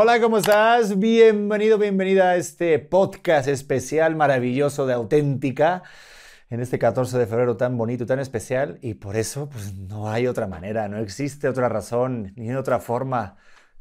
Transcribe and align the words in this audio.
Hola, 0.00 0.20
¿cómo 0.20 0.38
estás? 0.38 0.96
Bienvenido, 1.00 1.76
bienvenida 1.76 2.30
a 2.30 2.36
este 2.36 2.78
podcast 2.78 3.48
especial, 3.48 4.14
maravilloso 4.14 4.86
de 4.86 4.94
auténtica, 4.94 5.82
en 6.50 6.60
este 6.60 6.78
14 6.78 7.18
de 7.18 7.26
febrero 7.26 7.56
tan 7.56 7.76
bonito, 7.76 8.06
tan 8.06 8.20
especial, 8.20 8.78
y 8.80 8.94
por 8.94 9.16
eso 9.16 9.48
pues 9.50 9.74
no 9.74 10.08
hay 10.08 10.28
otra 10.28 10.46
manera, 10.46 10.86
no 10.86 10.98
existe 10.98 11.48
otra 11.48 11.68
razón, 11.68 12.32
ni 12.36 12.54
otra 12.54 12.78
forma 12.78 13.38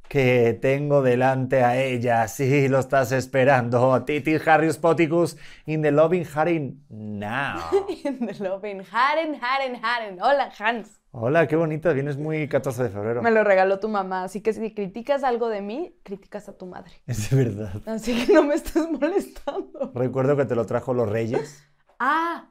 que 0.09 0.57
tengo 0.59 1.03
delante 1.03 1.63
a 1.63 1.77
ella. 1.77 2.27
Sí, 2.27 2.67
lo 2.67 2.79
estás 2.79 3.11
esperando. 3.11 4.03
Titi 4.03 4.37
Harry 4.43 4.73
Spoticus 4.73 5.37
in 5.67 5.83
the 5.83 5.91
loving 5.91 6.25
Harin 6.25 6.83
now. 6.89 7.59
in 8.03 8.25
the 8.25 8.43
loving 8.43 8.81
Haren, 8.91 9.39
Haren, 9.39 9.79
Haren. 9.83 10.19
Hola, 10.19 10.51
Hans. 10.57 10.99
Hola, 11.19 11.47
qué 11.47 11.55
bonita. 11.55 11.93
Vienes 11.93 12.15
muy 12.15 12.47
14 12.47 12.83
de 12.83 12.89
febrero. 12.89 13.23
Me 13.23 13.31
lo 13.31 13.43
regaló 13.43 13.79
tu 13.79 13.89
mamá, 13.89 14.23
así 14.25 14.41
que 14.41 14.53
si 14.53 14.71
criticas 14.75 15.23
algo 15.23 15.49
de 15.49 15.61
mí, 15.63 15.95
criticas 16.03 16.47
a 16.47 16.55
tu 16.55 16.67
madre. 16.67 16.91
Es 17.07 17.35
verdad. 17.35 17.71
Así 17.87 18.23
que 18.23 18.33
no 18.33 18.43
me 18.43 18.53
estés 18.53 18.87
molestando. 18.87 19.91
Recuerdo 19.95 20.37
que 20.37 20.45
te 20.45 20.53
lo 20.53 20.67
trajo 20.67 20.93
los 20.93 21.09
Reyes. 21.09 21.63
Ah, 21.97 22.49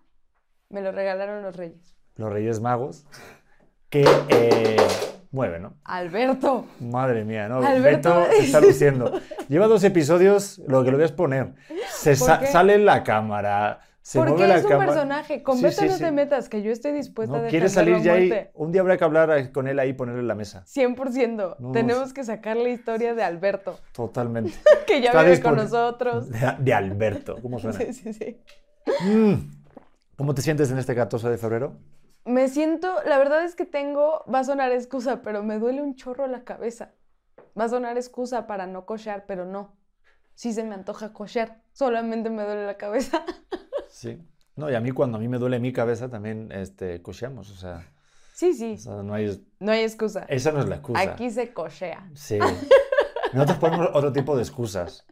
me 0.69 0.81
lo 0.83 0.91
regalaron 0.91 1.43
los 1.45 1.55
Reyes. 1.55 1.97
Los 2.17 2.33
Reyes 2.33 2.59
Magos. 2.61 3.07
Que 3.89 4.05
eh, 4.31 4.77
mueve, 5.31 5.61
¿no? 5.61 5.75
Alberto. 5.85 6.67
Madre 6.81 7.25
mía, 7.25 7.49
¿no? 7.49 7.59
Alberto 7.65 8.17
Beto 8.17 8.33
se 8.33 8.47
está 8.47 8.61
luciendo. 8.61 9.21
Lleva 9.49 9.69
dos 9.69 9.85
episodios, 9.85 10.59
lo 10.67 10.83
que 10.83 10.91
lo 10.91 10.97
voy 10.97 11.05
a 11.05 11.07
exponer. 11.07 11.55
Se 11.91 12.17
¿Por 12.17 12.27
sa- 12.27 12.41
qué? 12.41 12.47
sale 12.49 12.75
en 12.75 12.85
la 12.85 13.05
cámara. 13.05 13.79
Se 14.07 14.21
Porque 14.21 14.35
mueve 14.35 14.47
la 14.47 14.57
es 14.59 14.63
un 14.63 14.71
cámara. 14.71 14.93
personaje. 14.93 15.43
Con 15.43 15.57
Sí, 15.57 15.65
Beto 15.65 15.81
sí, 15.81 15.89
no 15.89 15.95
sí. 15.95 16.05
te 16.05 16.13
metas, 16.13 16.49
que 16.49 16.63
yo 16.63 16.71
estoy 16.71 16.93
dispuesta 16.93 17.39
No 17.39 17.45
a 17.45 17.49
quiere 17.49 17.67
defenderlo 17.67 17.99
salir 18.05 18.31
ya 18.31 18.37
ahí. 18.39 18.49
Un 18.55 18.71
día 18.71 18.81
habrá 18.83 18.97
que 18.97 19.03
hablar 19.03 19.51
con 19.51 19.67
él 19.67 19.81
ahí 19.81 19.95
ponerle 19.95 20.21
en 20.21 20.29
la 20.29 20.37
mesa. 20.37 20.65
100%. 20.65 21.57
No, 21.59 21.73
Tenemos 21.73 22.13
que 22.13 22.23
sacar 22.23 22.57
la 22.57 22.69
historia 22.69 23.17
de 23.17 23.25
Alberto, 23.25 23.81
Totalmente. 23.93 24.53
que 24.87 25.01
ya 25.01 25.09
Está 25.11 25.23
vive 25.25 25.43
con 25.43 25.57
nosotros. 25.57 26.31
De, 26.31 26.39
de 26.61 26.73
Alberto. 26.73 27.39
¿Cómo 27.43 27.59
suena? 27.59 27.79
Sí, 27.83 27.93
sí, 27.95 28.13
sí. 28.13 28.41
Mm. 29.05 29.51
¿Cómo 30.17 30.35
te 30.37 30.43
sientes 30.43 30.71
en 30.71 30.79
este 30.79 30.95
14 30.95 31.29
de 31.29 31.37
febrero? 31.37 31.77
Me 32.25 32.47
siento, 32.47 32.95
la 33.07 33.19
verdad 33.19 33.45
es 33.45 33.57
que 33.57 33.65
tengo, 33.67 34.25
va 34.33 34.39
a 34.39 34.45
sonar 34.45 34.71
excusa, 34.71 35.21
pero 35.21 35.43
me 35.43 35.59
duele 35.59 35.83
un 35.83 35.97
chorro 35.97 36.29
la 36.29 36.45
cabeza. 36.45 36.93
Va 37.59 37.65
a 37.65 37.69
sonar 37.69 37.97
excusa 37.97 38.47
para 38.47 38.69
no 38.69 38.87
cochear, 38.87 39.25
pero 39.27 39.45
no. 39.47 39.75
Sí 40.35 40.53
se 40.53 40.63
me 40.63 40.77
antoja 40.77 41.13
cochear, 41.13 41.61
solamente 41.73 42.31
me 42.31 42.45
duele 42.45 42.67
la 42.67 42.77
cabeza. 42.77 43.25
Sí. 43.97 44.19
No, 44.57 44.71
y 44.71 44.75
a 44.75 44.81
mí 44.81 44.91
cuando 44.91 45.17
a 45.17 45.21
mí 45.21 45.27
me 45.27 45.39
duele 45.39 45.59
mi 45.59 45.73
cabeza 45.73 46.11
también 46.11 46.53
este, 46.53 47.01
cocheamos. 47.01 47.51
O 47.51 47.57
sea, 47.57 47.91
Sí, 48.35 48.53
sí, 48.53 48.75
o 48.75 48.79
sea, 48.79 49.03
no 49.03 49.15
hay, 49.15 49.43
no 49.61 49.73
hay 49.73 49.81
excusa. 49.81 50.27
esa 50.29 50.53
no 50.53 50.61
es 50.61 50.69
la 50.69 50.75
excusa. 50.77 51.01
Aquí 51.01 51.31
se 51.31 51.55
cochea. 51.55 52.07
Sí. 52.15 52.39
Nosotros 53.33 53.57
ponemos 53.59 53.89
otro 53.95 54.13
tipo 54.13 54.37
de 54.37 54.43
excusas. 54.43 55.07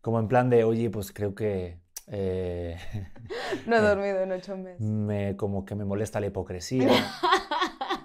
Como 0.00 0.18
en 0.18 0.28
plan 0.28 0.48
de, 0.48 0.64
oye, 0.64 0.88
pues 0.88 1.12
creo 1.12 1.34
que 1.34 1.78
eh, 2.06 2.78
No 3.66 3.76
he 3.76 3.80
dormido 3.80 4.20
en 4.20 4.32
ocho 4.32 4.56
meses. 4.56 4.80
me, 4.80 5.36
como 5.36 5.66
que 5.66 5.74
me 5.74 5.84
molesta 5.84 6.20
la 6.20 6.28
hipocresía. 6.28 6.88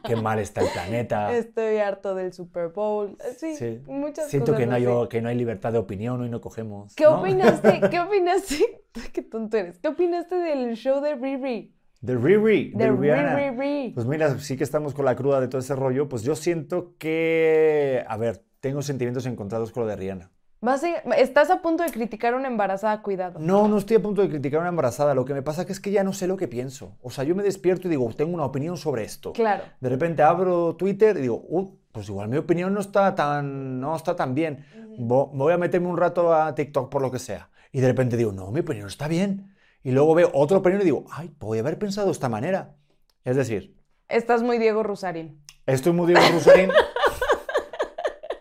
Qué 0.07 0.15
mal 0.15 0.39
está 0.39 0.61
el 0.61 0.67
planeta. 0.71 1.33
Estoy 1.37 1.77
harto 1.77 2.15
del 2.15 2.33
Super 2.33 2.69
Bowl. 2.69 3.17
Sí, 3.37 3.51
Ah. 3.53 3.55
Sí. 3.57 3.81
muchas 3.87 4.29
Siento 4.29 4.53
cosas 4.53 4.59
que 4.59 4.67
no, 4.67 4.75
hay, 4.75 4.85
así. 4.85 5.09
que 5.09 5.21
no 5.21 5.29
hay 5.29 5.35
libertad 5.35 5.71
de 5.73 5.79
opinión, 5.79 6.21
hoy 6.21 6.29
no 6.29 6.41
cogemos. 6.41 6.93
¿Qué 6.95 7.03
¿no? 7.05 7.19
opinaste? 7.19 7.79
¿Qué 7.91 7.99
opinaste? 7.99 8.81
Qué 9.13 9.21
tonto 9.21 9.57
eres. 9.57 9.79
¿Qué 9.79 9.87
opinaste 9.89 10.35
del 10.35 10.75
show 10.75 11.01
de 11.01 11.15
Riri? 11.15 11.71
De 12.01 12.15
Riri, 12.15 12.71
de, 12.75 12.85
De 12.85 12.91
Rihanna. 12.91 13.51
Riri. 13.51 13.91
Pues 13.93 14.05
mira, 14.05 14.37
sí 14.39 14.57
que 14.57 14.63
estamos 14.63 14.93
con 14.93 15.05
la 15.05 15.15
cruda 15.15 15.41
de 15.41 15.47
todo 15.47 15.59
ese 15.59 15.75
rollo. 15.75 16.07
Pues 16.07 16.21
yo 16.23 16.35
siento 16.35 16.93
que, 16.99 18.03
a 18.07 18.17
ver, 18.17 18.43
tengo 18.59 18.81
sentimientos 18.81 19.25
encontrados 19.25 19.71
con 19.71 19.83
lo 19.83 19.89
de 19.89 19.95
Rihanna. 19.95 20.31
Vas 20.61 20.83
a- 20.83 20.97
estás 21.17 21.49
a 21.51 21.61
punto 21.61 21.83
de 21.83 21.91
criticar 21.91 22.33
a 22.33 22.37
una 22.37 22.47
embarazada, 22.47 23.01
cuidado. 23.01 23.39
No, 23.39 23.67
no 23.67 23.77
estoy 23.77 23.97
a 23.97 24.01
punto 24.01 24.21
de 24.21 24.29
criticar 24.29 24.59
a 24.59 24.61
una 24.61 24.69
embarazada. 24.69 25.13
Lo 25.13 25.25
que 25.25 25.33
me 25.33 25.41
pasa 25.43 25.63
es 25.67 25.79
que 25.79 25.91
ya 25.91 26.03
no 26.03 26.11
sé 26.13 26.27
lo 26.27 26.37
que 26.37 26.47
pienso. 26.47 26.97
O 27.03 27.11
sea, 27.11 27.23
yo 27.23 27.35
me 27.35 27.43
despierto 27.43 27.87
y 27.87 27.91
digo, 27.91 28.11
tengo 28.15 28.33
una 28.33 28.45
opinión 28.45 28.77
sobre 28.77 29.03
esto. 29.03 29.33
Claro. 29.33 29.63
De 29.79 29.89
repente 29.89 30.23
abro 30.23 30.75
Twitter 30.75 31.17
y 31.17 31.21
digo, 31.21 31.43
"Uh, 31.47 31.77
pues 31.91 32.09
igual 32.09 32.29
mi 32.29 32.37
opinión 32.37 32.73
no 32.73 32.79
está 32.79 33.13
tan, 33.13 33.79
no 33.79 33.95
está 33.95 34.15
tan 34.15 34.33
bien. 34.33 34.65
Vo- 34.97 35.29
Voy 35.33 35.53
a 35.53 35.57
meterme 35.57 35.87
un 35.87 35.97
rato 35.97 36.33
a 36.33 36.55
TikTok 36.55 36.89
por 36.89 37.01
lo 37.01 37.11
que 37.11 37.19
sea. 37.19 37.49
Y 37.71 37.81
de 37.81 37.87
repente 37.87 38.17
digo, 38.17 38.31
no, 38.31 38.51
mi 38.51 38.61
opinión 38.61 38.87
está 38.87 39.07
bien. 39.07 39.53
Y 39.83 39.91
luego 39.91 40.15
veo 40.15 40.31
otra 40.33 40.57
opinión 40.57 40.81
y 40.81 40.85
digo, 40.85 41.05
ay, 41.11 41.31
voy 41.39 41.59
a 41.59 41.61
haber 41.61 41.77
pensado 41.77 42.07
de 42.07 42.13
esta 42.13 42.29
manera. 42.29 42.75
Es 43.23 43.35
decir, 43.35 43.75
Estás 44.07 44.41
muy 44.43 44.57
Diego 44.57 44.81
Rusarín. 44.83 45.41
estoy 45.65 45.91
muy 45.93 46.07
Diego 46.07 46.21
Rusarín. 46.33 46.69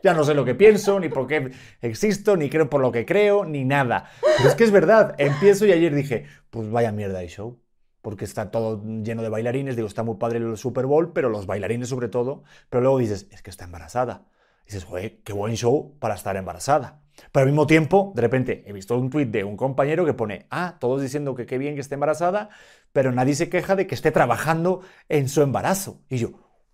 Ya 0.04 0.12
no 0.12 0.22
sé 0.22 0.34
lo 0.34 0.44
que 0.44 0.54
pienso, 0.54 1.00
ni 1.00 1.09
por 1.09 1.26
qué 1.26 1.50
existo, 1.81 2.37
ni 2.37 2.50
creo 2.50 2.69
por 2.69 2.82
lo 2.82 2.92
que 2.92 3.06
creo, 3.06 3.47
ni 3.47 3.65
nada. 3.65 4.10
Pero 4.37 4.50
es 4.50 4.54
que 4.54 4.65
es 4.65 4.70
verdad. 4.70 5.15
Empiezo 5.16 5.65
y 5.65 5.72
ayer 5.72 5.94
dije, 5.94 6.26
pues 6.50 6.70
vaya 6.70 6.92
mierda 6.92 7.20
de 7.20 7.28
show. 7.28 7.59
Porque 8.03 8.26
está 8.26 8.50
todo 8.50 8.82
lleno 9.03 9.22
de 9.22 9.31
bailarines. 9.31 9.76
Digo, 9.76 9.88
está 9.88 10.03
muy 10.03 10.16
padre 10.16 10.41
el 10.41 10.59
Super 10.59 10.84
Bowl, 10.84 11.14
pero 11.14 11.31
los 11.31 11.47
bailarines 11.47 11.88
sobre 11.88 12.09
todo. 12.09 12.44
Pero 12.69 12.82
luego 12.82 12.98
dices, 12.98 13.28
es 13.31 13.41
que 13.41 13.48
está 13.48 13.64
embarazada. 13.64 14.26
dices, 14.66 14.84
joder, 14.84 15.22
qué 15.22 15.32
buen 15.32 15.56
show 15.56 15.97
para 16.00 16.16
estar 16.16 16.37
embarazada. 16.37 17.00
Pero 17.32 17.44
al 17.44 17.50
mismo 17.50 17.66
tiempo, 17.66 18.12
de 18.14 18.20
repente, 18.20 18.62
he 18.66 18.75
visto 18.75 18.98
un 18.98 19.09
tuit 19.09 19.31
de 19.31 19.43
un 19.43 19.56
compañero 19.56 20.04
que 20.04 20.12
pone, 20.12 20.47
ah, 20.50 20.76
todos 20.81 21.00
diciendo 21.00 21.34
que 21.34 21.47
qué 21.47 21.56
bien 21.56 21.76
que 21.76 21.81
esté 21.81 21.94
embarazada, 21.94 22.50
pero 22.93 23.10
nadie 23.10 23.34
se 23.37 23.48
queja 23.48 23.75
de 23.75 23.87
que 23.87 23.94
esté 23.94 24.10
trabajando 24.10 24.82
en 25.09 25.31
su 25.31 25.41
embarazo. 25.41 26.03
Y 26.10 26.19
yo, 26.19 26.32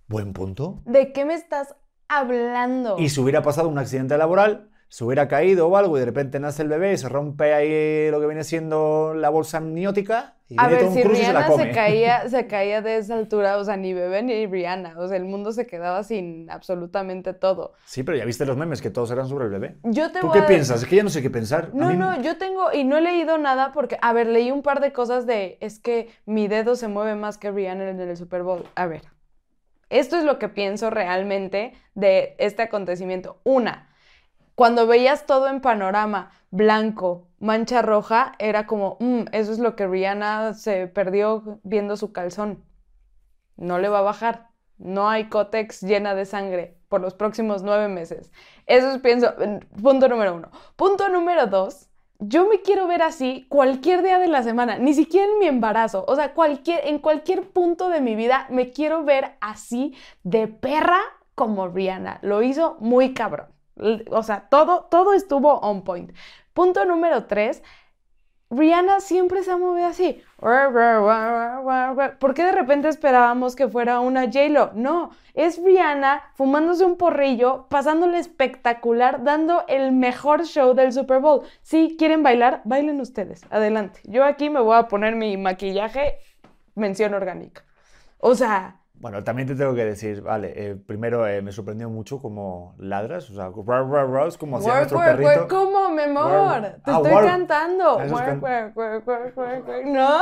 buen 0.09 0.33
punto. 0.33 0.83
¿De 0.85 1.13
qué 1.13 1.25
me 1.25 1.35
estás 1.35 1.77
hablando? 2.11 2.97
Y 2.99 3.09
si 3.09 3.21
hubiera 3.21 3.43
pasado 3.43 3.69
un 3.69 3.79
accidente 3.79 4.17
laboral, 4.19 4.69
se 4.89 5.05
hubiera 5.05 5.29
caído 5.29 5.69
o 5.69 5.77
algo 5.77 5.97
y 5.97 6.01
de 6.01 6.07
repente 6.07 6.41
nace 6.41 6.63
el 6.63 6.69
bebé 6.69 6.93
y 6.93 6.97
se 6.99 7.09
rompe 7.09 7.55
ahí 7.55 8.11
lo 8.11 8.21
que 8.21 8.27
viene 8.27 8.43
siendo 8.43 9.15
la 9.15 9.29
bolsa 9.29 9.59
amniótica 9.59 10.35
y 10.49 10.57
A 10.59 10.67
ver, 10.67 10.91
si 10.91 11.01
Cruise 11.03 11.21
y 11.21 11.25
se 11.27 11.33
la 11.33 11.43
Rihanna 11.43 11.47
se 11.57 11.63
come. 11.63 11.71
caía, 11.73 12.29
se 12.29 12.47
caía 12.49 12.83
de 12.83 12.97
esa 12.97 13.15
altura, 13.15 13.57
o 13.59 13.65
sea, 13.65 13.77
ni 13.77 13.95
bebé 13.95 14.21
ni 14.25 14.47
Rihanna, 14.49 14.97
o 14.99 15.07
sea, 15.07 15.17
el 15.17 15.27
mundo 15.27 15.53
se 15.53 15.65
quedaba 15.69 16.03
sin 16.03 16.51
absolutamente 16.51 17.35
todo. 17.35 17.75
Sí, 17.85 18.03
pero 18.03 18.19
ya 18.19 18.25
viste 18.25 18.45
los 18.45 18.57
memes 18.57 18.83
que 18.83 18.91
todos 18.91 19.13
eran 19.13 19.29
sobre 19.29 19.45
el 19.45 19.53
bebé. 19.53 19.77
Yo 19.85 20.11
te 20.11 20.19
¿Tú 20.19 20.27
voy 20.27 20.39
qué 20.41 20.45
a- 20.45 20.47
piensas? 20.49 20.83
Es 20.83 20.89
que 20.89 20.97
ya 20.97 21.05
no 21.05 21.11
sé 21.11 21.23
qué 21.23 21.31
pensar. 21.31 21.71
No, 21.73 21.91
mí- 21.91 21.97
no, 21.97 22.21
yo 22.21 22.37
tengo, 22.37 22.73
y 22.73 22.83
no 22.83 22.99
he 22.99 23.01
leído 23.01 23.39
nada 23.39 23.71
porque, 23.73 23.97
a 24.03 24.13
ver, 24.13 24.27
leí 24.27 24.51
un 24.51 24.63
par 24.63 24.81
de 24.81 24.93
cosas 24.93 25.25
de, 25.25 25.57
es 25.61 25.79
que 25.79 26.09
mi 26.27 26.49
dedo 26.49 26.75
se 26.75 26.89
mueve 26.89 27.15
más 27.15 27.39
que 27.39 27.53
Rihanna 27.53 27.89
en 27.91 28.01
el 28.01 28.17
Super 28.17 28.43
Bowl. 28.43 28.65
A 28.75 28.87
ver, 28.87 29.03
esto 29.91 30.17
es 30.17 30.25
lo 30.25 30.39
que 30.39 30.49
pienso 30.49 30.91
realmente 30.91 31.75
de 31.95 32.35
este 32.39 32.63
acontecimiento. 32.63 33.41
Una, 33.45 33.89
cuando 34.55 34.87
veías 34.87 35.27
todo 35.27 35.49
en 35.49 35.61
panorama, 35.61 36.33
blanco, 36.51 37.29
mancha 37.39 37.83
roja, 37.83 38.33
era 38.39 38.67
como, 38.67 38.97
"Mm, 39.01 39.25
eso 39.33 39.53
es 39.53 39.59
lo 39.59 39.77
que 39.77 39.87
Rihanna 39.87 40.55
se 40.55 40.87
perdió 40.87 41.61
viendo 41.63 41.97
su 41.97 42.13
calzón. 42.13 42.65
No 43.57 43.79
le 43.79 43.89
va 43.89 43.99
a 44.01 44.03
bajar. 44.03 44.49
No 44.79 45.11
hay 45.11 45.29
cótex 45.29 45.83
llena 45.83 46.15
de 46.15 46.25
sangre 46.25 46.79
por 46.89 47.01
los 47.03 47.15
próximos 47.15 47.63
nueve 47.63 47.89
meses. 47.89 48.33
Eso 48.67 48.91
es, 48.91 48.99
pienso, 49.01 49.35
punto 49.83 50.09
número 50.09 50.35
uno. 50.35 50.51
Punto 50.77 51.09
número 51.09 51.47
dos, 51.47 51.90
yo 52.21 52.47
me 52.47 52.61
quiero 52.61 52.87
ver 52.87 53.03
así 53.03 53.47
cualquier 53.49 54.03
día 54.03 54.19
de 54.19 54.29
la 54.29 54.43
semana, 54.43 54.79
ni 54.79 54.95
siquiera 54.95 55.27
en 55.33 55.39
mi 55.39 55.47
embarazo. 55.47 56.05
O 56.07 56.15
sea, 56.17 56.35
cualquier, 56.35 56.87
en 56.87 56.99
cualquier 56.99 57.51
punto 57.51 57.89
de 57.89 58.01
mi 58.01 58.15
vida 58.15 58.47
me 58.51 58.71
quiero 58.71 59.05
ver 59.05 59.37
así 59.41 59.95
de 60.23 60.47
perra 60.47 61.01
como 61.35 61.69
Rihanna. 61.69 62.19
Lo 62.23 62.43
hizo 62.43 62.77
muy 62.81 63.15
cabrón. 63.15 63.47
O 64.11 64.23
sea, 64.23 64.49
todo, 64.51 64.87
todo 64.91 65.15
estuvo 65.15 65.55
on 65.61 65.83
point. 65.83 66.13
Punto 66.53 66.85
número 66.85 67.25
tres, 67.25 67.63
Rihanna 68.51 69.01
siempre 69.01 69.43
se 69.43 69.53
ha 69.53 69.57
movido 69.57 69.87
así. 69.87 70.23
¿Por 70.41 72.35
qué 72.35 72.45
de 72.45 72.53
repente 72.53 72.89
esperábamos 72.89 73.55
que 73.55 73.69
fuera 73.69 74.01
una 74.01 74.25
J-Lo? 74.25 74.73
No, 74.75 75.11
es 75.35 75.63
Rihanna 75.63 76.23
fumándose 76.35 76.85
un 76.85 76.97
porrillo, 76.97 77.67
pasándole 77.69 78.19
espectacular, 78.19 79.23
dando 79.23 79.65
el 79.69 79.93
mejor 79.93 80.47
show 80.47 80.75
del 80.75 80.93
Super 80.93 81.21
Bowl. 81.21 81.43
Si 81.61 81.97
quieren 81.99 82.23
bailar, 82.23 82.63
bailen 82.65 83.01
ustedes. 83.01 83.43
Adelante. 83.51 84.01
Yo 84.05 84.25
aquí 84.25 84.49
me 84.49 84.61
voy 84.61 84.77
a 84.79 84.89
poner 84.89 85.15
mi 85.15 85.37
maquillaje, 85.37 86.17
mención 86.75 87.13
orgánica. 87.13 87.63
O 88.19 88.35
sea, 88.35 88.80
Bueno, 89.01 89.25
también 89.25 89.49
te 89.49 89.55
tengo 89.55 89.75
que 89.75 89.87
decir, 89.87 90.21
vale, 90.21 90.53
eh, 90.55 90.77
primero 90.77 91.27
eh, 91.27 91.41
me 91.41 91.53
sorprendió 91.53 91.89
mucho 91.89 92.19
como 92.21 92.75
ladras, 92.77 93.31
o 93.31 93.35
sea, 93.35 93.47
"Ruah, 93.49 93.81
ruah, 93.81 94.05
ruah", 94.05 94.27
es 94.29 94.37
como 94.37 94.59
hacía 94.59 94.75
nuestro 94.77 94.99
perrito. 95.01 95.49
¿Cómo, 95.49 95.89
mi 95.89 96.03
amor? 96.03 96.61
Te 96.85 96.91
Ah, 96.91 96.97
estoy 96.97 97.13
cantando. 97.27 97.99
Can-. 98.27 98.41
¿No? 99.87 100.19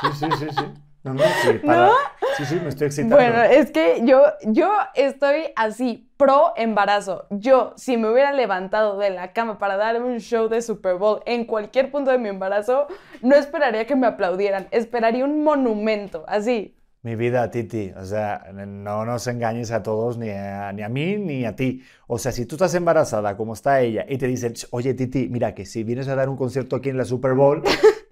Sí, 0.00 0.08
sí, 0.18 0.26
sí, 0.36 0.46
sí. 0.50 0.64
No, 1.04 1.14
no, 1.14 1.22
sí, 1.42 1.58
para- 1.64 1.90
sí, 2.36 2.44
sí, 2.44 2.58
me 2.60 2.68
estoy 2.70 2.88
excitando. 2.88 3.14
Bueno, 3.14 3.40
es 3.42 3.70
que 3.70 4.00
yo, 4.04 4.22
yo 4.46 4.72
estoy 4.96 5.52
así, 5.54 6.10
pro 6.16 6.54
embarazo. 6.56 7.26
Yo, 7.30 7.72
si 7.76 7.96
me 7.96 8.10
hubiera 8.10 8.32
levantado 8.32 8.98
de 8.98 9.10
la 9.10 9.32
cama 9.32 9.58
para 9.60 9.76
dar 9.76 10.02
un 10.02 10.18
show 10.18 10.48
de 10.48 10.60
Super 10.60 10.96
Bowl 10.96 11.22
en 11.26 11.44
cualquier 11.44 11.92
punto 11.92 12.10
de 12.10 12.18
mi 12.18 12.28
embarazo, 12.30 12.88
no 13.20 13.36
esperaría 13.36 13.86
que 13.86 13.94
me 13.94 14.08
aplaudieran, 14.08 14.66
esperaría 14.72 15.24
un 15.24 15.44
monumento, 15.44 16.24
así. 16.26 16.76
Mi 17.04 17.16
vida, 17.16 17.50
Titi, 17.50 17.90
o 17.96 18.04
sea, 18.04 18.52
no 18.52 19.04
nos 19.04 19.26
engañes 19.26 19.72
a 19.72 19.82
todos, 19.82 20.18
ni 20.18 20.30
a, 20.30 20.72
ni 20.72 20.82
a 20.82 20.88
mí, 20.88 21.16
ni 21.16 21.44
a 21.44 21.56
ti. 21.56 21.82
O 22.06 22.16
sea, 22.16 22.30
si 22.30 22.46
tú 22.46 22.54
estás 22.54 22.76
embarazada, 22.76 23.36
como 23.36 23.54
está 23.54 23.80
ella, 23.80 24.06
y 24.08 24.18
te 24.18 24.28
dicen, 24.28 24.54
oye, 24.70 24.94
Titi, 24.94 25.28
mira 25.28 25.52
que 25.52 25.66
si 25.66 25.82
vienes 25.82 26.06
a 26.06 26.14
dar 26.14 26.28
un 26.28 26.36
concierto 26.36 26.76
aquí 26.76 26.90
en 26.90 26.98
la 26.98 27.04
Super 27.04 27.34
Bowl, 27.34 27.60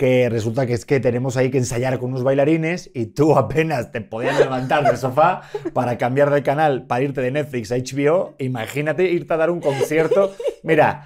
que 0.01 0.31
resulta 0.31 0.65
que 0.65 0.73
es 0.73 0.87
que 0.87 0.99
tenemos 0.99 1.37
ahí 1.37 1.51
que 1.51 1.59
ensayar 1.59 1.99
con 1.99 2.09
unos 2.09 2.23
bailarines 2.23 2.91
y 2.95 3.05
tú 3.05 3.37
apenas 3.37 3.93
te 3.93 4.01
podías 4.01 4.41
levantar 4.41 4.83
del 4.83 4.97
sofá 4.97 5.43
para 5.75 5.99
cambiar 5.99 6.31
de 6.31 6.43
canal, 6.43 6.87
para 6.87 7.03
irte 7.03 7.21
de 7.21 7.31
Netflix 7.31 7.71
a 7.71 7.77
HBO, 7.77 8.35
imagínate 8.39 9.05
irte 9.11 9.35
a 9.35 9.37
dar 9.37 9.51
un 9.51 9.61
concierto. 9.61 10.35
Mira, 10.63 11.05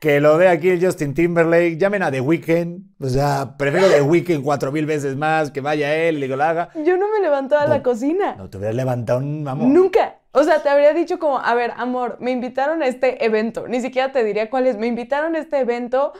que 0.00 0.20
lo 0.20 0.38
de 0.38 0.48
aquí 0.48 0.70
el 0.70 0.84
Justin 0.84 1.14
Timberlake, 1.14 1.76
llamen 1.76 2.02
a 2.02 2.10
The 2.10 2.20
Weeknd, 2.20 2.80
o 2.98 3.08
sea, 3.08 3.54
prefiero 3.56 3.86
The 3.88 4.02
Weeknd 4.02 4.42
cuatro 4.42 4.72
mil 4.72 4.86
veces 4.86 5.14
más, 5.14 5.52
que 5.52 5.60
vaya 5.60 5.94
él 5.94 6.24
y 6.24 6.26
que 6.26 6.36
lo 6.36 6.42
haga. 6.42 6.70
Yo 6.84 6.96
no 6.96 7.12
me 7.12 7.20
levanto 7.20 7.56
a 7.56 7.68
la 7.68 7.80
cocina. 7.80 8.34
No 8.34 8.50
te 8.50 8.58
hubieras 8.58 8.74
levantado, 8.74 9.20
vamos. 9.22 9.68
Nunca. 9.68 10.16
O 10.32 10.42
sea, 10.42 10.60
te 10.62 10.68
habría 10.68 10.94
dicho 10.94 11.20
como, 11.20 11.38
a 11.38 11.54
ver, 11.54 11.74
amor, 11.76 12.16
me 12.18 12.32
invitaron 12.32 12.82
a 12.82 12.86
este 12.86 13.24
evento. 13.24 13.68
Ni 13.68 13.80
siquiera 13.80 14.10
te 14.10 14.24
diría 14.24 14.50
cuál 14.50 14.66
es. 14.66 14.78
Me 14.78 14.88
invitaron 14.88 15.36
a 15.36 15.38
este 15.38 15.60
evento. 15.60 16.12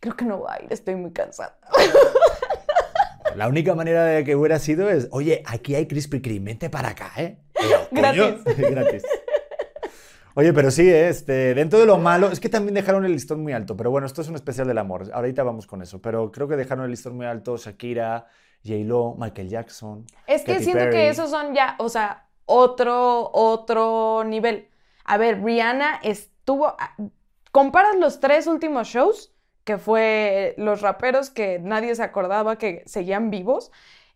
Creo 0.00 0.16
que 0.16 0.24
no 0.24 0.38
voy 0.38 0.48
a 0.50 0.64
ir, 0.64 0.72
estoy 0.72 0.96
muy 0.96 1.12
cansada. 1.12 1.58
La 3.36 3.48
única 3.48 3.74
manera 3.74 4.04
de 4.04 4.24
que 4.24 4.34
hubiera 4.34 4.58
sido 4.58 4.88
es, 4.88 5.08
oye, 5.12 5.42
aquí 5.46 5.74
hay 5.74 5.86
Krispy 5.86 6.20
Kreme, 6.20 6.46
vente 6.46 6.70
para 6.70 6.88
acá, 6.88 7.12
¿eh? 7.16 7.38
Gratis. 7.90 8.42
Gratis. 8.56 9.04
Oye, 10.34 10.52
pero 10.52 10.70
sí, 10.70 10.88
este, 10.88 11.54
dentro 11.54 11.78
de 11.78 11.86
lo 11.86 11.98
malo, 11.98 12.30
es 12.30 12.40
que 12.40 12.48
también 12.48 12.74
dejaron 12.74 13.04
el 13.04 13.12
listón 13.12 13.42
muy 13.42 13.52
alto, 13.52 13.76
pero 13.76 13.90
bueno, 13.90 14.06
esto 14.06 14.22
es 14.22 14.28
un 14.28 14.36
especial 14.36 14.66
del 14.66 14.78
amor, 14.78 15.10
ahorita 15.12 15.42
vamos 15.42 15.66
con 15.66 15.82
eso, 15.82 16.00
pero 16.00 16.32
creo 16.32 16.48
que 16.48 16.56
dejaron 16.56 16.84
el 16.84 16.90
listón 16.92 17.16
muy 17.16 17.26
alto 17.26 17.56
Shakira, 17.56 18.26
J-Lo, 18.64 19.16
Michael 19.18 19.48
Jackson. 19.48 20.06
Es 20.26 20.42
que 20.42 20.60
siento 20.60 20.88
que 20.90 21.08
esos 21.08 21.30
son 21.30 21.54
ya, 21.54 21.76
o 21.78 21.88
sea, 21.88 22.26
otro, 22.46 23.30
otro 23.32 24.24
nivel. 24.24 24.68
A 25.04 25.18
ver, 25.18 25.42
Rihanna 25.42 26.00
estuvo, 26.02 26.74
comparas 27.52 27.96
los 27.96 28.20
tres 28.20 28.46
últimos 28.46 28.88
shows, 28.88 29.32
que 29.64 29.78
fue 29.78 30.54
los 30.56 30.80
raperos 30.80 31.30
que 31.30 31.58
nadie 31.58 31.94
se 31.94 32.02
acordaba 32.02 32.56
que 32.56 32.82
seguían 32.86 33.30
vivos, 33.30 33.70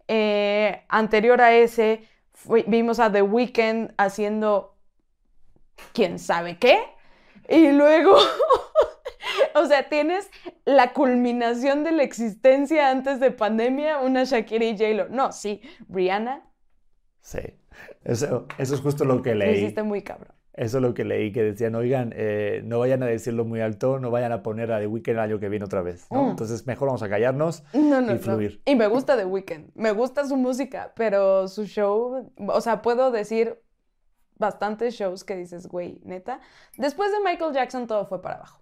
eh, 0.08 0.82
anterior 0.88 1.40
a 1.40 1.54
ese 1.54 2.02
vimos 2.66 3.00
a 3.00 3.10
The 3.10 3.22
Weeknd 3.22 3.92
haciendo 3.96 4.76
quién 5.92 6.18
sabe 6.18 6.58
qué. 6.58 6.78
Y 7.48 7.72
luego, 7.72 8.16
o 9.54 9.66
sea, 9.66 9.88
tienes 9.88 10.30
la 10.64 10.92
culminación 10.92 11.84
de 11.84 11.92
la 11.92 12.02
existencia 12.02 12.90
antes 12.90 13.20
de 13.20 13.30
pandemia, 13.30 13.98
una 14.00 14.24
Shakira 14.24 14.64
y 14.64 14.76
J-Lo. 14.76 15.08
No, 15.08 15.32
sí, 15.32 15.60
Rihanna. 15.88 16.42
Sí, 17.20 17.40
eso, 18.04 18.46
eso 18.58 18.74
es 18.74 18.80
justo 18.80 19.04
lo 19.04 19.22
que 19.22 19.34
leí. 19.34 19.58
Hiciste 19.58 19.82
muy 19.82 20.02
cabrón. 20.02 20.34
Eso 20.56 20.78
es 20.78 20.82
lo 20.82 20.94
que 20.94 21.04
leí, 21.04 21.32
que 21.32 21.42
decían, 21.42 21.74
oigan, 21.74 22.12
eh, 22.14 22.62
no 22.64 22.78
vayan 22.78 23.02
a 23.02 23.06
decirlo 23.06 23.44
muy 23.44 23.60
alto, 23.60 23.98
no 23.98 24.12
vayan 24.12 24.30
a 24.30 24.42
poner 24.42 24.70
a 24.70 24.78
The 24.78 24.86
Weeknd 24.86 25.18
año 25.18 25.40
que 25.40 25.48
viene 25.48 25.64
otra 25.64 25.82
vez. 25.82 26.06
Mm. 26.10 26.30
Entonces, 26.30 26.64
mejor 26.66 26.86
vamos 26.86 27.02
a 27.02 27.08
callarnos 27.08 27.64
y 27.72 28.18
fluir. 28.18 28.62
Y 28.64 28.76
me 28.76 28.86
gusta 28.86 29.16
The 29.16 29.24
Weeknd, 29.24 29.70
me 29.74 29.90
gusta 29.90 30.26
su 30.26 30.36
música, 30.36 30.92
pero 30.94 31.48
su 31.48 31.64
show, 31.64 32.32
o 32.36 32.60
sea, 32.60 32.82
puedo 32.82 33.10
decir 33.10 33.60
bastantes 34.36 34.94
shows 34.94 35.24
que 35.24 35.36
dices, 35.36 35.66
güey, 35.66 36.00
neta. 36.04 36.40
Después 36.78 37.10
de 37.10 37.18
Michael 37.24 37.52
Jackson 37.52 37.86
todo 37.86 38.06
fue 38.06 38.22
para 38.22 38.36
abajo. 38.36 38.60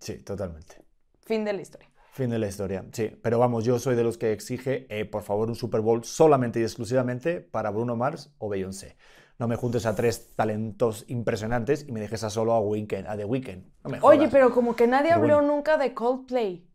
Sí, 0.00 0.18
totalmente. 0.18 0.82
Fin 1.20 1.44
de 1.44 1.52
la 1.52 1.62
historia. 1.62 1.90
Fin 2.12 2.30
de 2.30 2.38
la 2.38 2.46
historia, 2.46 2.84
sí. 2.92 3.10
Pero 3.22 3.40
vamos, 3.40 3.64
yo 3.64 3.78
soy 3.80 3.96
de 3.96 4.04
los 4.04 4.18
que 4.18 4.32
exige, 4.32 4.86
eh, 4.88 5.04
por 5.04 5.22
favor, 5.22 5.48
un 5.48 5.56
Super 5.56 5.80
Bowl 5.80 6.04
solamente 6.04 6.60
y 6.60 6.62
exclusivamente 6.62 7.40
para 7.40 7.70
Bruno 7.70 7.96
Mars 7.96 8.32
o 8.38 8.48
Beyoncé. 8.48 8.96
No 9.38 9.48
me 9.48 9.56
juntes 9.56 9.84
a 9.86 9.94
tres 9.94 10.34
talentos 10.36 11.04
impresionantes 11.08 11.86
y 11.88 11.92
me 11.92 12.00
dejes 12.00 12.22
a 12.24 12.30
solo 12.30 12.52
a, 12.52 12.60
Weekend, 12.60 13.08
a 13.08 13.16
The 13.16 13.24
Weeknd. 13.24 13.64
Oye, 14.02 14.28
pero 14.28 14.52
como 14.52 14.76
que 14.76 14.86
nadie 14.86 15.10
habló 15.10 15.42
nunca 15.42 15.76
de 15.76 15.92
Coldplay. 15.92 16.70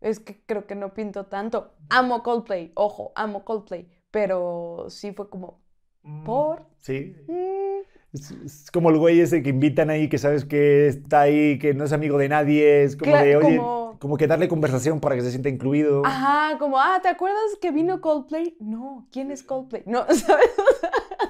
Es 0.00 0.20
que 0.20 0.44
creo 0.44 0.66
que 0.66 0.74
no 0.74 0.92
pinto 0.92 1.26
tanto. 1.26 1.74
Amo 1.88 2.22
Coldplay, 2.22 2.72
ojo, 2.74 3.12
amo 3.14 3.44
Coldplay. 3.44 3.90
Pero 4.10 4.86
sí 4.88 5.12
fue 5.12 5.30
como, 5.30 5.66
Mm, 6.06 6.24
¿Por? 6.24 6.62
Sí. 6.78 7.16
Mm. 7.26 7.82
Es, 8.12 8.70
como 8.70 8.90
el 8.90 8.98
güey 8.98 9.20
ese 9.20 9.42
que 9.42 9.50
invitan 9.50 9.90
ahí, 9.90 10.08
que 10.08 10.18
sabes 10.18 10.44
que 10.44 10.86
está 10.86 11.22
ahí, 11.22 11.58
que 11.58 11.74
no 11.74 11.84
es 11.84 11.92
amigo 11.92 12.16
de 12.16 12.28
nadie, 12.28 12.84
es 12.84 12.96
como 12.96 13.14
de, 13.14 13.36
oye, 13.36 13.60
como... 13.98 14.16
que 14.16 14.26
darle 14.26 14.48
conversación 14.48 15.00
para 15.00 15.16
que 15.16 15.22
se 15.22 15.30
sienta 15.30 15.48
incluido. 15.48 16.06
Ajá, 16.06 16.56
como, 16.58 16.78
ah, 16.78 16.98
¿te 17.02 17.08
acuerdas 17.08 17.42
que 17.60 17.72
vino 17.72 18.00
Coldplay? 18.00 18.56
No, 18.60 19.08
¿quién 19.12 19.32
es 19.32 19.42
Coldplay? 19.42 19.82
No, 19.84 20.06
¿sabes? 20.14 20.50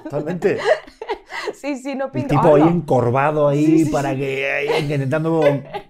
Totalmente. 0.09 0.59
Sí, 1.53 1.77
sí, 1.77 1.95
no 1.95 2.11
pinta. 2.11 2.35
El 2.35 2.41
tipo 2.41 2.55
ahí 2.55 2.61
encorvado 2.61 3.47
ahí 3.47 3.85
para 3.85 4.15
que 4.15 4.79
intentando 4.81 5.41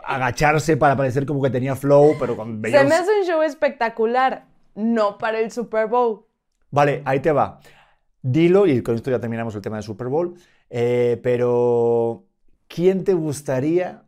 agacharse 0.06 0.78
para 0.78 0.96
parecer 0.96 1.26
como 1.26 1.42
que 1.42 1.50
tenía 1.50 1.76
flow, 1.76 2.16
pero 2.20 2.38
con 2.38 2.62
Se 2.64 2.84
me 2.84 2.96
hace 2.96 3.20
un 3.20 3.26
show 3.26 3.42
espectacular, 3.42 4.46
no 4.76 5.18
para 5.18 5.40
el 5.40 5.52
Super 5.52 5.88
Bowl. 5.88 6.26
Vale, 6.72 7.02
ahí 7.06 7.20
te 7.20 7.32
va. 7.32 7.60
Dilo, 8.22 8.68
y 8.68 8.82
con 8.82 8.96
esto 8.96 9.12
ya 9.12 9.20
terminamos 9.20 9.56
el 9.56 9.62
tema 9.62 9.78
del 9.78 9.84
Super 9.84 10.08
Bowl, 10.08 10.36
eh, 10.70 11.20
pero 11.24 12.26
¿quién 12.68 13.04
te 13.04 13.14
gustaría 13.14 14.04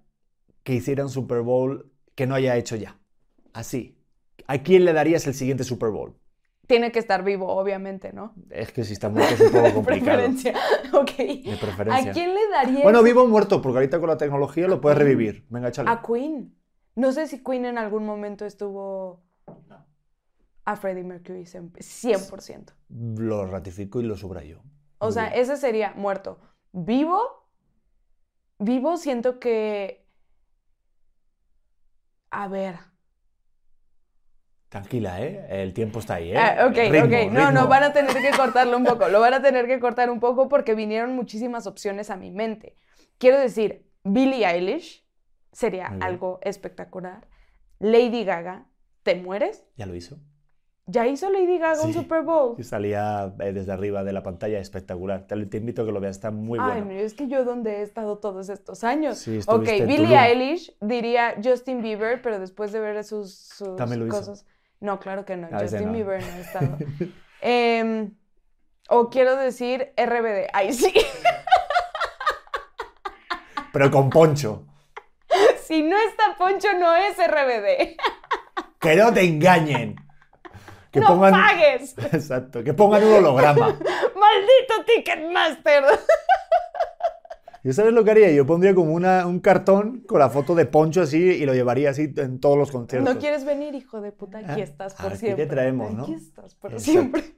que 0.63 0.73
hiciera 0.73 1.03
un 1.03 1.09
Super 1.09 1.41
Bowl 1.41 1.91
que 2.15 2.27
no 2.27 2.35
haya 2.35 2.55
hecho 2.57 2.75
ya? 2.75 2.97
Así. 3.53 3.97
¿A 4.47 4.59
quién 4.59 4.85
le 4.85 4.93
darías 4.93 5.25
el 5.27 5.33
siguiente 5.33 5.63
Super 5.63 5.89
Bowl? 5.89 6.15
Tiene 6.69 6.91
que 6.91 6.99
estar 6.99 7.23
vivo, 7.23 7.47
obviamente, 7.47 8.13
¿no? 8.13 8.35
Es 8.51 8.71
que 8.71 8.83
si 8.83 8.93
está 8.93 9.09
muerto 9.09 9.33
es 9.33 9.41
un 9.41 9.51
poco 9.51 9.73
complicado. 9.73 10.17
preferencia, 10.19 10.53
ok. 10.93 11.17
De 11.17 11.57
preferencia. 11.59 12.11
¿A 12.11 12.13
quién 12.13 12.31
le 12.35 12.47
darías? 12.47 12.83
Bueno, 12.83 13.01
vivo 13.01 13.23
o 13.23 13.27
muerto, 13.27 13.59
porque 13.59 13.79
ahorita 13.79 13.99
con 13.99 14.07
la 14.07 14.17
tecnología 14.17 14.67
lo 14.67 14.79
puedes 14.79 14.95
revivir. 14.99 15.47
Venga, 15.49 15.69
échale. 15.69 15.89
A 15.89 16.03
Queen. 16.03 16.55
No 16.93 17.11
sé 17.11 17.25
si 17.25 17.43
Queen 17.43 17.65
en 17.65 17.79
algún 17.79 18.05
momento 18.05 18.45
estuvo 18.45 19.23
a 20.63 20.75
Freddie 20.75 21.03
Mercury 21.03 21.45
100%. 21.45 22.73
Lo 23.17 23.47
ratifico 23.47 23.99
y 23.99 24.03
lo 24.03 24.15
subrayo. 24.15 24.61
O 24.99 25.11
sea, 25.11 25.29
ese 25.29 25.57
sería 25.57 25.93
muerto. 25.95 26.37
Vivo, 26.71 27.19
vivo 28.59 28.97
siento 28.97 29.39
que... 29.39 30.05
A 32.29 32.47
ver. 32.47 32.75
Tranquila, 34.69 35.19
¿eh? 35.19 35.47
El 35.49 35.73
tiempo 35.73 35.97
está 35.97 36.15
ahí, 36.15 36.31
¿eh? 36.31 36.37
Ah, 36.37 36.67
ok, 36.67 36.77
ok. 37.03 37.31
No, 37.31 37.51
no, 37.51 37.67
van 37.67 37.83
a 37.83 37.91
tener 37.91 38.15
que 38.15 38.29
cortarlo 38.37 38.77
un 38.77 38.83
poco. 38.85 39.09
Lo 39.09 39.19
van 39.19 39.33
a 39.33 39.41
tener 39.41 39.65
que 39.65 39.79
cortar 39.79 40.11
un 40.11 40.19
poco 40.19 40.47
porque 40.47 40.75
vinieron 40.75 41.15
muchísimas 41.15 41.65
opciones 41.65 42.11
a 42.11 42.15
mi 42.17 42.29
mente. 42.29 42.75
Quiero 43.17 43.39
decir, 43.39 43.87
Billie 44.03 44.45
Eilish 44.45 45.03
sería 45.51 45.87
algo 45.99 46.39
espectacular. 46.43 47.27
Lady 47.79 48.23
Gaga, 48.23 48.67
¿te 49.01 49.15
mueres? 49.15 49.65
Ya 49.75 49.87
lo 49.87 49.95
hizo. 49.95 50.19
Ya 50.85 51.07
hizo 51.07 51.31
Lady 51.31 51.57
Gaga 51.57 51.81
un 51.83 51.93
Super 51.93 52.21
Bowl. 52.21 52.55
Y 52.59 52.63
salía 52.63 53.33
eh, 53.39 53.53
desde 53.53 53.71
arriba 53.71 54.03
de 54.03 54.13
la 54.13 54.21
pantalla 54.21 54.59
espectacular. 54.59 55.25
Te, 55.27 55.35
invito 55.57 55.81
a 55.81 55.85
que 55.85 55.91
lo 55.91 55.99
veas, 55.99 56.15
está 56.17 56.29
muy 56.29 56.59
bueno. 56.59 56.89
Ay, 56.89 56.97
es 56.97 57.13
que 57.15 57.27
yo 57.27 57.43
donde 57.43 57.77
he 57.77 57.81
estado 57.81 58.17
todos 58.19 58.49
estos 58.49 58.83
años. 58.83 59.17
Sí, 59.17 59.39
ok, 59.47 59.67
Billie 59.87 60.15
Eilish 60.15 60.75
diría 60.79 61.35
Justin 61.43 61.81
Bieber, 61.81 62.21
pero 62.21 62.39
después 62.39 62.71
de 62.71 62.79
ver 62.79 63.03
sus, 63.03 63.33
sus 63.33 63.75
cosas. 64.09 64.45
No, 64.81 64.99
claro 64.99 65.25
que 65.25 65.35
no. 65.35 65.49
Ah, 65.51 65.59
Justin 65.61 65.91
Bieber 65.93 66.21
no 66.23 66.33
ha 66.33 66.39
estado. 66.39 66.77
Em, 67.41 68.11
o 68.89 69.09
quiero 69.09 69.35
decir 69.37 69.93
RBD. 69.95 70.49
Ay, 70.51 70.73
sí. 70.73 70.93
pero 73.73 73.91
con 73.91 74.09
Poncho. 74.09 74.65
Si 75.63 75.83
no 75.83 75.95
está 75.95 76.35
Poncho, 76.35 76.67
no 76.79 76.95
es 76.95 77.15
RBD. 77.17 77.95
que 78.79 78.95
no 78.95 79.13
te 79.13 79.23
engañen. 79.23 79.95
Que 80.91 80.99
¡No 80.99 81.05
pongan, 81.09 81.31
pagues! 81.33 81.95
Exacto, 82.11 82.63
que 82.63 82.73
pongan 82.73 83.03
un 83.03 83.13
holograma. 83.13 83.67
¡Maldito 83.67 84.85
Ticketmaster! 84.87 85.83
¿Y 87.63 87.73
sabes 87.73 87.93
lo 87.93 88.03
que 88.03 88.11
haría? 88.11 88.31
Yo 88.31 88.45
pondría 88.45 88.73
como 88.73 88.93
una, 88.93 89.27
un 89.27 89.39
cartón 89.39 90.01
con 90.01 90.19
la 90.19 90.29
foto 90.29 90.55
de 90.55 90.65
Poncho 90.65 91.01
así 91.01 91.17
y 91.17 91.45
lo 91.45 91.53
llevaría 91.53 91.89
así 91.89 92.13
en 92.15 92.39
todos 92.39 92.57
los 92.57 92.71
conciertos. 92.71 93.13
¿No 93.13 93.19
quieres 93.19 93.45
venir, 93.45 93.75
hijo 93.75 94.01
de 94.01 94.11
puta? 94.11 94.39
Aquí 94.39 94.61
ah, 94.61 94.63
estás 94.63 94.93
por 94.93 95.15
siempre. 95.15 95.43
Aquí 95.43 95.49
te 95.49 95.55
traemos, 95.55 95.93
¿no? 95.93 96.03
Aquí 96.03 96.13
estás 96.13 96.55
por 96.55 96.79
siempre. 96.79 97.23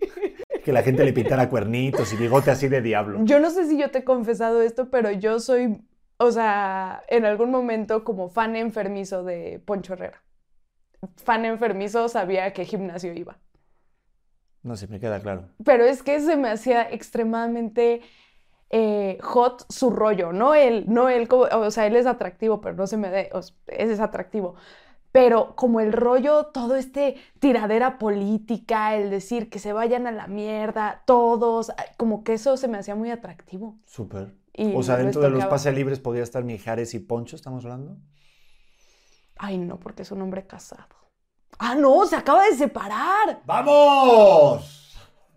Que 0.64 0.72
la 0.72 0.84
gente 0.84 1.04
le 1.04 1.12
pintara 1.12 1.50
cuernitos 1.50 2.14
y 2.14 2.18
bigote 2.18 2.52
así 2.52 2.68
de 2.68 2.84
diablo. 2.84 3.22
Yo 3.24 3.40
no 3.40 3.50
sé 3.50 3.68
si 3.68 3.80
yo 3.80 3.90
te 3.90 4.00
he 4.00 4.04
confesado 4.04 4.62
esto, 4.62 4.92
pero 4.92 5.10
yo 5.10 5.40
soy, 5.40 5.82
o 6.18 6.32
sea, 6.32 7.02
en 7.08 7.26
algún 7.26 7.50
momento 7.50 8.04
como 8.04 8.30
fan 8.30 8.56
enfermizo 8.56 9.24
de 9.24 9.60
Poncho 9.66 9.94
Herrera 9.94 10.22
fan 11.18 11.46
enfermizo 11.46 12.08
sabía 12.10 12.54
qué 12.54 12.66
gimnasio 12.66 13.14
iba. 13.14 13.40
No 14.64 14.76
sé, 14.76 14.88
me 14.88 15.00
queda 15.00 15.20
claro. 15.20 15.50
Pero 15.64 15.86
es 15.86 16.04
que 16.04 16.20
se 16.20 16.38
me 16.38 16.50
hacía 16.50 16.88
extremadamente 16.90 18.02
eh, 18.74 19.18
hot 19.22 19.66
su 19.70 19.90
rollo, 19.90 20.32
no 20.32 20.56
él, 20.56 20.86
no 20.88 21.10
él, 21.10 21.28
o 21.30 21.72
sea, 21.72 21.88
él 21.88 21.98
es 21.98 22.06
atractivo, 22.06 22.62
pero 22.62 22.76
no 22.76 22.88
se 22.88 22.96
me 22.96 23.10
dé, 23.10 23.30
es 23.68 24.00
atractivo. 24.00 24.56
pero 25.12 25.58
como 25.58 25.82
el 25.82 25.92
rollo, 25.92 26.46
todo 26.54 26.78
este 26.78 27.18
tiradera 27.40 28.00
política, 28.00 28.96
el 28.96 29.10
decir 29.10 29.50
que 29.50 29.60
se 29.60 29.74
vayan 29.74 30.08
a 30.08 30.12
la 30.12 30.28
mierda, 30.28 31.04
todos, 31.06 31.74
como 31.98 32.24
que 32.24 32.34
eso 32.34 32.56
se 32.56 32.70
me 32.70 32.78
hacía 32.78 32.96
muy 32.96 33.12
atractivo. 33.12 33.78
Súper. 33.86 34.34
O 34.74 34.84
sea, 34.84 34.96
dentro 34.96 35.22
de 35.22 35.30
los 35.30 35.46
pases 35.46 35.76
libres 35.76 36.00
podría 36.00 36.24
estar 36.24 36.44
Mijares 36.44 36.94
y 36.94 37.00
Poncho, 37.00 37.36
¿estamos 37.36 37.66
hablando? 37.66 37.98
Ay, 39.38 39.58
no, 39.58 39.80
porque 39.80 40.04
es 40.04 40.12
un 40.12 40.22
hombre 40.22 40.48
casado. 40.48 40.96
Ah, 41.60 41.76
no, 41.76 42.06
se 42.06 42.16
acaba 42.16 42.46
de 42.46 42.56
separar. 42.56 43.42
¡Vamos! 43.46 44.81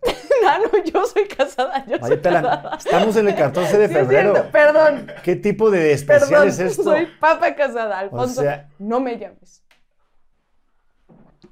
Ah, 0.47 0.59
no, 0.63 0.85
yo 0.85 1.07
soy 1.07 1.27
casada, 1.27 1.85
yo 1.87 1.97
soy 1.99 2.19
casada. 2.19 2.77
Estamos 2.79 3.17
en 3.17 3.29
el 3.29 3.35
14 3.35 3.79
de 3.79 3.89
Sí, 3.89 3.95
es 3.95 3.99
febrero. 4.01 4.49
Perdón, 4.53 5.11
¿Qué 5.23 5.37
tipo 5.37 5.71
de 5.71 5.93
especial 5.93 6.29
perdón, 6.29 6.49
es 6.49 6.59
esto? 6.59 6.83
soy 6.83 7.07
papa 7.19 7.55
casada, 7.55 7.99
Alfonso. 8.01 8.43
sea- 8.43 8.69
No 8.79 9.01
me 9.01 9.17
llames. 9.19 9.65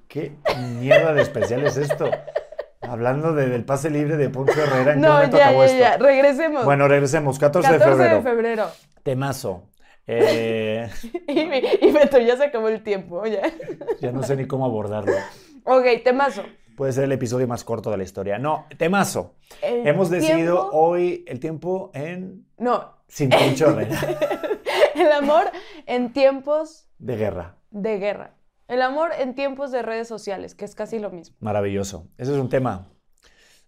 ¿Qué 0.09 0.33
mierda 0.79 1.15
de 1.15 1.23
especial 1.23 1.65
es 1.67 1.77
esto? 1.79 2.11
Hablando 2.83 3.33
de- 3.33 3.49
del 3.49 3.65
pase 3.65 3.89
libre 3.89 4.17
de 4.19 4.29
Poncho 4.29 4.61
Herrera, 4.61 4.93
¿en 4.93 5.01
qué 5.01 5.07
No, 5.07 5.15
momento 5.15 5.39
ya, 5.39 5.47
acabó 5.49 5.65
ya, 5.65 5.79
ya, 5.79 5.93
esto? 5.93 6.05
regresemos. 6.05 6.65
Bueno, 6.67 6.89
regresemos. 6.89 7.39
14, 7.39 7.69
14 7.71 7.89
de 7.89 7.97
febrero. 7.97 8.17
de 8.17 8.23
febrero. 8.23 8.67
Temazo. 9.03 9.71
Eh, 10.07 10.91
Y, 11.29 11.87
y 11.89 11.93
Beto, 11.93 12.19
ya 12.19 12.37
se 12.37 12.45
acabó 12.45 12.69
el 12.69 12.83
tiempo, 12.83 13.25
ya. 13.25 13.41
ya 14.01 14.13
no 14.13 14.23
sé 14.23 14.37
ni 14.37 14.47
cómo 14.47 14.67
abordarlo. 14.67 15.15
Ok, 15.65 15.85
temazo. 16.05 16.43
Puede 16.77 16.93
ser 16.93 17.05
el 17.05 17.13
episodio 17.13 17.47
más 17.47 17.65
corto 17.65 17.91
de 17.91 17.97
la 17.97 18.03
historia. 18.03 18.39
No, 18.39 18.67
temazo. 18.79 19.35
El 19.63 19.87
Hemos 19.87 20.11
decidido 20.11 20.61
tiempo- 20.61 20.71
hoy 20.77 21.25
el 21.27 21.41
tiempo 21.41 21.91
en 21.95 22.47
No, 22.59 22.97
sin 23.09 23.33
Herrera 23.33 23.97
el 24.95 25.13
amor 25.13 25.45
en 25.87 26.13
tiempos 26.13 26.87
de 26.99 27.17
guerra. 27.17 27.57
de 27.71 27.99
guerra. 27.99 28.35
El 28.69 28.81
amor 28.83 29.11
en 29.19 29.35
tiempos 29.35 29.71
de 29.71 29.83
redes 29.83 30.09
sociales, 30.09 30.55
que 30.55 30.65
es 30.65 30.75
casi 30.75 30.99
lo 30.99 31.11
mismo. 31.11 31.37
Maravilloso. 31.41 32.07
Ese 32.17 32.33
es 32.33 32.39
un 32.39 32.49
tema. 32.49 32.89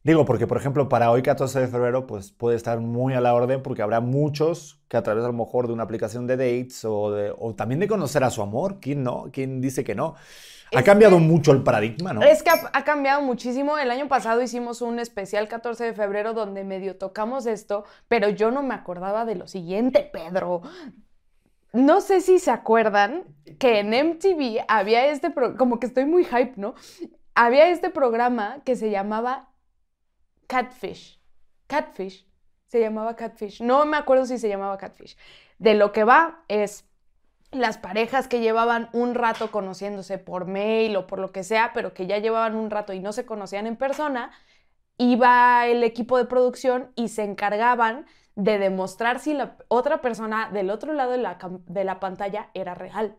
Digo, 0.03 0.25
porque 0.27 0.47
por 0.47 0.57
ejemplo, 0.59 0.89
para 0.89 1.11
hoy 1.11 1.23
14 1.23 1.61
de 1.61 1.69
febrero, 1.69 2.07
pues 2.07 2.31
puede 2.33 2.57
estar 2.57 2.79
muy 2.81 3.15
a 3.15 3.21
la 3.21 3.35
orden 3.35 3.63
porque 3.63 3.81
habrá 3.83 4.01
muchos 4.01 4.83
que 4.89 4.97
a 4.99 5.03
través 5.03 5.25
a 5.25 5.29
lo 5.29 5.33
mejor 5.33 5.67
de 5.67 5.73
una 5.73 5.83
aplicación 5.83 6.27
de 6.27 6.37
dates 6.37 6.85
o, 6.85 7.11
de- 7.11 7.35
o 7.37 7.55
también 7.55 7.81
de 7.81 7.89
conocer 7.89 8.23
a 8.25 8.31
su 8.31 8.43
amor, 8.43 8.81
¿quién 8.81 9.03
no? 9.03 9.31
¿Quién 9.33 9.61
dice 9.63 9.83
que 9.83 9.95
no? 9.95 10.15
Ha 10.76 10.81
Es 10.81 10.85
cambiado 10.87 11.16
que- 11.16 11.23
mucho 11.23 11.52
el 11.52 11.62
paradigma, 11.62 12.12
¿no? 12.12 12.23
Es 12.23 12.43
que 12.43 12.50
ha, 12.50 12.71
ha 12.73 12.85
cambiado 12.85 13.23
muchísimo. 13.23 13.78
El 13.78 13.90
año 13.90 14.09
pasado 14.09 14.43
hicimos 14.43 14.83
un 14.83 14.99
especial 14.99 15.49
14 15.49 15.85
de 15.85 15.93
febrero 15.95 16.33
donde 16.35 16.64
medio 16.64 16.97
tocamos 16.97 17.47
esto, 17.47 17.85
pero 18.09 18.28
yo 18.28 18.50
no 18.50 18.62
me 18.62 18.75
acordaba 18.75 19.25
de 19.25 19.35
lo 19.35 19.47
siguiente, 19.47 20.09
Pedro. 20.12 20.62
No 21.73 22.00
sé 22.00 22.21
si 22.21 22.38
se 22.38 22.50
acuerdan 22.50 23.25
que 23.59 23.81
en 23.81 23.93
MTV 23.95 24.64
había 24.69 25.07
este, 25.09 25.31
pro- 25.31 25.57
como 25.57 25.81
que 25.81 25.87
estoy 25.87 26.04
muy 26.04 26.25
hype, 26.25 26.52
¿no? 26.57 26.75
Había 27.35 27.69
este 27.69 27.90
programa 27.90 28.62
que 28.64 28.76
se 28.76 28.90
llamaba 28.90 29.49
Catfish. 30.47 31.21
Catfish. 31.66 32.26
Se 32.69 32.81
llamaba 32.81 33.16
Catfish. 33.16 33.61
No 33.62 33.85
me 33.87 33.97
acuerdo 33.97 34.26
si 34.26 34.38
se 34.38 34.49
llamaba 34.49 34.78
Catfish. 34.78 35.16
De 35.59 35.75
lo 35.75 35.93
que 35.93 36.04
va 36.04 36.45
es 36.49 36.88
las 37.61 37.79
parejas 37.79 38.29
que 38.29 38.41
llevaban 38.41 38.89
un 38.93 39.15
rato 39.15 39.51
conociéndose 39.51 40.19
por 40.19 40.47
mail 40.47 40.97
o 40.97 41.07
por 41.07 41.19
lo 41.19 41.33
que 41.33 41.45
sea, 41.45 41.73
pero 41.75 41.95
que 41.95 42.07
ya 42.07 42.19
llevaban 42.19 42.55
un 42.57 42.71
rato 42.71 42.93
y 42.93 43.01
no 43.01 43.13
se 43.13 43.27
conocían 43.27 43.67
en 43.67 43.77
persona, 43.77 44.33
iba 44.99 45.67
el 45.67 45.83
equipo 45.85 46.19
de 46.19 46.27
producción 46.27 46.93
y 46.97 47.09
se 47.09 47.25
encargaban 47.25 48.07
de 48.37 48.59
demostrar 48.59 49.21
si 49.21 49.35
la 49.35 49.57
otra 49.69 50.01
persona 50.01 50.51
del 50.51 50.71
otro 50.71 50.93
lado 50.93 51.13
de 51.13 51.19
la, 51.19 51.39
de 51.67 51.85
la 51.85 52.01
pantalla 52.01 52.51
era 52.55 52.75
real. 52.75 53.19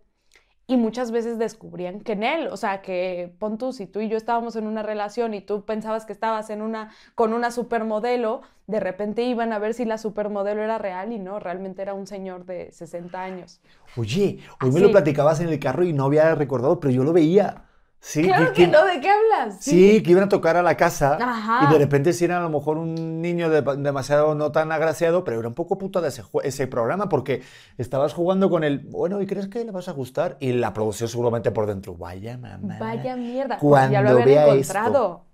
Y 0.68 0.78
muchas 0.78 1.12
veces 1.12 1.38
descubrían 1.38 2.00
que 2.00 2.14
en 2.14 2.24
él, 2.24 2.48
o 2.48 2.58
sea, 2.58 2.82
que 2.82 3.32
pon 3.38 3.60
tú, 3.60 3.72
si 3.72 3.86
tú 3.86 4.00
y 4.00 4.10
yo 4.10 4.18
estábamos 4.18 4.56
en 4.56 4.66
una 4.66 4.82
relación 4.82 5.36
y 5.36 5.42
tú 5.42 5.64
pensabas 5.64 6.06
que 6.06 6.14
estabas 6.14 6.50
en 6.50 6.64
una, 6.64 6.90
con 7.14 7.34
una 7.34 7.52
supermodelo, 7.52 8.42
de 8.66 8.80
repente 8.80 9.22
iban 9.24 9.54
a 9.54 9.60
ver 9.60 9.76
si 9.76 9.86
la 9.86 10.00
supermodelo 10.00 10.64
era 10.64 10.80
real 10.80 11.12
y 11.12 11.20
no, 11.20 11.40
realmente 11.40 11.84
era 11.84 11.94
un 11.94 12.08
señor 12.08 12.46
de 12.46 12.72
60 12.72 13.22
años. 13.22 13.62
Oye, 13.96 14.40
hoy 14.60 14.72
me 14.72 14.80
lo 14.80 14.90
platicabas 14.90 15.40
en 15.40 15.50
el 15.50 15.60
carro 15.60 15.84
y 15.84 15.94
no 15.94 16.06
había 16.06 16.34
recordado, 16.34 16.80
pero 16.80 16.92
yo 16.92 17.04
lo 17.04 17.14
veía. 17.14 17.66
Sí, 18.08 18.22
Claro 18.22 18.54
que- 18.54 18.66
que 18.66 18.68
no, 18.68 18.86
¿de 18.86 19.02
qué 19.02 19.10
hablas? 19.10 19.58
Sí, 19.62 20.04
que 20.04 20.12
iban 20.12 20.26
a 20.26 20.30
tocar 20.30 20.56
a 20.58 20.62
la 20.62 20.78
casa 20.78 21.18
Ajá. 21.20 21.66
y 21.68 21.74
de 21.74 21.80
repente 21.80 22.14
si 22.14 22.26
era 22.26 22.38
a 22.38 22.42
lo 22.42 22.52
mejor 22.52 22.78
un 22.78 23.20
niño 23.20 23.50
de- 23.50 23.64
demasiado 23.78 24.36
no 24.36 24.52
tan 24.52 24.72
agraciado, 24.72 25.24
pero 25.24 25.40
era 25.40 25.48
un 25.48 25.56
poco 25.56 25.80
puto 25.80 26.02
de 26.02 26.10
ese, 26.44 26.68
programa 26.68 27.10
porque 27.10 27.42
estabas 27.80 28.14
jugando 28.14 28.52
con 28.52 28.64
el, 28.64 28.78
bueno, 28.78 29.22
¿y 29.24 29.26
crees 29.26 29.48
que 29.48 29.66
le 29.66 29.72
vas 29.72 29.88
a 29.88 29.94
gustar? 29.94 30.38
Y 30.40 30.52
la 30.54 30.72
producción 30.72 31.10
seguramente 31.10 31.50
por 31.50 31.66
dentro, 31.66 31.96
vaya 31.96 32.38
mamá. 32.38 32.78
Vaya 32.80 33.16
mierda. 33.16 33.58
Cuando 33.58 33.94
ya 33.94 34.02
lo 34.02 34.10
habían 34.12 34.26
vea 34.28 34.48
encontrado. 34.50 35.26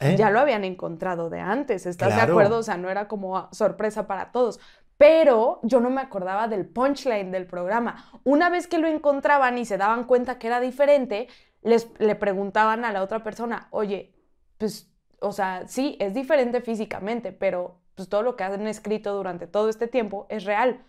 ¿Eh? 0.00 0.16
Ya 0.18 0.30
lo 0.30 0.40
habían 0.40 0.64
encontrado 0.64 1.28
de 1.30 1.40
antes, 1.40 1.84
¿estás 1.86 2.16
de 2.16 2.22
acuerdo? 2.22 2.56
O 2.58 2.62
sea, 2.62 2.76
no 2.78 2.88
era 2.90 3.06
como 3.06 3.48
sorpresa 3.52 4.06
para 4.06 4.32
todos. 4.32 4.58
Pero 5.00 5.60
yo 5.62 5.80
no 5.80 5.88
me 5.88 6.02
acordaba 6.02 6.46
del 6.46 6.66
punchline 6.66 7.30
del 7.30 7.46
programa. 7.46 8.04
Una 8.22 8.50
vez 8.50 8.66
que 8.66 8.76
lo 8.76 8.86
encontraban 8.86 9.56
y 9.56 9.64
se 9.64 9.78
daban 9.78 10.04
cuenta 10.04 10.38
que 10.38 10.48
era 10.48 10.60
diferente, 10.60 11.26
les, 11.62 11.88
le 11.98 12.16
preguntaban 12.16 12.84
a 12.84 12.92
la 12.92 13.02
otra 13.02 13.24
persona, 13.24 13.68
oye, 13.70 14.12
pues, 14.58 14.92
o 15.20 15.32
sea, 15.32 15.66
sí, 15.66 15.96
es 16.00 16.12
diferente 16.12 16.60
físicamente, 16.60 17.32
pero 17.32 17.80
pues 17.94 18.10
todo 18.10 18.20
lo 18.20 18.36
que 18.36 18.44
han 18.44 18.66
escrito 18.66 19.14
durante 19.14 19.46
todo 19.46 19.70
este 19.70 19.88
tiempo 19.88 20.26
es 20.28 20.44
real. 20.44 20.84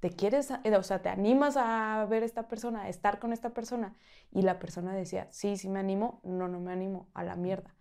¿Te 0.00 0.08
quieres, 0.08 0.50
eh, 0.64 0.74
o 0.74 0.82
sea, 0.82 1.02
te 1.02 1.10
animas 1.10 1.58
a 1.58 2.06
ver 2.08 2.22
esta 2.22 2.48
persona, 2.48 2.84
a 2.84 2.88
estar 2.88 3.18
con 3.18 3.34
esta 3.34 3.50
persona? 3.50 3.94
Y 4.30 4.40
la 4.40 4.58
persona 4.58 4.94
decía, 4.94 5.28
sí, 5.30 5.58
sí 5.58 5.68
me 5.68 5.78
animo, 5.78 6.22
no, 6.24 6.48
no 6.48 6.58
me 6.58 6.72
animo, 6.72 7.10
a 7.12 7.22
la 7.22 7.36
mierda. 7.36 7.74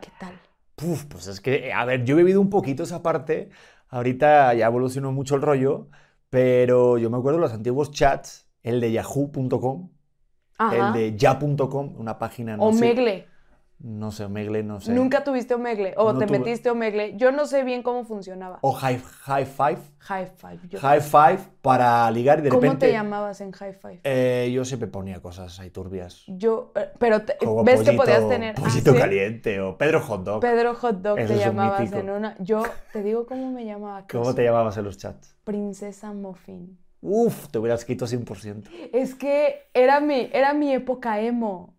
¿Qué 0.00 0.08
tal? 0.18 0.40
Puf, 0.74 1.04
pues 1.04 1.26
es 1.26 1.42
que, 1.42 1.70
a 1.70 1.84
ver, 1.84 2.02
yo 2.04 2.14
he 2.14 2.22
vivido 2.22 2.40
un 2.40 2.48
poquito 2.48 2.84
esa 2.84 3.02
parte. 3.02 3.50
Ahorita 3.92 4.54
ya 4.54 4.66
evolucionó 4.66 5.12
mucho 5.12 5.34
el 5.34 5.42
rollo, 5.42 5.88
pero 6.30 6.96
yo 6.96 7.10
me 7.10 7.18
acuerdo 7.18 7.38
de 7.38 7.42
los 7.42 7.52
antiguos 7.52 7.90
chats, 7.90 8.48
el 8.62 8.80
de 8.80 8.90
yahoo.com, 8.90 9.90
el 10.72 10.92
de 10.94 11.14
ya.com, 11.14 11.94
una 11.98 12.18
página, 12.18 12.56
no 12.56 12.72
sé. 12.72 12.78
Omegle. 12.78 13.28
No 13.84 14.12
sé, 14.12 14.24
Omegle, 14.26 14.62
no 14.62 14.80
sé. 14.80 14.92
Nunca 14.92 15.24
tuviste 15.24 15.54
Omegle 15.54 15.94
o 15.96 16.12
No 16.12 16.18
te 16.20 16.26
tuve. 16.26 16.38
metiste 16.38 16.70
Omegle. 16.70 17.16
Yo 17.16 17.32
no 17.32 17.46
sé 17.46 17.64
bien 17.64 17.82
cómo 17.82 18.04
funcionaba. 18.04 18.60
O 18.62 18.70
High, 18.72 19.00
high 19.00 19.44
Five. 19.44 19.78
High 19.98 20.26
Five. 20.36 20.58
yo- 20.68 20.78
High 20.78 21.00
Five 21.00 21.38
para 21.62 22.08
ligar 22.12 22.38
y 22.38 22.42
de 22.42 22.48
¿Cómo 22.50 22.62
repente. 22.62 22.86
te 22.86 22.92
llamabas 22.92 23.40
en 23.40 23.50
High 23.50 23.72
Five? 23.74 24.00
eh, 24.04 24.52
yo 24.54 24.64
siempre 24.64 24.86
ponía 24.88 25.20
cosas 25.20 25.58
ahí 25.58 25.70
turbias. 25.70 26.22
Yo, 26.28 26.72
eh, 26.76 26.90
pero 27.00 27.22
te- 27.22 27.36
Como 27.38 27.64
ves 27.64 27.82
que 27.82 27.92
podías 27.94 28.28
tener. 28.28 28.54
ah, 28.56 28.60
Pollito 28.62 28.92
¿sí? 28.92 28.98
caliente 28.98 29.60
o 29.60 29.76
Pedro 29.76 30.00
Hot 30.00 30.22
Dog. 30.22 30.40
Pedro 30.40 30.74
Hot 30.76 30.96
Dog 31.02 31.18
Eso 31.18 31.28
te 31.28 31.34
un 31.34 31.40
llamabas 31.40 31.92
en 31.92 32.10
una. 32.10 32.36
Yo 32.38 32.62
te 32.92 33.02
digo 33.02 33.26
cómo 33.26 33.50
me 33.50 33.64
llamaba. 33.64 34.06
¿Cómo 34.12 34.32
te 34.32 34.44
llamabas 34.44 34.76
en 34.76 34.84
los 34.84 34.96
chats? 34.98 35.34
Princesa 35.42 36.12
Muffin. 36.12 36.78
Uf, 37.00 37.48
te 37.48 37.58
hubieras 37.58 37.84
quitado 37.84 38.06
100%. 38.06 38.70
Es 38.92 39.16
que 39.16 39.68
era 39.74 39.98
mi, 39.98 40.30
era 40.32 40.54
mi 40.54 40.72
época 40.72 41.18
emo. 41.20 41.74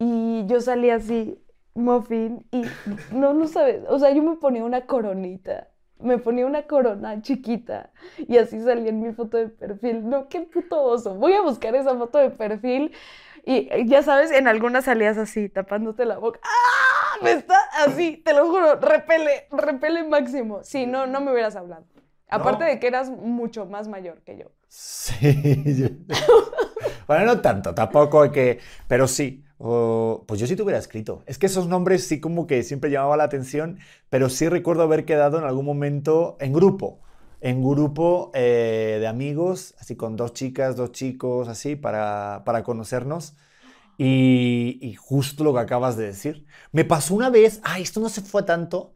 Y 0.00 0.44
yo 0.46 0.60
salía 0.60 0.96
así, 0.96 1.40
muffin, 1.74 2.46
y 2.52 2.62
no, 3.12 3.34
no 3.34 3.46
sabes, 3.48 3.82
o 3.88 3.98
sea, 3.98 4.10
yo 4.12 4.22
me 4.22 4.36
ponía 4.36 4.64
una 4.64 4.86
coronita, 4.86 5.68
me 5.98 6.18
ponía 6.18 6.46
una 6.46 6.62
corona 6.66 7.20
chiquita, 7.22 7.90
y 8.18 8.36
así 8.38 8.60
salía 8.60 8.90
en 8.90 9.00
mi 9.02 9.12
foto 9.12 9.36
de 9.36 9.48
perfil. 9.48 10.08
No, 10.08 10.28
qué 10.28 10.40
puto 10.40 10.82
oso. 10.82 11.14
Voy 11.14 11.32
a 11.34 11.42
buscar 11.42 11.74
esa 11.74 11.96
foto 11.96 12.18
de 12.18 12.30
perfil, 12.30 12.92
y 13.44 13.68
eh, 13.70 13.84
ya 13.86 14.02
sabes, 14.02 14.30
en 14.32 14.48
algunas 14.48 14.84
salías 14.86 15.18
así, 15.18 15.48
tapándote 15.48 16.04
la 16.04 16.18
boca. 16.18 16.40
¡Ah! 16.42 17.18
Me 17.22 17.32
está 17.32 17.56
así, 17.86 18.16
te 18.24 18.32
lo 18.34 18.46
juro, 18.48 18.76
repele, 18.76 19.46
repele 19.50 20.02
máximo. 20.04 20.62
Sí, 20.64 20.86
no, 20.86 21.06
no 21.06 21.20
me 21.20 21.32
hubieras 21.32 21.56
hablado. 21.56 21.86
Aparte 22.28 22.64
No. 22.64 22.70
de 22.70 22.80
que 22.80 22.86
eras 22.88 23.10
mucho 23.10 23.66
más 23.66 23.86
mayor 23.86 24.22
que 24.22 24.36
yo. 24.38 24.46
Sí. 24.68 26.04
bueno, 27.06 27.24
no 27.26 27.40
tanto, 27.40 27.74
tampoco 27.74 28.30
que. 28.32 28.58
Pero 28.88 29.06
sí. 29.06 29.43
Pues 29.58 30.40
yo 30.40 30.46
sí 30.46 30.56
te 30.56 30.62
hubiera 30.62 30.78
escrito. 30.78 31.22
Es 31.26 31.38
que 31.38 31.46
esos 31.46 31.68
nombres 31.68 32.06
sí 32.06 32.20
como 32.20 32.46
que 32.46 32.62
siempre 32.62 32.90
llamaban 32.90 33.18
la 33.18 33.24
atención, 33.24 33.78
pero 34.10 34.28
sí 34.28 34.48
recuerdo 34.48 34.82
haber 34.82 35.04
quedado 35.04 35.38
en 35.38 35.44
algún 35.44 35.64
momento 35.64 36.36
en 36.40 36.52
grupo. 36.52 37.00
En 37.40 37.62
grupo 37.62 38.30
eh, 38.34 38.98
de 39.00 39.06
amigos, 39.06 39.74
así 39.78 39.96
con 39.96 40.16
dos 40.16 40.32
chicas, 40.32 40.76
dos 40.76 40.92
chicos, 40.92 41.48
así, 41.48 41.76
para, 41.76 42.42
para 42.44 42.62
conocernos. 42.62 43.36
Y, 43.98 44.78
y 44.82 44.94
justo 44.94 45.44
lo 45.44 45.54
que 45.54 45.60
acabas 45.60 45.96
de 45.96 46.06
decir. 46.06 46.46
Me 46.72 46.84
pasó 46.84 47.14
una 47.14 47.30
vez, 47.30 47.60
ah, 47.64 47.78
esto 47.78 48.00
no 48.00 48.08
se 48.08 48.22
fue 48.22 48.42
tanto, 48.42 48.94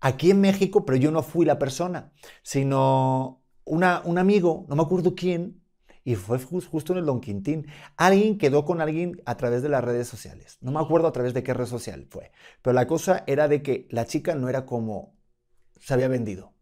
aquí 0.00 0.30
en 0.30 0.40
México, 0.40 0.84
pero 0.84 0.98
yo 0.98 1.10
no 1.10 1.22
fui 1.22 1.46
la 1.46 1.58
persona, 1.58 2.12
sino 2.42 3.42
una, 3.64 4.02
un 4.04 4.18
amigo, 4.18 4.66
no 4.68 4.76
me 4.76 4.82
acuerdo 4.82 5.14
quién, 5.14 5.63
y 6.04 6.14
fue 6.16 6.38
jus- 6.38 6.66
justo 6.68 6.92
en 6.92 6.98
el 7.00 7.06
Don 7.06 7.20
Quintín. 7.20 7.66
Alguien 7.96 8.38
quedó 8.38 8.64
con 8.64 8.80
alguien 8.80 9.22
a 9.26 9.36
través 9.36 9.62
de 9.62 9.68
las 9.70 9.82
redes 9.84 10.08
sociales. 10.08 10.58
No 10.60 10.72
me 10.72 10.80
acuerdo 10.80 11.08
a 11.08 11.12
través 11.12 11.34
de 11.34 11.42
qué 11.42 11.54
red 11.54 11.66
social 11.66 12.06
fue. 12.10 12.32
Pero 12.62 12.74
la 12.74 12.86
cosa 12.86 13.24
era 13.26 13.48
de 13.48 13.62
que 13.62 13.86
la 13.90 14.06
chica 14.06 14.34
no 14.34 14.48
era 14.48 14.66
como 14.66 15.14
se 15.80 15.94
había 15.94 16.08
vendido. 16.08 16.54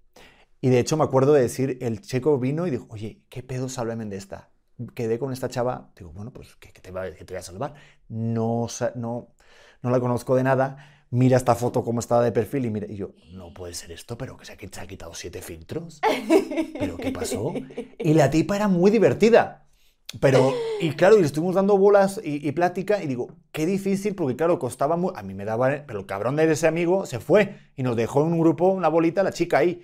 Y 0.61 0.71
de 0.71 0.79
hecho 0.79 0.97
me 0.97 1.05
acuerdo 1.05 1.33
de 1.33 1.43
decir, 1.43 1.79
el 1.81 2.01
chico 2.01 2.39
vino 2.39 2.67
y 2.67 2.71
dijo, 2.71 2.87
oye, 2.91 3.23
¿qué 3.29 3.43
pedos 3.43 3.79
háblame 3.79 4.05
de 4.07 4.17
esta? 4.17 4.51
quedé 4.95 5.19
con 5.19 5.33
esta 5.33 5.49
chava, 5.49 5.93
digo, 5.97 6.13
bueno, 6.13 6.33
pues 6.33 6.57
que, 6.57 6.71
te, 6.73 6.91
va, 6.91 7.11
que 7.13 7.25
te 7.25 7.35
voy 7.35 7.39
a 7.39 7.43
salvar. 7.43 7.75
No, 8.09 8.67
no, 8.97 9.35
no 9.83 9.91
la 9.91 10.01
conozco 10.01 10.35
de 10.37 10.43
nada. 10.45 11.02
Mira 11.13 11.37
esta 11.37 11.55
foto 11.55 11.85
como 11.85 12.01
estaba 12.01 12.25
de 12.25 12.33
perfil 12.33 12.65
y 12.65 12.71
mira, 12.71 12.87
y 12.89 12.97
yo, 12.97 13.11
no 13.35 13.53
puede 13.53 13.75
ser 13.75 13.93
esto, 13.93 14.17
pero 14.17 14.39
que 14.39 14.47
se 14.47 14.53
ha 14.55 14.87
quitado 14.87 15.13
siete 15.13 15.43
filtros. 15.43 16.01
¿Pero 16.79 16.97
qué 16.97 17.13
pasó? 17.13 17.53
Y 17.99 18.15
la 18.15 18.31
tipa 18.31 18.57
era 18.57 18.67
muy 18.67 18.91
divertida. 18.91 19.67
Pero, 20.23 20.55
y 20.81 20.93
claro, 20.93 21.19
y 21.19 21.21
le 21.21 21.27
estuvimos 21.27 21.55
dando 21.55 21.77
bolas 21.77 22.19
y, 22.25 22.47
y, 22.49 22.53
plática, 22.53 23.03
y 23.03 23.09
digo, 23.09 23.37
qué 23.53 23.67
difícil, 23.67 24.15
porque 24.15 24.37
claro, 24.37 24.59
costaba 24.59 24.97
muy. 24.97 25.13
A 25.15 25.23
mí 25.23 25.35
me 25.35 25.45
daba. 25.45 25.85
Pero 25.87 26.01
el 26.01 26.07
cabrón 26.07 26.37
de 26.37 26.51
ese 26.51 26.67
amigo 26.67 27.05
se 27.05 27.21
fue 27.21 27.59
y 27.77 27.83
nos 27.83 27.95
dejó 27.95 28.23
en 28.23 28.33
un 28.33 28.41
grupo, 28.41 28.69
una 28.69 28.89
bolita, 28.89 29.23
la 29.23 29.33
chica 29.33 29.59
ahí. 29.59 29.83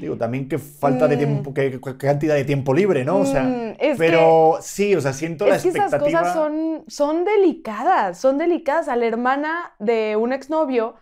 Digo, 0.00 0.16
también 0.16 0.48
qué 0.48 0.58
falta 0.58 1.08
de 1.08 1.16
tiempo, 1.16 1.50
mm. 1.50 1.54
qué, 1.54 1.80
cantidad 1.98 2.34
de 2.34 2.44
tiempo 2.44 2.74
libre, 2.74 3.04
¿no? 3.04 3.18
O 3.18 3.26
sea, 3.26 3.42
mm, 3.42 3.96
pero 3.96 4.58
sí, 4.60 4.94
o 4.94 5.00
sea, 5.00 5.12
siento 5.12 5.46
la 5.46 5.54
expectativa. 5.56 5.86
Es 5.86 5.90
que 5.92 6.08
esas 6.08 6.20
cosas 6.20 6.34
son, 6.34 6.84
son 6.88 7.24
delicadas, 7.24 8.18
son 8.18 8.38
delicadas. 8.38 8.88
A 8.88 8.96
la 8.96 9.06
hermana 9.06 9.72
de 9.78 10.16
un 10.16 10.32
exnovio 10.32 10.96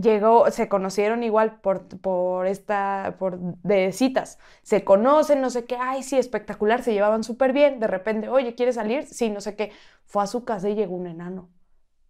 llegó, 0.00 0.50
se 0.50 0.68
conocieron 0.68 1.22
igual 1.22 1.60
por, 1.60 1.86
por 1.86 2.46
esta, 2.46 3.16
por 3.18 3.38
de 3.38 3.92
citas. 3.92 4.38
Se 4.62 4.84
conocen, 4.84 5.40
no 5.40 5.50
sé 5.50 5.64
qué, 5.64 5.76
ay, 5.78 6.02
sí, 6.02 6.18
espectacular, 6.18 6.82
se 6.82 6.92
llevaban 6.92 7.24
súper 7.24 7.52
bien. 7.52 7.80
De 7.80 7.86
repente, 7.86 8.28
oye, 8.28 8.54
¿quieres 8.54 8.76
salir? 8.76 9.06
Sí, 9.06 9.30
no 9.30 9.40
sé 9.40 9.56
qué. 9.56 9.72
Fue 10.06 10.22
a 10.22 10.26
su 10.26 10.44
casa 10.44 10.68
y 10.68 10.74
llegó 10.74 10.94
un 10.94 11.06
enano. 11.06 11.48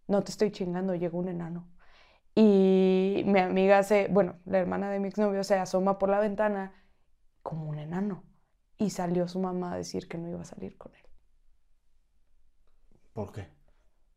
No 0.07 0.21
te 0.23 0.31
estoy 0.31 0.51
chingando, 0.51 0.95
llegó 0.95 1.19
un 1.19 1.29
enano. 1.29 1.67
Y 2.35 3.23
mi 3.25 3.39
amiga 3.39 3.83
se, 3.83 4.07
bueno, 4.07 4.35
la 4.45 4.59
hermana 4.59 4.89
de 4.89 4.99
mi 4.99 5.07
exnovio 5.07 5.43
se 5.43 5.55
asoma 5.55 5.99
por 5.99 6.09
la 6.09 6.19
ventana 6.19 6.73
como 7.43 7.69
un 7.69 7.79
enano. 7.79 8.23
Y 8.77 8.89
salió 8.89 9.27
su 9.27 9.39
mamá 9.39 9.73
a 9.73 9.77
decir 9.77 10.07
que 10.07 10.17
no 10.17 10.29
iba 10.29 10.41
a 10.41 10.45
salir 10.45 10.77
con 10.77 10.93
él. 10.95 11.01
¿Por 13.13 13.31
qué? 13.31 13.47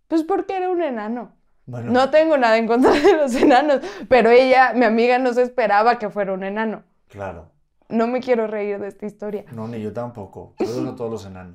Pues 0.09 0.23
porque 0.23 0.57
era 0.57 0.71
un 0.71 0.83
enano. 0.83 1.37
No 1.67 2.11
tengo 2.11 2.39
nada 2.39 2.57
en 2.59 2.67
contra 2.69 2.93
de 2.93 3.17
los 3.17 3.35
enanos, 3.35 3.81
pero 4.09 4.31
ella, 4.31 4.73
mi 4.73 4.85
amiga, 4.85 5.19
no 5.19 5.35
se 5.35 5.43
esperaba 5.43 5.99
que 5.99 6.09
fuera 6.11 6.33
un 6.33 6.45
enano. 6.45 6.85
Claro. 7.09 7.51
No 7.89 8.07
me 8.07 8.21
quiero 8.21 8.47
reír 8.47 8.79
de 8.79 8.89
esta 8.89 9.07
historia. 9.07 9.45
No, 9.53 9.67
ni 9.67 9.81
yo 9.81 9.93
tampoco. 9.93 10.55
Yo 10.61 10.81
no 10.81 10.95
todos 10.95 11.11
los 11.11 11.27
enanos. 11.27 11.55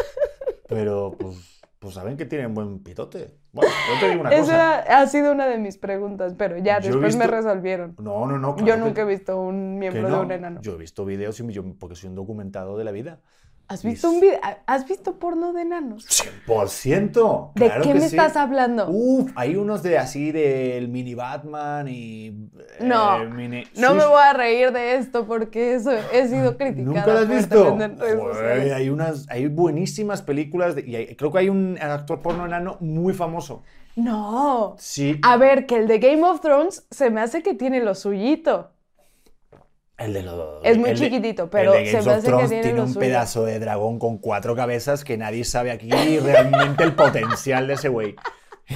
pero, 0.68 1.16
pues, 1.18 1.59
pues 1.80 1.94
saben 1.94 2.18
que 2.18 2.26
tienen 2.26 2.52
buen 2.52 2.80
pitote. 2.80 3.38
Bueno, 3.52 3.72
yo 3.88 4.00
te 4.00 4.10
digo 4.10 4.20
una 4.20 4.30
Esa 4.30 4.80
ha 4.80 5.06
sido 5.06 5.32
una 5.32 5.48
de 5.48 5.56
mis 5.56 5.78
preguntas, 5.78 6.34
pero 6.36 6.58
ya 6.58 6.78
después 6.78 7.16
me 7.16 7.26
resolvieron. 7.26 7.96
No, 7.98 8.26
no, 8.26 8.38
no. 8.38 8.54
yo 8.64 8.76
nunca 8.76 9.00
he 9.02 9.04
visto 9.06 9.40
un 9.40 9.78
miembro 9.78 10.08
de 10.08 10.20
un 10.20 10.30
enano. 10.30 10.60
Yo 10.60 10.74
he 10.74 10.76
visto 10.76 11.06
videos 11.06 11.40
y 11.40 11.52
yo, 11.52 11.64
porque 11.78 11.96
soy 11.96 12.10
un 12.10 12.16
documentado 12.16 12.76
de 12.76 12.84
la 12.84 12.92
vida. 12.92 13.20
¿Has 13.70 13.84
visto, 13.84 14.10
un 14.10 14.18
video? 14.20 14.40
¿Has 14.66 14.88
visto 14.88 15.20
porno 15.20 15.52
de 15.52 15.62
enanos? 15.62 16.04
100%. 16.44 17.52
¿De 17.54 17.70
qué 17.84 17.94
me 17.94 18.04
estás 18.04 18.34
hablando? 18.34 18.88
Uf, 18.90 19.30
hay 19.36 19.54
unos 19.54 19.84
de 19.84 19.96
así 19.96 20.32
del 20.32 20.88
mini 20.88 21.14
Batman 21.14 21.86
y. 21.86 22.26
Eh, 22.26 22.34
no. 22.80 23.24
No 23.24 23.94
me 23.94 24.04
voy 24.04 24.22
a 24.24 24.32
reír 24.32 24.72
de 24.72 24.96
esto 24.96 25.24
porque 25.24 25.74
eso 25.74 25.92
he 26.12 26.26
sido 26.26 26.56
criticado. 26.56 26.94
¿Nunca 26.96 27.06
lo 27.06 27.18
has 27.20 27.28
visto? 27.28 27.78
hay 28.74 28.88
unas. 28.88 29.30
Hay 29.30 29.46
buenísimas 29.46 30.20
películas 30.20 30.74
y 30.76 31.14
creo 31.14 31.30
que 31.30 31.38
hay 31.38 31.48
un 31.48 31.78
actor 31.80 32.22
porno 32.22 32.46
enano 32.46 32.76
muy 32.80 33.14
famoso. 33.14 33.62
No. 33.94 34.74
Sí. 34.78 35.20
A 35.22 35.36
ver, 35.36 35.66
que 35.66 35.76
el 35.76 35.86
de 35.86 36.00
Game 36.00 36.24
of 36.24 36.40
Thrones 36.40 36.88
se 36.90 37.10
me 37.10 37.20
hace 37.20 37.44
que 37.44 37.54
tiene 37.54 37.78
lo 37.78 37.94
suyito. 37.94 38.72
El 40.00 40.14
de 40.14 40.22
los, 40.22 40.64
es 40.64 40.78
muy 40.78 40.94
chiquitito, 40.94 41.50
pero 41.50 41.74
se 41.74 42.00
me 42.00 42.12
hace 42.12 42.32
que 42.32 42.46
tiene, 42.48 42.62
tiene 42.62 42.80
un 42.80 42.94
pedazo 42.94 43.44
de 43.44 43.58
dragón 43.58 43.98
con 43.98 44.16
cuatro 44.16 44.56
cabezas 44.56 45.04
que 45.04 45.18
nadie 45.18 45.44
sabe 45.44 45.70
aquí 45.70 45.90
realmente 46.18 46.84
el 46.84 46.94
potencial 46.94 47.66
de 47.66 47.74
ese 47.74 47.90
güey. 47.90 48.16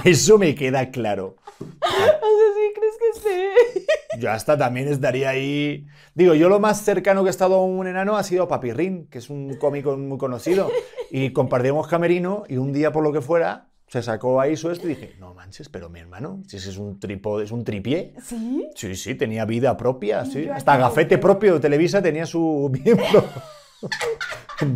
Eso 0.03 0.37
me 0.37 0.53
queda 0.53 0.91
claro. 0.91 1.37
O 1.59 1.65
sea, 1.65 2.19
¿sí 2.19 2.73
crees 2.75 2.95
que 2.99 3.19
sí? 3.21 3.85
Yo 4.19 4.29
hasta 4.29 4.55
también 4.55 4.87
estaría 4.87 5.29
ahí. 5.29 5.87
Digo, 6.13 6.35
yo 6.35 6.47
lo 6.47 6.59
más 6.59 6.81
cercano 6.81 7.23
que 7.23 7.29
he 7.29 7.31
estado 7.31 7.55
a 7.55 7.63
un 7.63 7.87
enano 7.87 8.17
ha 8.17 8.23
sido 8.23 8.47
Papirrín, 8.47 9.07
que 9.07 9.17
es 9.17 9.31
un 9.31 9.55
cómico 9.55 9.97
muy 9.97 10.19
conocido. 10.19 10.69
Y 11.09 11.31
compartimos 11.31 11.87
camerino 11.87 12.43
y 12.47 12.57
un 12.57 12.71
día, 12.71 12.91
por 12.91 13.03
lo 13.03 13.11
que 13.11 13.21
fuera, 13.21 13.69
se 13.87 14.01
sacó 14.01 14.41
ahí 14.41 14.55
su 14.55 14.71
esto 14.71 14.87
y 14.87 14.89
dije, 14.89 15.15
no 15.19 15.33
manches, 15.33 15.69
pero 15.69 15.89
mi 15.89 15.99
hermano, 15.99 16.41
si 16.47 16.57
ese 16.57 16.69
es 16.69 16.77
un 16.77 16.99
tripo, 16.99 17.39
es 17.39 17.51
un 17.51 17.63
tripié. 17.63 18.13
¿Sí? 18.23 18.67
Sí, 18.75 18.95
sí, 18.95 19.15
tenía 19.15 19.45
vida 19.45 19.77
propia, 19.77 20.25
sí. 20.25 20.49
Hasta 20.49 20.77
gafete 20.77 21.17
propio 21.17 21.55
de 21.55 21.59
Televisa 21.59 22.01
tenía 22.01 22.25
su 22.25 22.71
miembro. 22.83 23.25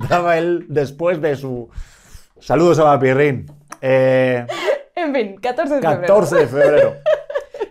Daba 0.08 0.38
él 0.38 0.66
después 0.70 1.22
de 1.22 1.36
su... 1.36 1.70
Saludos 2.40 2.80
a 2.80 2.84
Papirrín. 2.84 3.52
Eh... 3.82 4.46
En 4.96 5.14
fin, 5.14 5.36
14 5.42 5.76
de 5.76 5.82
febrero. 5.82 6.02
14 6.02 6.36
de 6.36 6.48
febrero. 6.48 6.96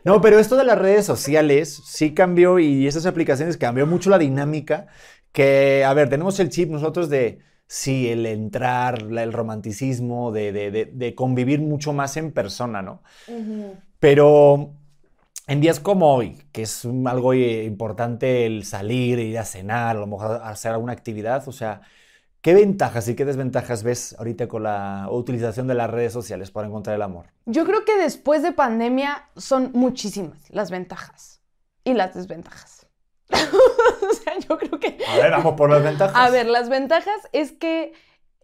No, 0.05 0.21
pero 0.21 0.39
esto 0.39 0.57
de 0.57 0.65
las 0.65 0.79
redes 0.79 1.05
sociales 1.05 1.83
sí 1.85 2.15
cambió 2.15 2.59
y 2.59 2.87
esas 2.87 3.05
aplicaciones 3.07 3.57
cambió 3.57 3.87
mucho 3.87 4.11
la 4.11 4.19
dinámica. 4.19 4.87
Que, 5.33 5.85
a 5.85 5.93
ver, 5.93 6.09
tenemos 6.09 6.41
el 6.41 6.49
chip 6.49 6.71
nosotros 6.71 7.11
de 7.11 7.41
sí, 7.69 8.09
el 8.09 8.27
entrar, 8.27 8.99
el 9.03 9.33
romanticismo, 9.33 10.33
de, 10.33 11.15
convivir 11.17 11.61
mucho 11.61 11.93
más 11.93 12.17
en 12.17 12.33
persona, 12.33 12.83
¿no? 12.83 13.03
Pero 14.01 14.73
en 15.47 15.61
días 15.61 15.79
como 15.79 16.15
hoy, 16.15 16.43
que 16.51 16.63
es 16.63 16.85
algo 16.85 17.35
importante 17.35 18.47
el 18.47 18.65
salir, 18.65 19.19
ir 19.19 19.39
a 19.39 19.45
cenar, 19.45 19.97
a 19.97 20.01
lo 20.01 20.07
mejor 20.07 20.41
hacer 20.43 20.73
alguna 20.73 20.95
actividad, 20.95 21.47
o 21.47 21.53
sea, 21.53 21.83
¿qué 22.41 22.55
ventajas 22.55 23.07
y 23.09 23.15
qué 23.15 23.25
desventajas 23.25 23.83
ves 23.83 24.17
ahorita 24.19 24.49
con 24.49 24.63
la 24.63 25.09
utilización 25.11 25.67
de 25.67 25.75
las 25.75 25.91
redes 25.91 26.13
sociales 26.13 26.51
para 26.51 26.69
encontrar 26.69 26.97
el 26.97 27.03
amor? 27.03 27.27
Yo 27.45 27.65
creo 27.67 27.85
que 27.85 27.99
después 27.99 28.43
de 28.43 28.53
pandemia 28.53 29.29
son 29.37 29.71
muchísimas 29.75 30.39
las 30.51 30.71
ventajas 30.71 31.43
y 31.85 31.93
las 31.93 32.15
desventajas. 32.15 32.78
o 34.11 34.15
sea, 34.15 34.39
yo 34.39 34.59
creo 34.59 34.79
que... 34.81 34.99
A 35.09 35.17
ver, 35.17 35.31
vamos 35.31 35.55
por 35.55 35.71
las 35.71 35.83
ventajas. 35.83 36.17
A 36.17 36.31
ver, 36.31 36.47
las 36.47 36.69
ventajas 36.69 37.29
es 37.33 37.53
que 37.53 37.93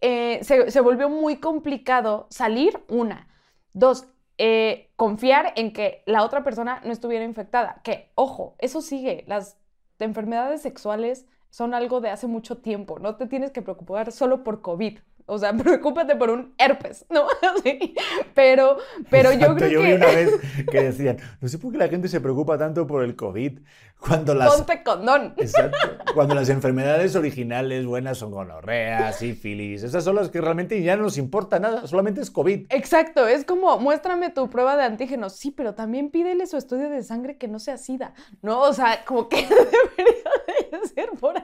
eh, 0.01 0.43
se, 0.43 0.79
volvió 0.81 1.09
muy 1.09 1.37
complicado 1.37 2.27
salir, 2.29 2.79
una. 2.89 3.27
Dos, 3.73 4.07
eh, 4.37 4.91
confiar 4.95 5.53
en 5.55 5.73
que 5.73 6.03
la 6.05 6.23
otra 6.23 6.43
persona 6.43 6.81
no 6.83 6.91
estuviera 6.91 7.25
infectada. 7.25 7.81
Que, 7.83 8.11
ojo, 8.15 8.55
eso 8.59 8.81
sigue. 8.81 9.23
Las 9.27 9.57
enfermedades 9.99 10.61
sexuales 10.61 11.25
son 11.49 11.73
algo 11.73 12.01
de 12.01 12.09
hace 12.09 12.27
mucho 12.27 12.57
tiempo. 12.57 12.99
No 12.99 13.15
te 13.15 13.27
tienes 13.27 13.51
que 13.51 13.61
preocupar 13.61 14.11
solo 14.11 14.43
por 14.43 14.61
COVID. 14.61 14.99
O 15.27 15.39
sea, 15.39 15.53
preocúpate 15.57 16.15
por 16.15 16.29
un 16.29 16.53
herpes, 16.57 17.05
¿no? 17.09 17.27
Sí. 17.63 17.95
Pero, 18.33 18.77
pero 19.09 19.31
yo 19.31 19.55
creo 19.55 19.69
yo 19.69 19.81
que... 19.81 19.87
vi 19.87 19.93
una 19.93 20.05
vez 20.07 20.31
que 20.69 20.83
decían, 20.83 21.17
no 21.41 21.47
sé 21.47 21.57
por 21.57 21.71
qué 21.71 21.77
la 21.77 21.87
gente 21.87 22.07
se 22.07 22.19
preocupa 22.21 22.57
tanto 22.57 22.85
por 22.85 23.03
el 23.03 23.15
COVID. 23.15 23.59
Cuando 23.97 24.35
las... 24.35 24.53
Ponte 24.53 24.83
condón. 24.83 25.33
Exacto. 25.37 25.77
Cuando 26.13 26.35
las 26.35 26.49
enfermedades 26.49 27.15
originales 27.15 27.85
buenas 27.85 28.17
son 28.17 28.31
gonorrea, 28.31 29.11
sífilis. 29.13 29.83
Esas 29.83 30.03
son 30.03 30.15
las 30.15 30.29
que 30.29 30.41
realmente 30.41 30.81
ya 30.83 30.95
no 30.95 31.03
nos 31.03 31.17
importa 31.17 31.59
nada. 31.59 31.87
Solamente 31.87 32.21
es 32.21 32.29
COVID. 32.29 32.67
Exacto. 32.69 33.25
Es 33.25 33.45
como, 33.45 33.79
muéstrame 33.79 34.29
tu 34.29 34.49
prueba 34.49 34.77
de 34.77 34.83
antígenos. 34.83 35.37
Sí, 35.37 35.49
pero 35.49 35.73
también 35.73 36.11
pídele 36.11 36.45
su 36.45 36.57
estudio 36.57 36.89
de 36.89 37.03
sangre 37.03 37.37
que 37.37 37.47
no 37.47 37.57
sea 37.57 37.77
SIDA. 37.77 38.13
¿No? 38.41 38.61
O 38.61 38.73
sea, 38.73 39.03
como 39.05 39.27
que 39.29 39.37
debería 39.47 40.79
de 40.79 40.87
ser 40.93 41.09
por, 41.19 41.35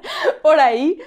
por 0.44 0.60
ahí. 0.60 1.00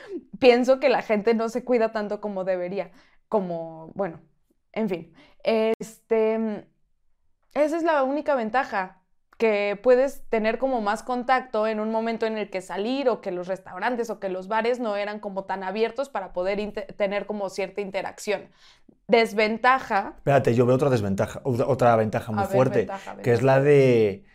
Pienso 0.44 0.78
que 0.78 0.90
la 0.90 1.00
gente 1.00 1.32
no 1.32 1.48
se 1.48 1.64
cuida 1.64 1.90
tanto 1.90 2.20
como 2.20 2.44
debería. 2.44 2.90
Como, 3.30 3.92
bueno, 3.94 4.20
en 4.72 4.90
fin. 4.90 5.14
Este... 5.42 6.66
Esa 7.54 7.76
es 7.76 7.82
la 7.82 8.02
única 8.02 8.34
ventaja 8.34 9.00
que 9.38 9.80
puedes 9.82 10.28
tener 10.28 10.58
como 10.58 10.82
más 10.82 11.02
contacto 11.02 11.66
en 11.66 11.80
un 11.80 11.90
momento 11.90 12.26
en 12.26 12.36
el 12.36 12.50
que 12.50 12.60
salir 12.60 13.08
o 13.08 13.22
que 13.22 13.30
los 13.30 13.48
restaurantes 13.48 14.10
o 14.10 14.20
que 14.20 14.28
los 14.28 14.46
bares 14.46 14.80
no 14.80 14.96
eran 14.96 15.18
como 15.18 15.44
tan 15.44 15.62
abiertos 15.62 16.10
para 16.10 16.34
poder 16.34 16.72
tener 16.96 17.24
como 17.24 17.48
cierta 17.48 17.80
interacción. 17.80 18.50
Desventaja. 19.08 20.12
Espérate, 20.18 20.54
yo 20.54 20.66
veo 20.66 20.76
otra 20.76 20.90
desventaja, 20.90 21.40
otra 21.44 21.96
ventaja 21.96 22.32
muy 22.32 22.44
fuerte, 22.44 22.86
que 23.22 23.32
es 23.32 23.42
la 23.42 23.60
de... 23.60 24.26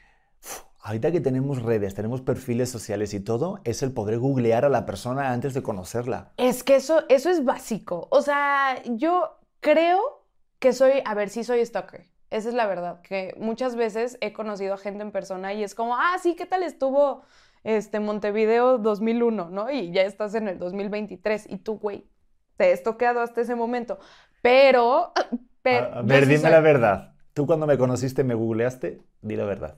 ahorita 0.89 1.11
que 1.11 1.21
tenemos 1.21 1.61
redes, 1.61 1.93
tenemos 1.93 2.21
perfiles 2.21 2.69
sociales 2.69 3.13
y 3.13 3.19
todo, 3.19 3.59
es 3.63 3.83
el 3.83 3.91
poder 3.91 4.17
googlear 4.17 4.65
a 4.65 4.69
la 4.69 4.87
persona 4.87 5.31
antes 5.31 5.53
de 5.53 5.61
conocerla. 5.61 6.31
Es 6.37 6.63
que 6.63 6.77
eso, 6.77 7.03
eso 7.09 7.29
es 7.29 7.45
básico. 7.45 8.07
O 8.09 8.23
sea, 8.23 8.81
yo 8.85 9.37
creo 9.59 10.25
que 10.57 10.73
soy, 10.73 11.03
a 11.05 11.13
ver, 11.13 11.29
sí 11.29 11.43
soy 11.43 11.63
stalker. 11.63 12.07
Esa 12.31 12.49
es 12.49 12.55
la 12.55 12.65
verdad, 12.65 13.01
que 13.01 13.35
muchas 13.37 13.75
veces 13.75 14.17
he 14.21 14.33
conocido 14.33 14.73
a 14.73 14.77
gente 14.77 15.03
en 15.03 15.11
persona 15.11 15.53
y 15.53 15.63
es 15.63 15.75
como, 15.75 15.95
ah, 15.95 16.15
sí, 16.21 16.35
¿qué 16.35 16.47
tal 16.47 16.63
estuvo 16.63 17.21
este 17.63 17.99
Montevideo 17.99 18.79
2001, 18.79 19.49
¿no? 19.51 19.69
Y 19.69 19.91
ya 19.91 20.01
estás 20.01 20.33
en 20.33 20.47
el 20.47 20.57
2023 20.57 21.45
y 21.51 21.57
tú, 21.57 21.77
güey, 21.77 22.09
te 22.57 22.71
he 22.71 22.77
toqueado 22.77 23.21
hasta 23.21 23.41
ese 23.41 23.53
momento. 23.53 23.99
Pero... 24.41 25.13
a 25.65 26.01
ver, 26.01 26.25
dime 26.25 26.49
la 26.49 26.61
verdad. 26.61 27.13
¿Tú 27.33 27.45
cuando 27.45 27.67
me 27.67 27.77
conociste 27.77 28.23
me 28.23 28.33
googleaste? 28.33 29.03
Di 29.21 29.35
la 29.35 29.45
verdad. 29.45 29.77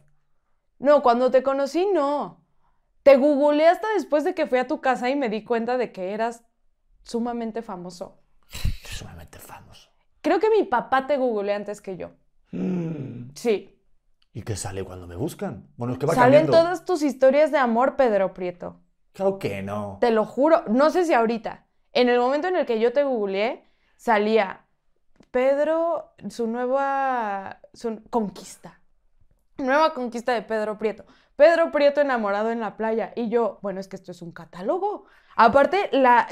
No, 0.81 1.03
cuando 1.03 1.29
te 1.29 1.43
conocí, 1.43 1.87
no. 1.93 2.43
Te 3.03 3.17
googleé 3.17 3.67
hasta 3.67 3.87
después 3.93 4.23
de 4.23 4.33
que 4.33 4.47
fui 4.47 4.59
a 4.59 4.67
tu 4.67 4.81
casa 4.81 5.09
y 5.09 5.15
me 5.15 5.29
di 5.29 5.43
cuenta 5.43 5.77
de 5.77 5.91
que 5.91 6.13
eras 6.13 6.43
sumamente 7.03 7.61
famoso. 7.61 8.19
Sumamente 8.83 9.39
famoso. 9.39 9.89
Creo 10.21 10.39
que 10.39 10.49
mi 10.49 10.63
papá 10.63 11.07
te 11.07 11.17
googleó 11.17 11.55
antes 11.55 11.81
que 11.81 11.97
yo. 11.97 12.11
Mm. 12.51 13.31
Sí. 13.35 13.77
¿Y 14.33 14.41
qué 14.43 14.55
sale 14.55 14.83
cuando 14.83 15.07
me 15.07 15.15
buscan? 15.15 15.69
Bueno, 15.77 15.93
es 15.93 15.99
que 15.99 16.05
va 16.05 16.13
Salen 16.13 16.45
cambiando. 16.45 16.51
todas 16.51 16.85
tus 16.85 17.01
historias 17.01 17.51
de 17.51 17.57
amor, 17.57 17.95
Pedro 17.95 18.33
Prieto. 18.33 18.81
Claro 19.13 19.39
que 19.39 19.61
no. 19.61 19.97
Te 20.01 20.11
lo 20.11 20.25
juro. 20.25 20.63
No 20.67 20.89
sé 20.89 21.05
si 21.05 21.13
ahorita. 21.13 21.67
En 21.93 22.09
el 22.09 22.19
momento 22.19 22.47
en 22.47 22.55
el 22.57 22.65
que 22.65 22.79
yo 22.79 22.91
te 22.93 23.03
googleé, 23.03 23.65
salía 23.97 24.65
Pedro, 25.31 26.13
su 26.29 26.47
nueva 26.47 27.61
su 27.73 28.01
conquista. 28.09 28.80
Nueva 29.57 29.93
conquista 29.93 30.33
de 30.33 30.41
Pedro 30.41 30.77
Prieto. 30.77 31.05
Pedro 31.35 31.71
Prieto 31.71 32.01
enamorado 32.01 32.51
en 32.51 32.59
la 32.59 32.77
playa. 32.77 33.13
Y 33.15 33.29
yo, 33.29 33.59
bueno, 33.61 33.79
es 33.79 33.87
que 33.87 33.95
esto 33.95 34.11
es 34.11 34.21
un 34.21 34.31
catálogo. 34.31 35.05
Aparte, 35.35 35.89
la, 35.91 36.27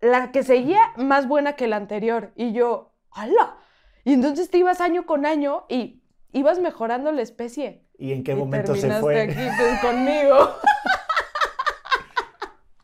la 0.00 0.32
que 0.32 0.42
seguía 0.42 0.80
más 0.96 1.26
buena 1.28 1.54
que 1.54 1.66
la 1.68 1.76
anterior. 1.76 2.32
Y 2.34 2.52
yo, 2.52 2.92
¡hala! 3.10 3.56
Y 4.04 4.14
entonces 4.14 4.50
te 4.50 4.58
ibas 4.58 4.80
año 4.80 5.06
con 5.06 5.26
año 5.26 5.64
y 5.68 6.02
ibas 6.32 6.58
mejorando 6.58 7.12
la 7.12 7.22
especie. 7.22 7.86
¿Y 7.98 8.12
en 8.12 8.24
qué 8.24 8.32
Y 8.32 8.36
momento 8.36 8.74
se 8.74 8.90
fue? 8.92 9.20
aquí 9.22 9.34
pues, 9.58 9.80
conmigo. 9.80 10.56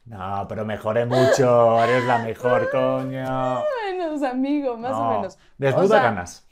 No, 0.05 0.47
pero 0.49 0.65
mejoré 0.65 1.05
mucho. 1.05 1.85
Eres 1.85 2.03
la 2.07 2.19
mejor, 2.21 2.71
coño. 2.71 3.63
menos, 3.85 4.23
amigo, 4.23 4.77
más 4.79 4.93
o 4.93 5.05
No. 5.05 5.11
menos. 5.11 5.39
Desnuda 5.59 5.85
O 5.85 5.89
sea, 5.89 6.03
ganas. 6.03 6.48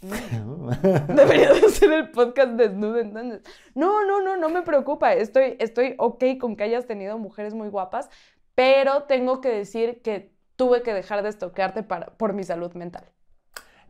Debería 1.08 1.52
de 1.54 1.94
el 1.96 2.10
podcast 2.10 2.52
desnudo 2.52 2.98
entonces. 2.98 3.42
No, 3.74 4.04
no, 4.06 4.20
no, 4.22 4.36
no 4.36 4.48
me 4.48 4.62
preocupa. 4.62 5.12
Estoy, 5.12 5.56
estoy 5.58 5.94
ok 5.98 6.24
con 6.40 6.56
que 6.56 6.64
hayas 6.64 6.86
tenido 6.86 7.18
mujeres 7.18 7.54
muy 7.54 7.68
guapas, 7.68 8.08
pero 8.54 9.04
tengo 9.04 9.40
que 9.40 9.48
decir 9.48 10.00
que 10.02 10.32
tuve 10.56 10.82
que 10.82 10.94
dejar 10.94 11.22
de 11.22 11.30
estoquearte 11.30 11.82
para, 11.82 12.06
por 12.16 12.32
mi 12.32 12.44
salud 12.44 12.72
mental. 12.74 13.04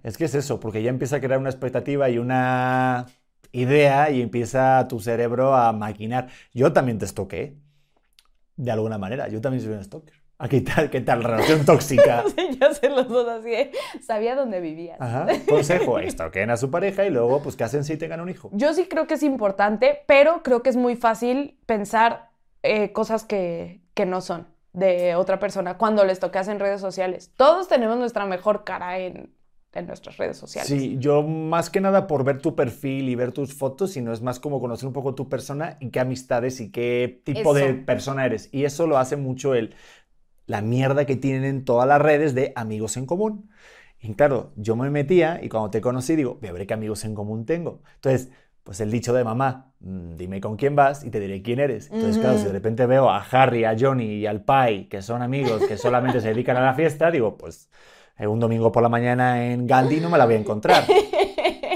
Es 0.02 0.16
que 0.16 0.24
es 0.24 0.34
eso, 0.34 0.60
porque 0.60 0.82
ya 0.82 0.90
empieza 0.90 1.16
a 1.16 1.20
crear 1.20 1.38
una 1.38 1.50
expectativa 1.50 2.08
y 2.08 2.18
una 2.18 3.06
idea 3.52 4.10
y 4.10 4.22
empieza 4.22 4.86
tu 4.88 5.00
cerebro 5.00 5.54
a 5.54 5.72
maquinar. 5.72 6.28
Yo 6.52 6.72
también 6.72 6.98
te 6.98 7.04
estoqué, 7.04 7.56
de 8.56 8.70
alguna 8.70 8.98
manera. 8.98 9.28
Yo 9.28 9.40
también 9.40 9.62
soy 9.62 9.72
un 9.72 9.84
stalker. 9.84 10.17
¿A 10.40 10.48
qué 10.48 10.60
tal, 10.60 10.88
qué 10.88 11.00
tal 11.00 11.24
relación 11.24 11.64
tóxica? 11.64 12.24
Sí, 12.36 12.58
ya 12.60 12.72
sé 12.72 12.88
los 12.90 13.08
dos 13.08 13.26
así. 13.28 13.52
¿eh? 13.52 13.72
Sabía 14.06 14.36
dónde 14.36 14.60
vivías. 14.60 15.00
Ajá. 15.00 15.26
Consejo, 15.48 15.98
estoqueen 15.98 16.50
a 16.50 16.56
su 16.56 16.70
pareja 16.70 17.04
y 17.04 17.10
luego 17.10 17.42
pues 17.42 17.56
cásense 17.56 17.94
y 17.94 17.96
tengan 17.96 18.20
un 18.20 18.28
hijo. 18.28 18.48
Yo 18.52 18.72
sí 18.72 18.86
creo 18.86 19.08
que 19.08 19.14
es 19.14 19.24
importante, 19.24 20.02
pero 20.06 20.42
creo 20.44 20.62
que 20.62 20.70
es 20.70 20.76
muy 20.76 20.94
fácil 20.94 21.58
pensar 21.66 22.30
eh, 22.62 22.92
cosas 22.92 23.24
que, 23.24 23.80
que 23.94 24.06
no 24.06 24.20
son 24.20 24.46
de 24.72 25.16
otra 25.16 25.40
persona 25.40 25.76
cuando 25.76 26.04
les 26.04 26.20
tocas 26.20 26.46
en 26.46 26.60
redes 26.60 26.80
sociales. 26.80 27.32
Todos 27.36 27.66
tenemos 27.66 27.98
nuestra 27.98 28.24
mejor 28.24 28.62
cara 28.62 28.98
en, 29.00 29.32
en 29.74 29.86
nuestras 29.86 30.16
redes 30.16 30.36
sociales. 30.36 30.68
Sí, 30.68 30.96
yo 30.98 31.22
más 31.22 31.70
que 31.70 31.80
nada 31.80 32.06
por 32.06 32.24
ver 32.24 32.40
tu 32.40 32.54
perfil 32.54 33.08
y 33.08 33.14
ver 33.14 33.32
tus 33.32 33.54
fotos, 33.54 33.92
sino 33.92 34.12
es 34.12 34.22
más 34.22 34.40
como 34.40 34.60
conocer 34.60 34.86
un 34.86 34.92
poco 34.92 35.14
tu 35.14 35.28
persona 35.28 35.76
y 35.80 35.90
qué 35.90 36.00
amistades 36.00 36.60
y 36.60 36.70
qué 36.70 37.20
tipo 37.24 37.54
de 37.54 37.74
persona 37.74 38.24
eres. 38.24 38.48
Y 38.52 38.64
eso 38.64 38.86
lo 38.86 38.98
hace 38.98 39.16
mucho 39.16 39.54
el, 39.54 39.74
la 40.48 40.62
mierda 40.62 41.04
que 41.04 41.14
tienen 41.14 41.44
en 41.44 41.64
todas 41.64 41.86
las 41.86 42.02
redes 42.02 42.34
de 42.34 42.52
amigos 42.56 42.96
en 42.96 43.06
común. 43.06 43.50
Y 44.00 44.14
claro, 44.14 44.52
yo 44.56 44.74
me 44.76 44.90
metía 44.90 45.38
y 45.42 45.48
cuando 45.48 45.70
te 45.70 45.80
conocí 45.80 46.16
digo, 46.16 46.38
voy 46.40 46.48
a 46.48 46.52
ver 46.52 46.66
qué 46.66 46.74
amigos 46.74 47.04
en 47.04 47.14
común 47.14 47.44
tengo. 47.44 47.82
Entonces, 47.96 48.30
pues 48.64 48.80
el 48.80 48.90
dicho 48.90 49.12
de 49.12 49.24
mamá, 49.24 49.72
mm, 49.80 50.16
dime 50.16 50.40
con 50.40 50.56
quién 50.56 50.74
vas 50.74 51.04
y 51.04 51.10
te 51.10 51.20
diré 51.20 51.42
quién 51.42 51.60
eres. 51.60 51.90
Entonces, 51.90 52.18
claro, 52.18 52.38
si 52.38 52.46
de 52.46 52.52
repente 52.52 52.86
veo 52.86 53.10
a 53.10 53.20
Harry, 53.20 53.64
a 53.64 53.76
Johnny 53.78 54.14
y 54.14 54.26
al 54.26 54.42
Pai, 54.42 54.88
que 54.88 55.02
son 55.02 55.22
amigos 55.22 55.66
que 55.66 55.76
solamente 55.76 56.20
se 56.20 56.28
dedican 56.28 56.56
a 56.56 56.62
la 56.62 56.74
fiesta, 56.74 57.10
digo, 57.10 57.36
pues 57.36 57.68
eh, 58.16 58.26
un 58.26 58.40
domingo 58.40 58.72
por 58.72 58.82
la 58.82 58.88
mañana 58.88 59.46
en 59.46 59.66
Gandhi 59.66 60.00
no 60.00 60.08
me 60.08 60.18
la 60.18 60.24
voy 60.24 60.34
a 60.34 60.38
encontrar. 60.38 60.84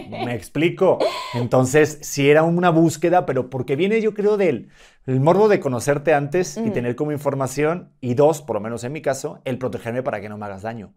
Me 0.04 0.34
explico. 0.34 0.98
Entonces, 1.32 1.98
sí 2.02 2.28
era 2.30 2.42
una 2.42 2.70
búsqueda, 2.70 3.24
pero 3.26 3.50
porque 3.50 3.76
viene, 3.76 4.00
yo 4.00 4.14
creo, 4.14 4.36
del 4.36 4.70
el 5.06 5.20
morbo 5.20 5.48
de 5.48 5.60
conocerte 5.60 6.14
antes 6.14 6.60
y 6.64 6.70
Mm. 6.70 6.72
tener 6.72 6.94
como 6.96 7.12
información, 7.12 7.92
y 8.00 8.14
dos, 8.14 8.42
por 8.42 8.54
lo 8.54 8.60
menos 8.60 8.84
en 8.84 8.92
mi 8.92 9.02
caso, 9.02 9.40
el 9.44 9.58
protegerme 9.58 10.02
para 10.02 10.20
que 10.20 10.28
no 10.28 10.38
me 10.38 10.46
hagas 10.46 10.62
daño. 10.62 10.94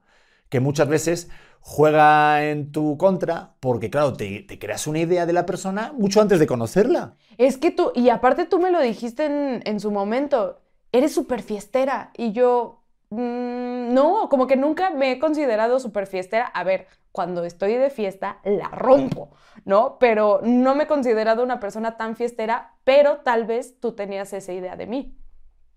Que 0.49 0.59
muchas 0.59 0.87
veces 0.87 1.29
juega 1.59 2.45
en 2.45 2.71
tu 2.71 2.97
contra 2.97 3.55
porque, 3.59 3.89
claro, 3.89 4.13
te, 4.13 4.41
te 4.43 4.59
creas 4.59 4.85
una 4.87 4.99
idea 4.99 5.25
de 5.25 5.33
la 5.33 5.45
persona 5.45 5.91
mucho 5.97 6.21
antes 6.21 6.39
de 6.39 6.47
conocerla. 6.47 7.15
Es 7.37 7.57
que 7.57 7.71
tú, 7.71 7.91
y 7.95 8.09
aparte 8.09 8.45
tú 8.45 8.59
me 8.59 8.71
lo 8.71 8.79
dijiste 8.81 9.25
en, 9.25 9.61
en 9.65 9.79
su 9.79 9.91
momento, 9.91 10.61
eres 10.91 11.13
súper 11.13 11.41
fiestera. 11.43 12.11
Y 12.17 12.31
yo, 12.31 12.83
mm, 13.09 13.93
no, 13.93 14.29
como 14.29 14.47
que 14.47 14.55
nunca 14.57 14.89
me 14.91 15.11
he 15.11 15.19
considerado 15.19 15.79
súper 15.79 16.07
fiestera. 16.07 16.45
A 16.47 16.63
ver, 16.63 16.87
cuando 17.11 17.43
estoy 17.45 17.75
de 17.75 17.89
fiesta, 17.89 18.39
la 18.43 18.67
rompo, 18.69 19.31
¿no? 19.65 19.97
Pero 19.99 20.41
no 20.43 20.75
me 20.75 20.83
he 20.83 20.87
considerado 20.87 21.43
una 21.43 21.59
persona 21.59 21.97
tan 21.97 22.15
fiestera, 22.15 22.75
pero 22.83 23.17
tal 23.19 23.45
vez 23.45 23.79
tú 23.79 23.93
tenías 23.95 24.33
esa 24.33 24.53
idea 24.53 24.75
de 24.75 24.87
mí, 24.87 25.17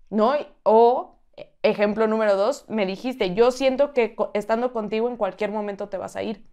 ¿no? 0.09 0.33
O, 0.63 1.19
e- 1.37 1.51
ejemplo 1.63 2.07
número 2.07 2.35
dos, 2.37 2.65
me 2.69 2.85
dijiste, 2.85 3.33
yo 3.35 3.51
siento 3.51 3.93
que 3.93 4.15
estando 4.33 4.73
contigo 4.73 5.09
en 5.09 5.17
cualquier 5.17 5.51
momento 5.51 5.89
te 5.89 5.97
vas 5.97 6.15
a 6.15 6.23
ir. 6.23 6.45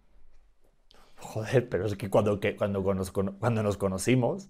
Joder, 1.19 1.67
pero 1.67 1.87
es 1.87 1.95
que 1.95 2.11
cuando, 2.11 2.39
cuando, 2.57 2.83
cuando 2.83 3.63
nos 3.63 3.77
conocimos, 3.77 4.49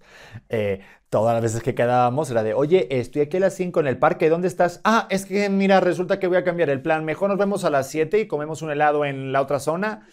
eh, 0.50 0.80
todas 1.08 1.32
las 1.34 1.42
veces 1.42 1.62
que 1.62 1.74
quedábamos 1.74 2.30
era 2.30 2.42
de, 2.42 2.52
oye, 2.52 2.86
estoy 2.90 3.22
aquí 3.22 3.38
a 3.38 3.40
las 3.40 3.54
5 3.54 3.80
en 3.80 3.86
el 3.86 3.98
parque, 3.98 4.28
¿dónde 4.28 4.48
estás? 4.48 4.82
Ah, 4.84 5.06
es 5.10 5.24
que 5.24 5.48
mira, 5.48 5.80
resulta 5.80 6.18
que 6.20 6.26
voy 6.26 6.36
a 6.36 6.44
cambiar 6.44 6.68
el 6.68 6.82
plan, 6.82 7.06
mejor 7.06 7.30
nos 7.30 7.38
vemos 7.38 7.64
a 7.64 7.70
las 7.70 7.88
7 7.88 8.20
y 8.20 8.26
comemos 8.26 8.60
un 8.60 8.70
helado 8.70 9.06
en 9.06 9.32
la 9.32 9.40
otra 9.40 9.60
zona. 9.60 10.06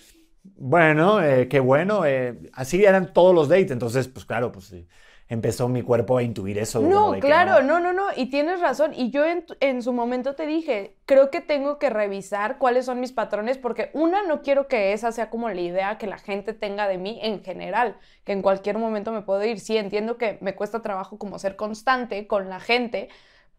Bueno, 0.44 1.22
eh, 1.22 1.50
qué 1.50 1.60
bueno, 1.60 2.06
eh, 2.06 2.40
así 2.54 2.84
eran 2.86 3.12
todos 3.14 3.36
los 3.36 3.50
dates, 3.50 3.72
entonces, 3.72 4.08
pues 4.08 4.26
claro, 4.26 4.54
pues 4.54 4.66
sí, 4.66 4.88
empezó 5.28 5.68
mi 5.68 5.82
cuerpo 5.82 6.18
a 6.18 6.24
intuir 6.24 6.60
eso. 6.60 6.82
No, 6.82 7.12
de 7.12 7.20
que 7.20 7.28
claro, 7.28 7.64
no, 7.64 7.80
no, 7.80 7.94
no, 7.94 8.08
y 8.16 8.28
tienes 8.28 8.60
razón. 8.60 8.94
Y 8.94 9.10
yo 9.10 9.26
en, 9.26 9.46
en 9.60 9.82
su 9.82 9.92
momento 9.92 10.36
te 10.36 10.46
dije, 10.46 10.98
creo 11.06 11.32
que 11.32 11.42
tengo 11.42 11.80
que 11.80 11.90
revisar 11.90 12.58
cuáles 12.60 12.86
son 12.86 13.00
mis 13.00 13.12
patrones, 13.12 13.58
porque 13.58 13.90
una, 13.94 14.24
no 14.24 14.42
quiero 14.42 14.68
que 14.68 14.94
esa 14.94 15.12
sea 15.12 15.30
como 15.30 15.50
la 15.50 15.62
idea 15.62 15.98
que 15.98 16.08
la 16.08 16.20
gente 16.20 16.54
tenga 16.54 16.88
de 16.88 16.98
mí 16.98 17.20
en 17.24 17.44
general, 17.44 17.98
que 18.24 18.34
en 18.34 18.42
cualquier 18.42 18.78
momento 18.78 19.12
me 19.12 19.24
puedo 19.24 19.44
ir. 19.44 19.60
Sí, 19.60 19.78
entiendo 19.78 20.18
que 20.18 20.38
me 20.42 20.56
cuesta 20.56 20.82
trabajo 20.82 21.18
como 21.18 21.40
ser 21.40 21.56
constante 21.56 22.28
con 22.28 22.50
la 22.50 22.60
gente, 22.60 23.10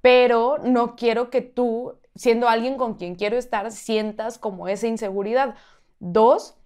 pero 0.00 0.58
no 0.62 0.94
quiero 0.94 1.30
que 1.30 1.40
tú, 1.40 1.98
siendo 2.14 2.48
alguien 2.48 2.76
con 2.76 2.94
quien 2.94 3.16
quiero 3.16 3.36
estar, 3.36 3.72
sientas 3.72 4.38
como 4.38 4.68
esa 4.68 4.86
inseguridad. 4.86 5.56
Dos, 5.98 6.56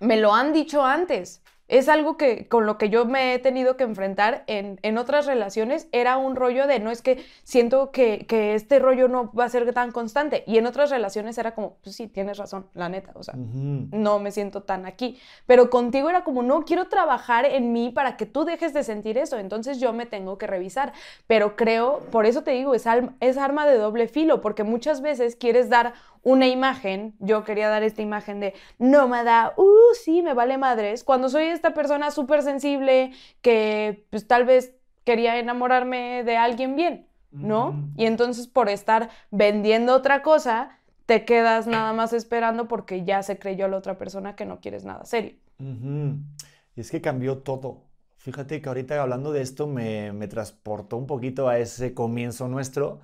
me 0.00 0.18
lo 0.18 0.34
han 0.34 0.52
dicho 0.52 0.84
antes. 0.84 1.42
Es 1.72 1.88
algo 1.88 2.18
que 2.18 2.48
con 2.48 2.66
lo 2.66 2.76
que 2.76 2.90
yo 2.90 3.06
me 3.06 3.32
he 3.32 3.38
tenido 3.38 3.78
que 3.78 3.84
enfrentar 3.84 4.44
en, 4.46 4.78
en 4.82 4.98
otras 4.98 5.24
relaciones. 5.24 5.88
Era 5.90 6.18
un 6.18 6.36
rollo 6.36 6.66
de 6.66 6.80
no 6.80 6.90
es 6.90 7.00
que 7.00 7.24
siento 7.44 7.90
que, 7.92 8.26
que 8.26 8.54
este 8.54 8.78
rollo 8.78 9.08
no 9.08 9.32
va 9.32 9.46
a 9.46 9.48
ser 9.48 9.72
tan 9.72 9.90
constante. 9.90 10.44
Y 10.46 10.58
en 10.58 10.66
otras 10.66 10.90
relaciones 10.90 11.38
era 11.38 11.54
como, 11.54 11.76
pues 11.82 11.96
sí, 11.96 12.08
tienes 12.08 12.36
razón, 12.36 12.66
la 12.74 12.90
neta. 12.90 13.12
O 13.14 13.22
sea, 13.22 13.34
no 13.36 14.18
me 14.18 14.32
siento 14.32 14.64
tan 14.64 14.84
aquí. 14.84 15.18
Pero 15.46 15.70
contigo 15.70 16.10
era 16.10 16.24
como, 16.24 16.42
no, 16.42 16.64
quiero 16.66 16.88
trabajar 16.88 17.46
en 17.46 17.72
mí 17.72 17.90
para 17.90 18.18
que 18.18 18.26
tú 18.26 18.44
dejes 18.44 18.74
de 18.74 18.84
sentir 18.84 19.16
eso. 19.16 19.38
Entonces 19.38 19.80
yo 19.80 19.94
me 19.94 20.04
tengo 20.04 20.36
que 20.36 20.46
revisar. 20.46 20.92
Pero 21.26 21.56
creo, 21.56 22.00
por 22.10 22.26
eso 22.26 22.42
te 22.42 22.50
digo, 22.50 22.74
es, 22.74 22.86
al- 22.86 23.14
es 23.20 23.38
arma 23.38 23.66
de 23.66 23.78
doble 23.78 24.08
filo, 24.08 24.42
porque 24.42 24.62
muchas 24.62 25.00
veces 25.00 25.36
quieres 25.36 25.70
dar 25.70 25.94
una 26.22 26.46
imagen. 26.48 27.14
Yo 27.18 27.44
quería 27.44 27.68
dar 27.68 27.82
esta 27.82 28.02
imagen 28.02 28.40
de 28.40 28.54
nómada, 28.78 29.54
uh, 29.56 29.94
sí, 30.02 30.22
me 30.22 30.34
vale 30.34 30.58
madres. 30.58 31.04
Cuando 31.04 31.28
soy 31.28 31.44
esta 31.44 31.74
persona 31.74 32.10
súper 32.10 32.42
sensible 32.42 33.12
que 33.40 34.06
pues 34.10 34.26
tal 34.26 34.44
vez 34.44 34.74
quería 35.04 35.38
enamorarme 35.38 36.24
de 36.24 36.36
alguien 36.36 36.76
bien. 36.76 37.06
¿no? 37.32 37.88
Y 37.96 38.06
entonces 38.06 38.46
por 38.46 38.68
estar 38.68 39.08
vendiendo 39.30 39.94
otra 39.94 40.22
cosa, 40.22 40.78
te 41.06 41.24
quedas 41.24 41.66
nada 41.66 41.92
más 41.92 42.12
esperando 42.12 42.68
porque 42.68 43.04
ya 43.04 43.22
se 43.22 43.38
creyó 43.38 43.68
la 43.68 43.78
otra 43.78 43.98
persona 43.98 44.36
que 44.36 44.44
no 44.44 44.60
quieres 44.60 44.84
nada 44.84 45.04
serio. 45.04 45.36
Y 45.58 46.80
es 46.80 46.90
que 46.90 47.00
cambió 47.00 47.38
todo. 47.38 47.84
Fíjate 48.18 48.60
que 48.60 48.68
ahorita 48.68 49.00
hablando 49.00 49.32
de 49.32 49.42
esto 49.42 49.66
me, 49.66 50.12
me 50.12 50.28
transportó 50.28 50.96
un 50.96 51.06
poquito 51.06 51.48
a 51.48 51.58
ese 51.58 51.92
comienzo 51.94 52.48
nuestro. 52.48 53.00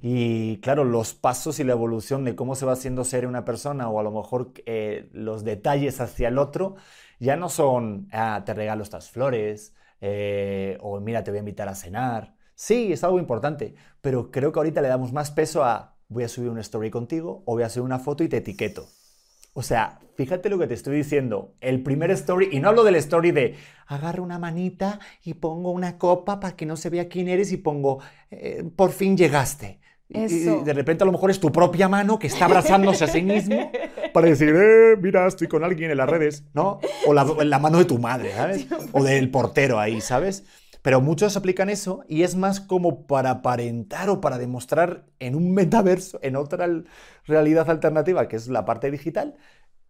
Y 0.00 0.58
claro, 0.60 0.84
los 0.84 1.14
pasos 1.14 1.58
y 1.58 1.64
la 1.64 1.72
evolución 1.72 2.24
de 2.24 2.36
cómo 2.36 2.54
se 2.54 2.66
va 2.66 2.72
haciendo 2.72 3.04
ser 3.04 3.26
una 3.26 3.44
persona 3.44 3.88
o 3.88 3.98
a 3.98 4.02
lo 4.02 4.10
mejor 4.10 4.52
eh, 4.66 5.08
los 5.12 5.42
detalles 5.44 6.00
hacia 6.00 6.28
el 6.28 6.38
otro 6.38 6.76
ya 7.18 7.36
no 7.36 7.48
son, 7.48 8.08
ah, 8.12 8.42
te 8.44 8.54
regalo 8.54 8.82
estas 8.82 9.10
flores 9.10 9.74
eh, 10.00 10.76
o 10.80 11.00
mira, 11.00 11.24
te 11.24 11.30
voy 11.30 11.38
a 11.38 11.40
invitar 11.40 11.68
a 11.68 11.74
cenar. 11.74 12.34
Sí, 12.54 12.92
es 12.92 13.04
algo 13.04 13.18
importante, 13.18 13.74
pero 14.00 14.30
creo 14.30 14.52
que 14.52 14.58
ahorita 14.58 14.80
le 14.82 14.88
damos 14.88 15.12
más 15.12 15.30
peso 15.30 15.64
a 15.64 15.96
voy 16.08 16.24
a 16.24 16.28
subir 16.28 16.50
una 16.50 16.60
story 16.60 16.90
contigo 16.90 17.42
o 17.46 17.54
voy 17.54 17.62
a 17.64 17.68
subir 17.68 17.84
una 17.84 17.98
foto 17.98 18.22
y 18.24 18.28
te 18.28 18.38
etiqueto. 18.38 18.86
O 19.54 19.62
sea, 19.62 20.00
fíjate 20.16 20.50
lo 20.50 20.58
que 20.58 20.66
te 20.66 20.74
estoy 20.74 20.96
diciendo. 20.96 21.54
El 21.60 21.82
primer 21.82 22.10
story, 22.10 22.50
y 22.52 22.60
no 22.60 22.68
hablo 22.68 22.84
del 22.84 22.96
story 22.96 23.30
de 23.32 23.56
agarro 23.86 24.22
una 24.22 24.38
manita 24.38 25.00
y 25.24 25.34
pongo 25.34 25.70
una 25.70 25.98
copa 25.98 26.40
para 26.40 26.56
que 26.56 26.66
no 26.66 26.76
se 26.76 26.90
vea 26.90 27.08
quién 27.08 27.28
eres 27.28 27.52
y 27.52 27.56
pongo 27.56 28.00
eh, 28.30 28.64
por 28.76 28.92
fin 28.92 29.16
llegaste. 29.16 29.80
Y- 30.08 30.18
y 30.20 30.24
Eso. 30.24 30.62
de 30.62 30.72
repente 30.72 31.02
a 31.02 31.06
lo 31.06 31.12
mejor 31.12 31.30
es 31.30 31.40
tu 31.40 31.50
propia 31.50 31.88
mano 31.88 32.18
que 32.18 32.28
está 32.28 32.44
abrazándose 32.44 33.04
a 33.04 33.08
sí 33.08 33.22
mismo 33.22 33.70
para 34.14 34.28
decir, 34.28 34.54
eh, 34.56 34.96
mira, 35.00 35.26
estoy 35.26 35.48
con 35.48 35.64
alguien 35.64 35.90
en 35.90 35.96
las 35.96 36.08
redes, 36.08 36.44
¿no? 36.54 36.78
O 37.06 37.12
la, 37.12 37.24
la 37.24 37.58
mano 37.58 37.78
de 37.78 37.84
tu 37.86 37.98
madre, 37.98 38.32
¿sabes? 38.32 38.66
O 38.92 39.02
del 39.02 39.30
portero 39.30 39.80
ahí, 39.80 40.00
¿sabes? 40.00 40.44
Pero 40.82 41.00
muchos 41.00 41.36
aplican 41.36 41.68
eso 41.68 42.04
y 42.08 42.22
es 42.22 42.36
más 42.36 42.60
como 42.60 43.06
para 43.08 43.30
aparentar 43.30 44.08
o 44.08 44.20
para 44.20 44.38
demostrar 44.38 45.04
en 45.18 45.34
un 45.34 45.52
metaverso, 45.52 46.20
en 46.22 46.36
otra 46.36 46.68
realidad 47.24 47.68
alternativa, 47.68 48.28
que 48.28 48.36
es 48.36 48.46
la 48.46 48.64
parte 48.64 48.92
digital, 48.92 49.34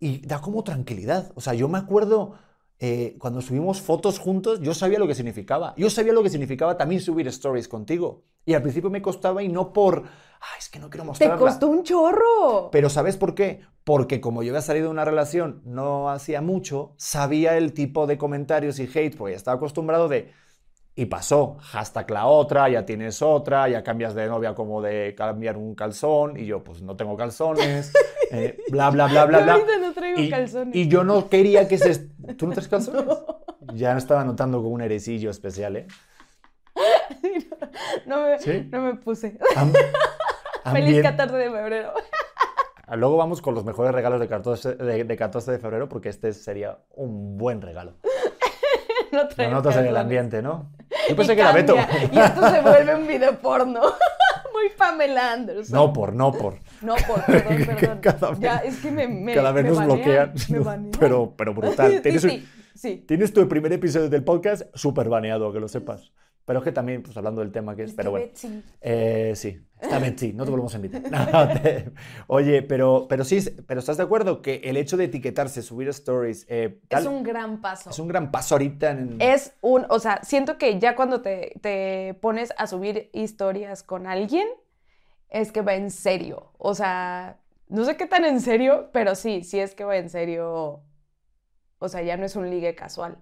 y 0.01 0.27
da 0.27 0.41
como 0.41 0.65
tranquilidad. 0.65 1.33
O 1.35 1.43
sea, 1.43 1.53
yo 1.53 1.69
me 1.69 1.77
acuerdo 1.79 2.35
eh, 2.79 3.17
cuando 3.19 3.41
subimos 3.41 3.81
fotos 3.81 4.19
juntos, 4.19 4.61
yo 4.61 4.75
sabía 4.75 4.99
lo 4.99 5.07
que 5.07 5.15
significaba. 5.15 5.75
Yo 5.77 5.89
sabía 5.91 6.13
lo 6.13 6.23
que 6.23 6.31
significaba 6.31 6.77
también 6.77 7.01
subir 7.01 7.27
stories 7.29 7.69
contigo. 7.69 8.25
Y 8.45 8.55
al 8.55 8.63
principio 8.63 8.91
me 8.91 9.03
costaba 9.03 9.43
y 9.43 9.49
no 9.49 9.73
por, 9.73 10.05
ay, 10.05 10.59
es 10.59 10.69
que 10.69 10.79
no 10.79 10.89
quiero 10.91 11.03
Te 11.05 11.09
mostrarla. 11.09 11.37
costó 11.39 11.69
un 11.69 11.83
chorro. 11.83 12.71
Pero 12.71 12.89
¿sabes 12.91 13.17
por 13.17 13.35
qué? 13.35 13.63
Porque 13.83 14.21
como 14.21 14.43
yo 14.43 14.51
había 14.53 14.63
salido 14.63 14.87
de 14.87 14.93
una 14.93 15.05
relación 15.05 15.63
no 15.65 16.11
hacía 16.11 16.43
mucho, 16.43 16.95
sabía 16.97 17.57
el 17.57 17.73
tipo 17.73 18.07
de 18.07 18.19
comentarios 18.19 18.79
y 18.79 18.85
hate, 18.93 19.17
porque 19.17 19.33
ya 19.33 19.37
estaba 19.37 19.57
acostumbrado 19.57 20.09
de... 20.09 20.33
Y 20.99 21.05
pasó, 21.07 21.59
hashtag 21.61 22.11
la 22.11 22.27
otra, 22.27 22.71
ya 22.71 22.87
tienes 22.87 23.21
otra, 23.21 23.69
ya 23.69 23.83
cambias 23.85 24.15
de 24.15 24.27
novia 24.29 24.55
como 24.55 24.81
de 24.81 25.15
cambiar 25.15 25.59
un 25.59 25.75
calzón, 25.75 26.39
y 26.39 26.47
yo 26.47 26.65
pues 26.65 26.81
no 26.81 26.97
tengo 26.97 27.17
calzones, 27.19 27.93
eh, 28.33 28.57
bla, 28.71 28.89
bla, 28.89 29.07
bla, 29.07 29.27
bla, 29.27 29.41
bla. 29.41 29.53
ahorita 29.53 29.77
no 29.79 29.93
traigo 29.93 30.21
Y, 30.23 30.31
calzones. 30.31 30.75
y 30.75 30.89
yo 30.89 31.05
no 31.05 31.29
quería 31.29 31.69
que 31.69 31.77
se... 31.77 32.09
¿Tú 32.37 32.47
no 32.47 32.55
traes 32.55 32.69
calzones? 32.71 33.05
Ya 33.75 33.93
me 33.93 33.99
estaba 33.99 34.25
notando 34.25 34.57
como 34.63 34.71
un 34.71 34.81
erecillo 34.81 35.29
especial, 35.31 35.77
¿eh? 35.77 35.87
No 38.07 38.23
me, 38.23 38.39
¿Sí? 38.39 38.67
no 38.71 38.81
me 38.81 38.95
puse. 38.95 39.39
Am- 39.57 39.73
Feliz 40.73 40.97
ambien- 40.97 41.03
14 41.03 41.37
de 41.37 41.51
febrero. 41.51 41.93
Luego 42.93 43.17
vamos 43.17 43.43
con 43.43 43.55
los 43.55 43.65
mejores 43.65 43.93
regalos 43.93 44.21
de 44.21 44.29
14 44.29 44.75
de, 44.77 45.05
de 45.05 45.17
14 45.17 45.53
de 45.53 45.59
febrero, 45.59 45.89
porque 45.89 46.09
este 46.09 46.33
sería 46.33 46.79
un 46.95 47.37
buen 47.37 47.61
regalo. 47.61 47.95
No 49.13 49.23
Lo 49.37 49.51
notas 49.51 49.77
en 49.77 49.87
el 49.87 49.97
ambiente, 49.97 50.43
¿no? 50.43 50.71
Yo 51.09 51.13
Y 51.13 51.17
pensé 51.17 51.35
que 51.35 51.41
era 51.43 51.53
Beto. 51.53 51.77
Y 52.13 52.19
esto 52.19 52.51
se 52.51 52.61
vuelve 52.61 52.95
un 52.95 53.07
video 53.07 53.39
porno. 53.39 53.81
Muy 54.53 54.71
Pamela 54.77 55.33
Anderson. 55.33 55.75
No 55.75 55.93
por, 55.93 56.15
no 56.15 56.33
por. 56.33 56.59
No, 56.81 56.95
por, 57.07 57.23
perdón, 57.25 57.57
perdón. 57.67 57.99
Cada 58.01 58.31
vez- 58.31 58.41
ya, 58.41 58.57
es 58.59 58.77
que 58.79 58.91
me, 58.91 59.07
me 59.07 59.35
Cada 59.35 59.53
vez 59.53 59.65
me 59.65 59.69
nos 59.71 59.79
banean, 59.79 59.97
bloquean. 59.97 60.33
Me 60.49 60.59
banean. 60.61 60.93
Pero, 60.99 61.35
pero 61.37 61.55
brutal. 61.55 61.93
Sí, 61.97 62.01
Tienes, 62.01 62.25
un- 62.25 62.31
sí, 62.31 62.49
sí. 62.75 63.05
tienes 63.07 63.33
tu 63.33 63.47
primer 63.49 63.73
episodio 63.73 64.09
del 64.09 64.25
podcast 64.25 64.63
súper 64.75 65.09
baneado, 65.09 65.53
que 65.53 65.61
lo 65.61 65.69
sepas. 65.69 66.13
Pero 66.47 66.61
es 66.61 66.65
que 66.65 66.71
también, 66.73 67.03
pues 67.03 67.17
hablando 67.17 67.41
del 67.43 67.51
tema 67.53 67.75
que 67.77 67.83
es, 67.83 67.93
pero 67.93 68.13
bueno. 68.13 68.27
Sí. 68.33 68.63
Eh, 68.81 69.33
sí, 69.35 69.61
vez 69.81 70.15
sí, 70.17 70.33
no 70.33 70.45
te 70.45 70.51
volvemos 70.53 70.73
a 70.75 70.77
invitar. 70.77 71.03
No, 71.11 71.49
te- 71.61 71.91
Oye, 72.29 72.63
pero, 72.63 73.07
pero 73.09 73.25
sí, 73.25 73.41
pero 73.67 73.81
¿estás 73.81 73.97
de 73.97 74.05
acuerdo 74.05 74.41
que 74.43 74.61
el 74.65 74.77
hecho 74.77 74.97
de 74.97 75.05
etiquetarse, 75.05 75.61
subir 75.61 75.89
stories, 75.89 76.47
eh, 76.49 76.81
tal, 76.89 77.03
Es 77.03 77.09
un 77.09 77.23
gran 77.25 77.61
paso. 77.61 77.91
es 77.91 77.99
un 77.99 78.07
gran 78.09 78.31
paso 78.31 78.55
ahorita 78.55 78.91
en... 78.93 79.17
Es 79.21 79.55
un, 79.61 79.87
o 79.91 79.99
sea, 79.99 80.21
siento 80.23 80.57
que 80.57 80.79
ya 80.79 80.95
cuando 80.95 81.21
te, 81.21 81.55
te 81.61 82.15
pones 82.21 82.55
a 82.57 82.69
subir 82.69 83.11
historias 83.13 83.83
con 83.83 84.07
alguien, 84.07 84.47
es 85.29 85.51
que 85.51 85.63
va 85.63 85.75
en 85.75 85.91
serio. 85.91 86.53
O 86.59 86.75
sea, 86.77 87.39
no 87.69 87.85
sé 87.85 87.97
qué 87.97 88.07
tan 88.07 88.25
en 88.25 88.41
serio, 88.41 88.91
pero 88.93 89.17
sí, 89.17 89.43
sí 89.43 89.59
es 89.59 89.75
que 89.75 89.85
va 89.85 89.97
en 89.97 90.09
serio. 90.11 90.81
O 91.81 91.89
sea, 91.89 92.03
ya 92.03 92.17
no 92.17 92.25
es 92.25 92.37
un 92.37 92.49
ligue 92.49 92.77
casual. 92.77 93.19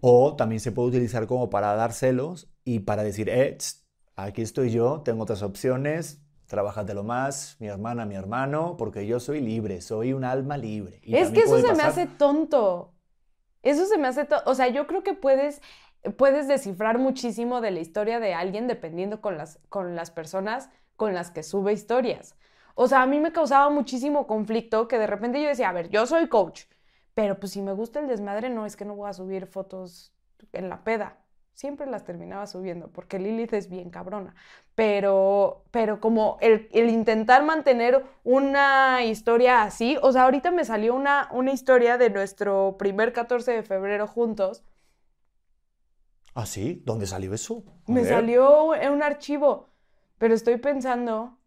O 0.00 0.36
también 0.36 0.60
se 0.60 0.72
puede 0.72 0.88
utilizar 0.88 1.26
como 1.26 1.50
para 1.50 1.74
dar 1.74 1.92
celos 1.92 2.48
y 2.64 2.80
para 2.80 3.02
decir, 3.02 3.28
eh, 3.28 3.56
tss, 3.56 3.86
aquí 4.16 4.42
estoy 4.42 4.70
yo, 4.70 5.02
tengo 5.04 5.22
otras 5.22 5.42
opciones, 5.42 6.20
trabájatelo 6.46 7.04
más, 7.04 7.56
mi 7.60 7.68
hermana, 7.68 8.06
mi 8.06 8.14
hermano, 8.14 8.76
porque 8.76 9.06
yo 9.06 9.20
soy 9.20 9.40
libre, 9.40 9.80
soy 9.80 10.12
un 10.12 10.24
alma 10.24 10.56
libre. 10.56 11.00
Y 11.02 11.16
es 11.16 11.30
que 11.30 11.40
eso 11.40 11.60
se 11.60 11.74
me 11.74 11.82
hace 11.82 12.06
tonto. 12.06 12.94
Eso 13.62 13.86
se 13.86 13.98
me 13.98 14.08
hace 14.08 14.24
tonto. 14.24 14.50
O 14.50 14.54
sea, 14.54 14.68
yo 14.68 14.86
creo 14.86 15.02
que 15.02 15.14
puedes, 15.14 15.60
puedes 16.16 16.48
descifrar 16.48 16.98
muchísimo 16.98 17.60
de 17.60 17.70
la 17.70 17.80
historia 17.80 18.18
de 18.18 18.34
alguien 18.34 18.66
dependiendo 18.66 19.20
con 19.20 19.36
las, 19.36 19.58
con 19.68 19.94
las 19.94 20.10
personas 20.10 20.70
con 20.96 21.14
las 21.14 21.30
que 21.30 21.42
sube 21.42 21.72
historias. 21.72 22.34
O 22.74 22.88
sea, 22.88 23.02
a 23.02 23.06
mí 23.06 23.20
me 23.20 23.32
causaba 23.32 23.70
muchísimo 23.70 24.26
conflicto 24.26 24.88
que 24.88 24.98
de 24.98 25.06
repente 25.06 25.42
yo 25.42 25.48
decía, 25.48 25.68
a 25.68 25.72
ver, 25.72 25.88
yo 25.90 26.06
soy 26.06 26.28
coach, 26.28 26.62
pero 27.18 27.40
pues 27.40 27.50
si 27.52 27.62
me 27.62 27.72
gusta 27.72 27.98
el 27.98 28.06
desmadre, 28.06 28.48
no 28.48 28.64
es 28.64 28.76
que 28.76 28.84
no 28.84 28.94
voy 28.94 29.10
a 29.10 29.12
subir 29.12 29.46
fotos 29.48 30.12
en 30.52 30.68
la 30.68 30.84
peda. 30.84 31.18
Siempre 31.52 31.86
las 31.88 32.04
terminaba 32.04 32.46
subiendo 32.46 32.92
porque 32.92 33.18
Lilith 33.18 33.52
es 33.54 33.68
bien 33.68 33.90
cabrona. 33.90 34.36
Pero, 34.76 35.64
pero 35.72 36.00
como 36.00 36.38
el, 36.40 36.68
el 36.72 36.88
intentar 36.88 37.42
mantener 37.42 38.04
una 38.22 39.04
historia 39.04 39.62
así, 39.64 39.98
o 40.00 40.12
sea, 40.12 40.22
ahorita 40.24 40.52
me 40.52 40.64
salió 40.64 40.94
una, 40.94 41.28
una 41.32 41.50
historia 41.50 41.98
de 41.98 42.10
nuestro 42.10 42.76
primer 42.78 43.12
14 43.12 43.50
de 43.52 43.62
febrero 43.64 44.06
juntos. 44.06 44.62
¿Ah, 46.34 46.46
sí? 46.46 46.82
¿Dónde 46.86 47.06
salió 47.06 47.34
eso? 47.34 47.64
A 47.86 47.94
Me 47.94 48.04
ver. 48.04 48.34
salió 48.44 48.74
en 48.74 48.92
un 48.92 49.02
archivo, 49.02 49.70
pero 50.18 50.34
estoy 50.34 50.58
pensando, 50.58 51.37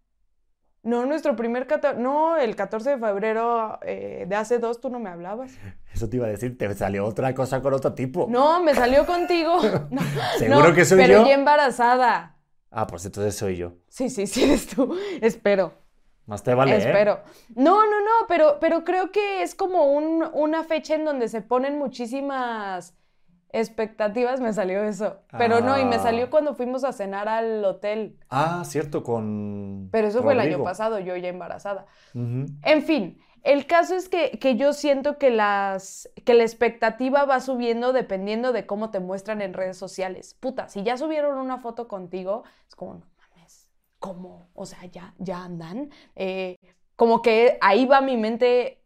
no, 0.83 1.05
nuestro 1.05 1.35
primer 1.35 1.67
14, 1.67 1.99
no, 1.99 2.37
el 2.37 2.55
14 2.55 2.91
de 2.91 2.97
febrero 2.97 3.79
eh, 3.83 4.25
de 4.27 4.35
hace 4.35 4.59
dos 4.59 4.79
tú 4.81 4.89
no 4.89 4.99
me 4.99 5.09
hablabas. 5.09 5.53
Eso 5.93 6.09
te 6.09 6.17
iba 6.17 6.25
a 6.25 6.29
decir, 6.29 6.57
te 6.57 6.73
salió 6.73 7.05
otra 7.05 7.33
cosa 7.35 7.61
con 7.61 7.73
otro 7.73 7.93
tipo. 7.93 8.27
No, 8.29 8.63
me 8.63 8.73
salió 8.73 9.05
contigo. 9.05 9.57
No, 9.91 10.01
¿Seguro 10.37 10.69
no, 10.69 10.73
que 10.75 10.85
soy 10.85 10.97
pero 10.97 11.21
yo? 11.21 11.27
ya 11.27 11.33
embarazada. 11.33 12.37
Ah, 12.71 12.87
pues 12.87 13.05
entonces 13.05 13.35
soy 13.35 13.57
yo. 13.57 13.73
Sí, 13.89 14.09
sí, 14.09 14.25
sí, 14.27 14.43
eres 14.45 14.67
tú. 14.67 14.97
Espero. 15.21 15.73
Más 16.25 16.43
te 16.43 16.53
vale, 16.53 16.75
¿eh? 16.75 16.77
Espero. 16.77 17.19
No, 17.55 17.85
no, 17.85 17.99
no, 17.99 18.27
pero, 18.27 18.57
pero 18.61 18.83
creo 18.85 19.11
que 19.11 19.43
es 19.43 19.53
como 19.55 19.91
un- 19.91 20.29
una 20.33 20.63
fecha 20.63 20.95
en 20.95 21.03
donde 21.03 21.27
se 21.27 21.41
ponen 21.41 21.77
muchísimas 21.77 22.95
expectativas. 23.53 24.39
Me 24.39 24.53
salió 24.53 24.83
eso. 24.83 25.17
Pero 25.37 25.61
no, 25.61 25.79
y 25.79 25.85
me 25.85 25.95
Ah. 25.97 25.99
salió 25.99 26.29
cuando 26.29 26.55
fuimos 26.55 26.83
a 26.83 26.91
cenar 26.93 27.27
al 27.29 27.63
hotel. 27.65 28.17
Ah, 28.29 28.63
cierto, 28.65 29.03
con 29.03 29.89
Pero 29.91 30.07
eso 30.07 30.21
fue 30.23 30.33
el 30.33 30.39
año 30.39 30.63
pasado, 30.63 30.99
yo 30.99 31.15
ya 31.17 31.29
embarazada. 31.29 31.85
En 32.13 32.83
fin, 32.83 33.19
el 33.43 33.65
caso 33.65 33.95
es 33.95 34.07
que, 34.09 34.37
que 34.39 34.55
yo 34.55 34.73
siento 34.73 35.17
que, 35.17 35.31
las, 35.31 36.09
que 36.25 36.33
la 36.33 36.43
expectativa 36.43 37.25
va 37.25 37.39
subiendo 37.39 37.91
dependiendo 37.93 38.51
de 38.53 38.65
cómo 38.65 38.91
te 38.91 38.99
muestran 38.99 39.41
en 39.41 39.53
redes 39.53 39.77
sociales. 39.77 40.35
Puta, 40.39 40.69
si 40.69 40.83
ya 40.83 40.97
subieron 40.97 41.37
una 41.37 41.57
foto 41.57 41.87
contigo, 41.87 42.43
es 42.67 42.75
como, 42.75 42.93
no 42.95 43.05
mames, 43.17 43.67
¿cómo? 43.99 44.47
O 44.53 44.65
sea, 44.65 44.85
ya, 44.85 45.15
ya 45.17 45.43
andan. 45.43 45.89
Eh, 46.15 46.55
como 46.95 47.23
que 47.23 47.57
ahí 47.61 47.85
va 47.87 47.99
mi 48.01 48.15
mente 48.15 48.83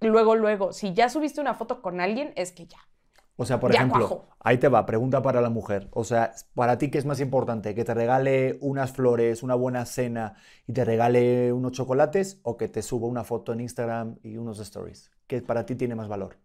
luego, 0.00 0.34
luego. 0.34 0.72
Si 0.72 0.92
ya 0.92 1.08
subiste 1.08 1.40
una 1.40 1.54
foto 1.54 1.80
con 1.82 2.00
alguien, 2.00 2.32
es 2.34 2.50
que 2.50 2.66
ya. 2.66 2.78
O 3.40 3.46
sea, 3.46 3.60
por 3.60 3.70
Ya 3.70 3.72
ejemplo, 3.72 4.06
cuajo. 4.08 4.26
ahí 4.40 4.58
te 4.58 4.68
va, 4.68 4.86
pregunta 4.86 5.22
para 5.22 5.40
la 5.40 5.50
mujer. 5.50 5.88
O 5.92 6.04
sea, 6.04 6.34
para 6.54 6.78
ti, 6.78 6.90
¿qué 6.90 6.98
es 6.98 7.06
más 7.06 7.20
importante? 7.20 7.74
¿Que 7.74 7.84
te 7.84 7.94
regale 7.94 8.58
unas 8.62 8.92
flores, 8.92 9.42
una 9.44 9.54
buena 9.56 9.86
cena 9.86 10.36
y 10.66 10.72
te 10.74 10.84
regale 10.84 11.52
unos 11.52 11.72
chocolates 11.72 12.40
o 12.42 12.56
que 12.58 12.68
te 12.68 12.82
suba 12.82 13.08
una 13.08 13.24
foto 13.24 13.52
en 13.54 13.60
Instagram 13.60 14.18
y 14.24 14.36
unos 14.38 14.58
stories? 14.60 15.10
¿Qué 15.28 15.42
para 15.42 15.66
ti 15.66 15.76
tiene 15.76 15.94
más 15.96 16.08
valor? 16.08 16.36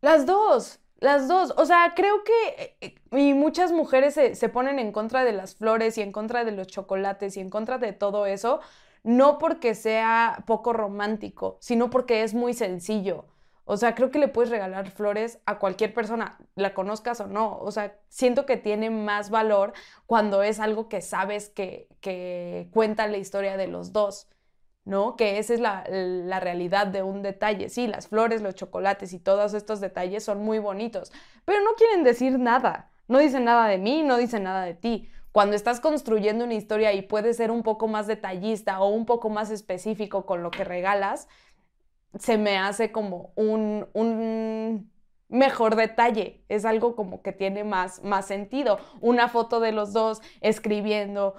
Las 0.00 0.26
dos, 0.26 0.80
las 1.00 1.28
dos. 1.28 1.54
O 1.56 1.64
sea, 1.66 1.92
creo 1.96 2.24
que 2.24 2.76
eh, 2.80 2.94
y 3.12 3.34
muchas 3.34 3.72
mujeres 3.72 4.14
se, 4.14 4.34
se 4.34 4.48
ponen 4.48 4.78
en 4.78 4.92
contra 4.92 5.24
de 5.24 5.32
las 5.32 5.54
flores 5.56 5.96
y 5.98 6.02
en 6.02 6.12
contra 6.12 6.44
de 6.44 6.52
los 6.52 6.66
chocolates 6.66 7.36
y 7.36 7.40
en 7.40 7.50
contra 7.50 7.78
de 7.78 7.92
todo 7.92 8.26
eso, 8.26 8.60
no 9.04 9.38
porque 9.38 9.74
sea 9.74 10.44
poco 10.46 10.72
romántico, 10.72 11.58
sino 11.60 11.90
porque 11.90 12.22
es 12.24 12.34
muy 12.34 12.54
sencillo. 12.54 13.26
O 13.64 13.76
sea, 13.76 13.94
creo 13.94 14.10
que 14.10 14.18
le 14.18 14.28
puedes 14.28 14.50
regalar 14.50 14.90
flores 14.90 15.40
a 15.46 15.58
cualquier 15.58 15.94
persona, 15.94 16.38
la 16.56 16.74
conozcas 16.74 17.20
o 17.20 17.26
no. 17.26 17.58
O 17.58 17.70
sea, 17.70 17.98
siento 18.08 18.44
que 18.46 18.56
tiene 18.56 18.90
más 18.90 19.30
valor 19.30 19.72
cuando 20.06 20.42
es 20.42 20.60
algo 20.60 20.88
que 20.88 21.00
sabes 21.00 21.48
que, 21.48 21.88
que 22.00 22.68
cuenta 22.72 23.06
la 23.06 23.18
historia 23.18 23.56
de 23.56 23.68
los 23.68 23.92
dos. 23.92 24.28
¿no? 24.84 25.14
Que 25.16 25.38
esa 25.38 25.54
es 25.54 25.60
la, 25.60 25.84
la 25.88 26.40
realidad 26.40 26.86
de 26.88 27.02
un 27.02 27.22
detalle. 27.22 27.68
Sí, 27.68 27.86
las 27.86 28.08
flores, 28.08 28.42
los 28.42 28.54
chocolates 28.54 29.12
y 29.12 29.20
todos 29.20 29.54
estos 29.54 29.80
detalles 29.80 30.24
son 30.24 30.42
muy 30.42 30.58
bonitos, 30.58 31.12
pero 31.44 31.60
no 31.62 31.74
quieren 31.76 32.02
decir 32.04 32.38
nada. 32.38 32.90
No 33.08 33.18
dicen 33.18 33.44
nada 33.44 33.66
de 33.68 33.78
mí, 33.78 34.02
no 34.02 34.16
dicen 34.16 34.44
nada 34.44 34.64
de 34.64 34.74
ti. 34.74 35.08
Cuando 35.32 35.56
estás 35.56 35.80
construyendo 35.80 36.44
una 36.44 36.54
historia 36.54 36.92
y 36.92 37.02
puedes 37.02 37.36
ser 37.36 37.50
un 37.50 37.62
poco 37.62 37.88
más 37.88 38.06
detallista 38.06 38.80
o 38.80 38.88
un 38.88 39.06
poco 39.06 39.30
más 39.30 39.50
específico 39.50 40.26
con 40.26 40.42
lo 40.42 40.50
que 40.50 40.64
regalas, 40.64 41.28
se 42.18 42.38
me 42.38 42.58
hace 42.58 42.92
como 42.92 43.32
un, 43.36 43.88
un 43.94 44.90
mejor 45.28 45.76
detalle. 45.76 46.44
Es 46.48 46.64
algo 46.64 46.94
como 46.94 47.22
que 47.22 47.32
tiene 47.32 47.64
más, 47.64 48.02
más 48.04 48.26
sentido. 48.26 48.78
Una 49.00 49.28
foto 49.28 49.60
de 49.60 49.72
los 49.72 49.92
dos 49.92 50.20
escribiendo, 50.40 51.34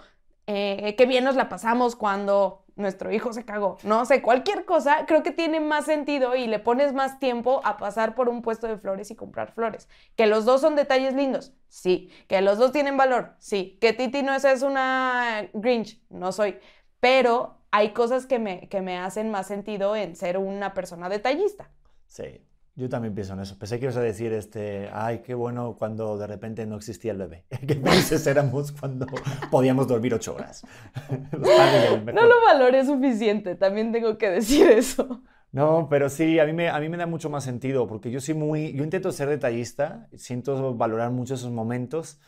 eh, 0.47 0.95
qué 0.97 1.05
bien 1.05 1.23
nos 1.23 1.35
la 1.35 1.49
pasamos 1.49 1.95
cuando 1.95 2.65
nuestro 2.75 3.11
hijo 3.11 3.33
se 3.33 3.45
cagó. 3.45 3.77
No 3.83 4.05
sé, 4.05 4.21
cualquier 4.21 4.65
cosa 4.65 5.05
creo 5.05 5.23
que 5.23 5.31
tiene 5.31 5.59
más 5.59 5.85
sentido 5.85 6.35
y 6.35 6.47
le 6.47 6.59
pones 6.59 6.93
más 6.93 7.19
tiempo 7.19 7.61
a 7.63 7.77
pasar 7.77 8.15
por 8.15 8.29
un 8.29 8.41
puesto 8.41 8.67
de 8.67 8.77
flores 8.77 9.11
y 9.11 9.15
comprar 9.15 9.51
flores. 9.53 9.87
Que 10.15 10.27
los 10.27 10.45
dos 10.45 10.61
son 10.61 10.75
detalles 10.75 11.13
lindos, 11.13 11.53
sí. 11.67 12.09
Que 12.27 12.41
los 12.41 12.57
dos 12.57 12.71
tienen 12.71 12.97
valor, 12.97 13.35
sí. 13.39 13.77
Que 13.79 13.93
Titi 13.93 14.23
no 14.23 14.33
es, 14.33 14.43
es 14.43 14.63
una 14.63 15.49
Grinch, 15.53 16.01
no 16.09 16.31
soy. 16.31 16.57
Pero 16.99 17.62
hay 17.73 17.89
cosas 17.89 18.27
que 18.27 18.37
me, 18.37 18.69
que 18.69 18.81
me 18.81 18.99
hacen 18.99 19.31
más 19.31 19.47
sentido 19.47 19.95
en 19.95 20.15
ser 20.15 20.37
una 20.37 20.75
persona 20.75 21.09
detallista. 21.09 21.71
Sí, 22.05 22.45
yo 22.75 22.87
también 22.87 23.15
pienso 23.15 23.33
en 23.33 23.39
eso. 23.39 23.57
Pensé 23.57 23.79
que 23.79 23.85
ibas 23.85 23.97
a 23.97 24.01
decir, 24.01 24.31
este, 24.31 24.91
ay, 24.93 25.23
qué 25.25 25.33
bueno 25.33 25.75
cuando 25.79 26.15
de 26.19 26.27
repente 26.27 26.67
no 26.67 26.75
existía 26.75 27.13
el 27.13 27.17
bebé. 27.17 27.45
Qué 27.67 27.73
felices 27.73 28.27
éramos 28.27 28.73
cuando 28.73 29.07
podíamos 29.49 29.87
dormir 29.87 30.13
ocho 30.13 30.35
horas. 30.35 30.63
no 31.31 32.27
lo 32.27 32.41
valoré 32.45 32.85
suficiente, 32.85 33.55
también 33.55 33.91
tengo 33.91 34.19
que 34.19 34.29
decir 34.29 34.67
eso. 34.67 35.23
No, 35.51 35.87
pero 35.89 36.09
sí, 36.09 36.37
a 36.37 36.45
mí, 36.45 36.53
me, 36.53 36.69
a 36.69 36.79
mí 36.79 36.89
me 36.89 36.97
da 36.97 37.07
mucho 37.07 37.31
más 37.31 37.43
sentido, 37.43 37.87
porque 37.87 38.11
yo 38.11 38.21
soy 38.21 38.35
muy, 38.35 38.73
yo 38.73 38.83
intento 38.83 39.11
ser 39.11 39.29
detallista, 39.29 40.09
siento 40.15 40.75
valorar 40.75 41.09
mucho 41.09 41.33
esos 41.33 41.51
momentos, 41.51 42.19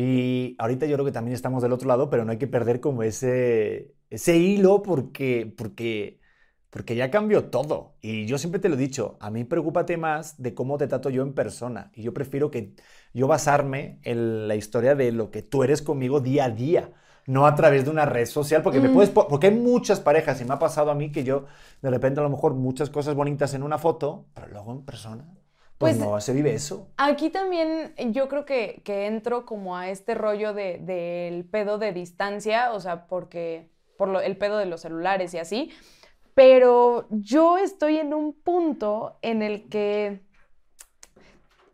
y 0.00 0.54
ahorita 0.58 0.86
yo 0.86 0.94
creo 0.94 1.04
que 1.04 1.10
también 1.10 1.34
estamos 1.34 1.60
del 1.60 1.72
otro 1.72 1.88
lado, 1.88 2.08
pero 2.08 2.24
no 2.24 2.30
hay 2.30 2.38
que 2.38 2.46
perder 2.46 2.80
como 2.80 3.02
ese, 3.02 3.96
ese 4.10 4.36
hilo 4.36 4.80
porque, 4.80 5.52
porque, 5.58 6.20
porque 6.70 6.94
ya 6.94 7.10
cambió 7.10 7.46
todo. 7.46 7.96
Y 8.00 8.24
yo 8.26 8.38
siempre 8.38 8.60
te 8.60 8.68
lo 8.68 8.76
he 8.76 8.78
dicho, 8.78 9.16
a 9.18 9.28
mí 9.32 9.42
preocúpate 9.42 9.96
más 9.96 10.40
de 10.40 10.54
cómo 10.54 10.78
te 10.78 10.86
trato 10.86 11.10
yo 11.10 11.22
en 11.24 11.32
persona. 11.34 11.90
Y 11.96 12.02
yo 12.02 12.14
prefiero 12.14 12.48
que 12.48 12.74
yo 13.12 13.26
basarme 13.26 13.98
en 14.04 14.46
la 14.46 14.54
historia 14.54 14.94
de 14.94 15.10
lo 15.10 15.32
que 15.32 15.42
tú 15.42 15.64
eres 15.64 15.82
conmigo 15.82 16.20
día 16.20 16.44
a 16.44 16.50
día 16.50 16.92
no 17.26 17.46
a 17.46 17.56
través 17.56 17.84
de 17.84 17.90
una 17.90 18.06
red 18.06 18.26
social, 18.26 18.62
porque 18.62 18.80
me 18.80 18.88
mm. 18.88 18.94
puedes, 18.94 19.10
porque 19.10 19.48
hay 19.48 19.54
muchas 19.54 20.00
parejas 20.00 20.40
y 20.40 20.44
me 20.44 20.54
ha 20.54 20.58
pasado 20.60 20.92
a 20.92 20.94
mí 20.94 21.10
que 21.10 21.24
yo 21.24 21.46
de 21.82 21.90
repente 21.90 22.20
a 22.20 22.22
lo 22.22 22.30
mejor 22.30 22.54
muchas 22.54 22.88
cosas 22.88 23.16
bonitas 23.16 23.52
en 23.52 23.64
una 23.64 23.78
foto, 23.78 24.26
pero 24.32 24.46
luego 24.46 24.72
en 24.72 24.84
persona 24.84 25.37
pues, 25.78 25.96
pues, 25.96 26.08
no 26.08 26.20
se 26.20 26.32
vive 26.32 26.54
eso. 26.54 26.88
Aquí 26.96 27.30
también 27.30 27.94
yo 28.12 28.28
creo 28.28 28.44
que, 28.44 28.82
entro 28.84 29.46
como 29.46 29.76
a 29.76 29.88
este 29.88 30.14
rollo 30.14 30.52
del 30.52 30.84
de, 30.84 31.46
pedo 31.52 31.78
de 31.78 31.92
distancia, 31.92 32.72
o 32.72 32.80
sea, 32.80 33.06
porque 33.06 33.70
por 33.96 34.22
el 34.22 34.36
pedo 34.36 34.58
de 34.58 34.66
los 34.66 34.80
celulares 34.80 35.34
y 35.34 35.38
así, 35.38 35.70
pero 36.34 37.06
yo 37.10 37.58
estoy 37.58 37.98
en 37.98 38.12
un 38.12 38.32
punto 38.32 39.18
en 39.22 39.42
el 39.42 39.68
que 39.68 40.20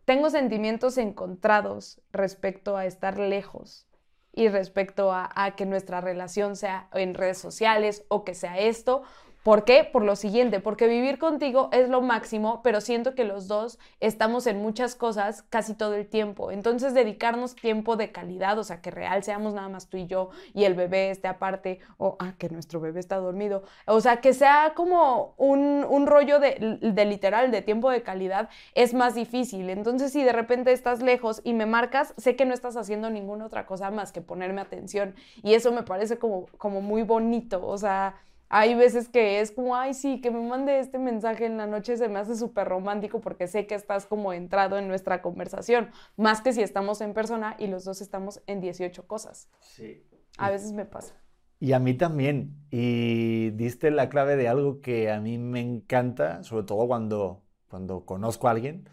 tengo 0.05 0.29
sentimientos 0.29 0.99
encontrados 0.99 2.03
respecto 2.13 2.77
a 2.77 2.85
estar 2.85 3.19
lejos 3.19 3.87
y 4.33 4.49
respecto 4.49 5.13
a, 5.13 5.31
a, 5.35 5.57
que 5.57 5.65
nuestra 5.65 6.03
relación 6.03 6.57
sea 6.57 6.89
en 6.93 7.15
redes 7.15 7.39
sociales 7.39 8.05
o 8.09 8.25
que 8.25 8.35
sea 8.35 8.59
esto, 8.59 9.03
¿Por 9.45 9.65
qué? 9.65 9.85
Por 9.85 10.05
lo 10.05 10.17
siguiente, 10.17 10.59
porque 10.59 10.89
vivir 10.89 11.19
contigo 11.19 11.69
es 11.71 11.91
lo 11.91 12.01
máximo, 12.01 12.63
pero 12.63 12.81
siento 12.81 13.15
que 13.15 13.25
los 13.25 13.47
dos 13.47 13.79
estamos 14.01 14.47
en 14.47 14.63
muchas 14.63 14.95
cosas 14.95 15.43
casi 15.51 15.75
todo 15.75 15.97
el 15.97 16.07
tiempo. 16.09 16.51
Entonces, 16.51 16.95
dedicarnos 16.95 17.55
tiempo 17.55 17.97
de 17.97 18.11
calidad, 18.11 18.59
o 18.59 18.65
sea, 18.65 18.81
que 18.81 18.91
real 18.91 19.23
seamos 19.23 19.53
nada 19.53 19.69
más 19.69 19.89
tú 19.91 19.99
y 19.99 20.07
yo 20.07 20.31
y 20.55 20.65
el 20.65 20.73
bebé 20.73 21.11
esté 21.11 21.29
aparte, 21.29 21.81
o 21.99 22.17
ah, 22.21 22.33
que 22.39 22.49
nuestro 22.49 22.81
bebé 22.81 23.01
está 23.01 23.17
dormido. 23.17 23.65
O 23.85 24.01
sea, 24.01 24.23
que 24.23 24.33
sea 24.33 24.73
como 24.75 25.35
un, 25.37 26.07
rollo 26.07 26.41
de, 26.41 26.79
literal, 27.05 27.51
de 27.51 27.61
tiempo 27.61 27.91
de 27.91 28.03
calidad, 28.03 28.49
es 28.75 28.95
más 28.95 29.15
difícil. 29.15 29.69
Entonces, 29.69 30.11
si 30.11 30.25
de 30.25 30.33
repente 30.33 30.73
estás 30.73 31.03
lejos 31.03 31.43
y 31.45 31.53
me 31.53 31.67
marcas, 31.67 32.15
sé 32.17 32.35
que 32.35 32.47
no 32.47 32.55
estás 32.55 32.79
haciendo 32.79 33.11
ninguna 33.11 33.45
otra 33.45 33.67
cosa 33.67 33.91
más 33.91 34.11
que 34.11 34.23
ponerme 34.23 34.63
atención. 34.63 35.15
Y 35.43 35.53
eso 35.53 35.71
me 35.71 35.83
parece 35.83 36.17
como, 36.17 36.47
como 36.57 36.81
muy 36.81 37.03
bonito. 37.03 37.63
O 37.67 37.77
sea, 37.77 38.15
hay 38.57 38.77
veces 38.77 39.09
que 39.09 39.41
es 39.41 39.51
como, 39.51 39.75
ay, 39.75 39.95
sí, 39.95 40.21
que 40.21 40.31
me 40.31 40.41
mande 40.41 40.79
este 40.79 41.01
mensaje 41.01 41.45
en 41.45 41.57
la 41.57 41.67
noche 41.67 41.97
se 41.97 42.09
me 42.09 42.21
hace 42.21 42.37
súper 42.37 42.69
romántico 42.69 43.21
porque 43.21 43.49
sé 43.49 43.67
que 43.67 43.75
estás 43.75 44.07
como 44.07 44.33
entrado 44.33 44.79
en 44.79 44.87
nuestra 44.87 45.23
conversación, 45.23 45.91
más 46.17 46.41
que 46.41 46.53
si 46.53 46.63
estamos 46.63 47.01
en 47.01 47.15
persona 47.15 47.57
y 47.59 47.67
los 47.67 47.85
dos 47.85 48.01
estamos 48.01 48.43
en 48.47 48.61
18 48.61 49.09
cosas. 49.09 49.49
Sí. 49.59 50.07
A 50.39 50.53
veces 50.53 50.73
me 50.73 50.85
pasa. 50.85 51.21
Y 51.59 51.73
a 51.73 51.81
mí 51.81 51.95
también. 51.95 52.55
Y 52.71 53.51
diste 53.51 53.91
la 53.91 54.09
clave 54.09 54.37
de 54.37 54.47
algo 54.47 54.81
que 54.81 55.11
a 55.11 55.19
mí 55.19 55.37
me 55.37 55.59
encanta, 55.59 56.45
sobre 56.45 56.63
todo 56.65 56.87
cuando, 56.87 57.43
cuando 57.69 58.07
conozco 58.07 58.47
a 58.47 58.53
alguien, 58.53 58.89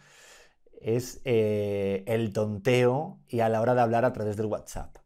es 0.72 1.22
eh, 1.24 2.04
el 2.08 2.34
tonteo 2.34 3.20
y 3.28 3.42
a 3.42 3.50
la 3.50 3.62
hora 3.62 3.76
de 3.76 3.82
hablar 3.82 4.06
a 4.06 4.14
través 4.14 4.38
del 4.38 4.48
WhatsApp. 4.48 5.01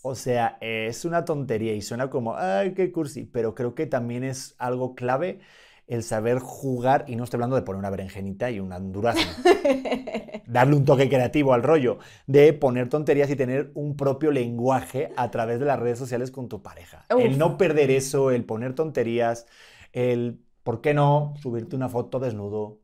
O 0.00 0.14
sea, 0.14 0.58
es 0.60 1.04
una 1.04 1.24
tontería 1.24 1.74
y 1.74 1.82
suena 1.82 2.08
como, 2.08 2.36
ay, 2.36 2.74
qué 2.74 2.92
cursi, 2.92 3.24
pero 3.24 3.54
creo 3.54 3.74
que 3.74 3.86
también 3.86 4.24
es 4.24 4.54
algo 4.58 4.94
clave 4.94 5.40
el 5.88 6.02
saber 6.02 6.38
jugar, 6.38 7.06
y 7.08 7.16
no 7.16 7.24
estoy 7.24 7.38
hablando 7.38 7.56
de 7.56 7.62
poner 7.62 7.78
una 7.78 7.90
berenjenita 7.90 8.50
y 8.50 8.60
un 8.60 8.92
durazno, 8.92 9.22
darle 10.46 10.76
un 10.76 10.84
toque 10.84 11.08
creativo 11.08 11.54
al 11.54 11.62
rollo, 11.62 11.98
de 12.26 12.52
poner 12.52 12.90
tonterías 12.90 13.30
y 13.30 13.36
tener 13.36 13.72
un 13.74 13.96
propio 13.96 14.30
lenguaje 14.30 15.12
a 15.16 15.30
través 15.30 15.58
de 15.58 15.64
las 15.66 15.80
redes 15.80 15.98
sociales 15.98 16.30
con 16.30 16.48
tu 16.48 16.62
pareja. 16.62 17.06
El 17.08 17.38
no 17.38 17.56
perder 17.56 17.90
eso, 17.90 18.30
el 18.30 18.44
poner 18.44 18.74
tonterías, 18.74 19.46
el, 19.92 20.40
¿por 20.62 20.82
qué 20.82 20.92
no 20.92 21.34
subirte 21.40 21.74
una 21.74 21.88
foto 21.88 22.18
desnudo? 22.20 22.80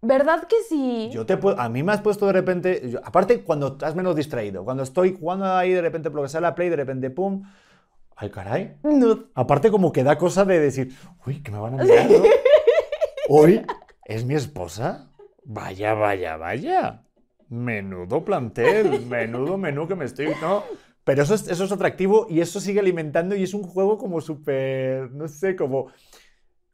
¿Verdad 0.00 0.46
que 0.46 0.56
sí? 0.68 1.10
Yo 1.12 1.26
te 1.26 1.36
puedo, 1.36 1.58
a 1.60 1.68
mí 1.68 1.82
me 1.82 1.92
has 1.92 2.00
puesto 2.00 2.26
de 2.26 2.32
repente, 2.32 2.92
aparte 3.02 3.42
cuando 3.42 3.68
estás 3.68 3.96
menos 3.96 4.14
distraído, 4.14 4.64
cuando 4.64 4.84
estoy 4.84 5.16
jugando 5.18 5.46
ahí 5.46 5.72
de 5.72 5.82
repente 5.82 6.10
por 6.10 6.18
lo 6.18 6.22
que 6.22 6.28
sea 6.28 6.40
la 6.40 6.54
play, 6.54 6.68
de 6.68 6.76
repente 6.76 7.10
pum, 7.10 7.42
ay 8.14 8.30
caray. 8.30 8.76
Aparte 9.34 9.70
como 9.70 9.90
que 9.90 10.04
da 10.04 10.16
cosa 10.16 10.44
de 10.44 10.60
decir, 10.60 10.94
uy, 11.26 11.42
que 11.42 11.50
me 11.50 11.58
van 11.58 11.80
a 11.80 11.82
mirar. 11.84 12.08
¿no? 12.10 12.22
Hoy 13.28 13.64
es 14.04 14.24
mi 14.24 14.34
esposa. 14.34 15.10
Vaya, 15.44 15.94
vaya, 15.94 16.36
vaya. 16.36 17.02
Menudo 17.48 18.24
plantel, 18.24 19.06
menudo 19.06 19.56
menú 19.58 19.88
que 19.88 19.94
me 19.96 20.04
estoy, 20.04 20.28
¿no? 20.40 20.62
Pero 21.02 21.22
eso 21.22 21.34
es, 21.34 21.48
eso 21.48 21.64
es 21.64 21.72
atractivo 21.72 22.26
y 22.28 22.40
eso 22.40 22.60
sigue 22.60 22.80
alimentando 22.80 23.34
y 23.34 23.42
es 23.42 23.54
un 23.54 23.62
juego 23.62 23.96
como 23.96 24.20
súper, 24.20 25.10
no 25.12 25.26
sé, 25.26 25.56
como 25.56 25.86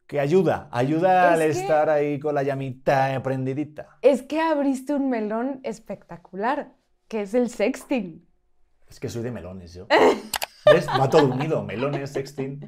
que 0.07 0.19
ayuda, 0.19 0.69
ayuda 0.71 1.33
al 1.33 1.41
estar 1.41 1.89
ahí 1.89 2.19
con 2.19 2.35
la 2.35 2.43
llamita 2.43 3.19
prendidita. 3.23 3.97
Es 4.01 4.21
que 4.21 4.39
abriste 4.39 4.93
un 4.93 5.09
melón 5.09 5.59
espectacular, 5.63 6.73
que 7.07 7.21
es 7.21 7.33
el 7.33 7.49
sexting. 7.49 8.25
Es 8.87 8.99
que 8.99 9.09
soy 9.09 9.23
de 9.23 9.31
melones 9.31 9.73
yo. 9.73 9.87
¿Ves? 10.71 10.87
Va 10.87 11.09
todo 11.09 11.25
unido, 11.25 11.63
melones, 11.63 12.11
sexting. 12.11 12.59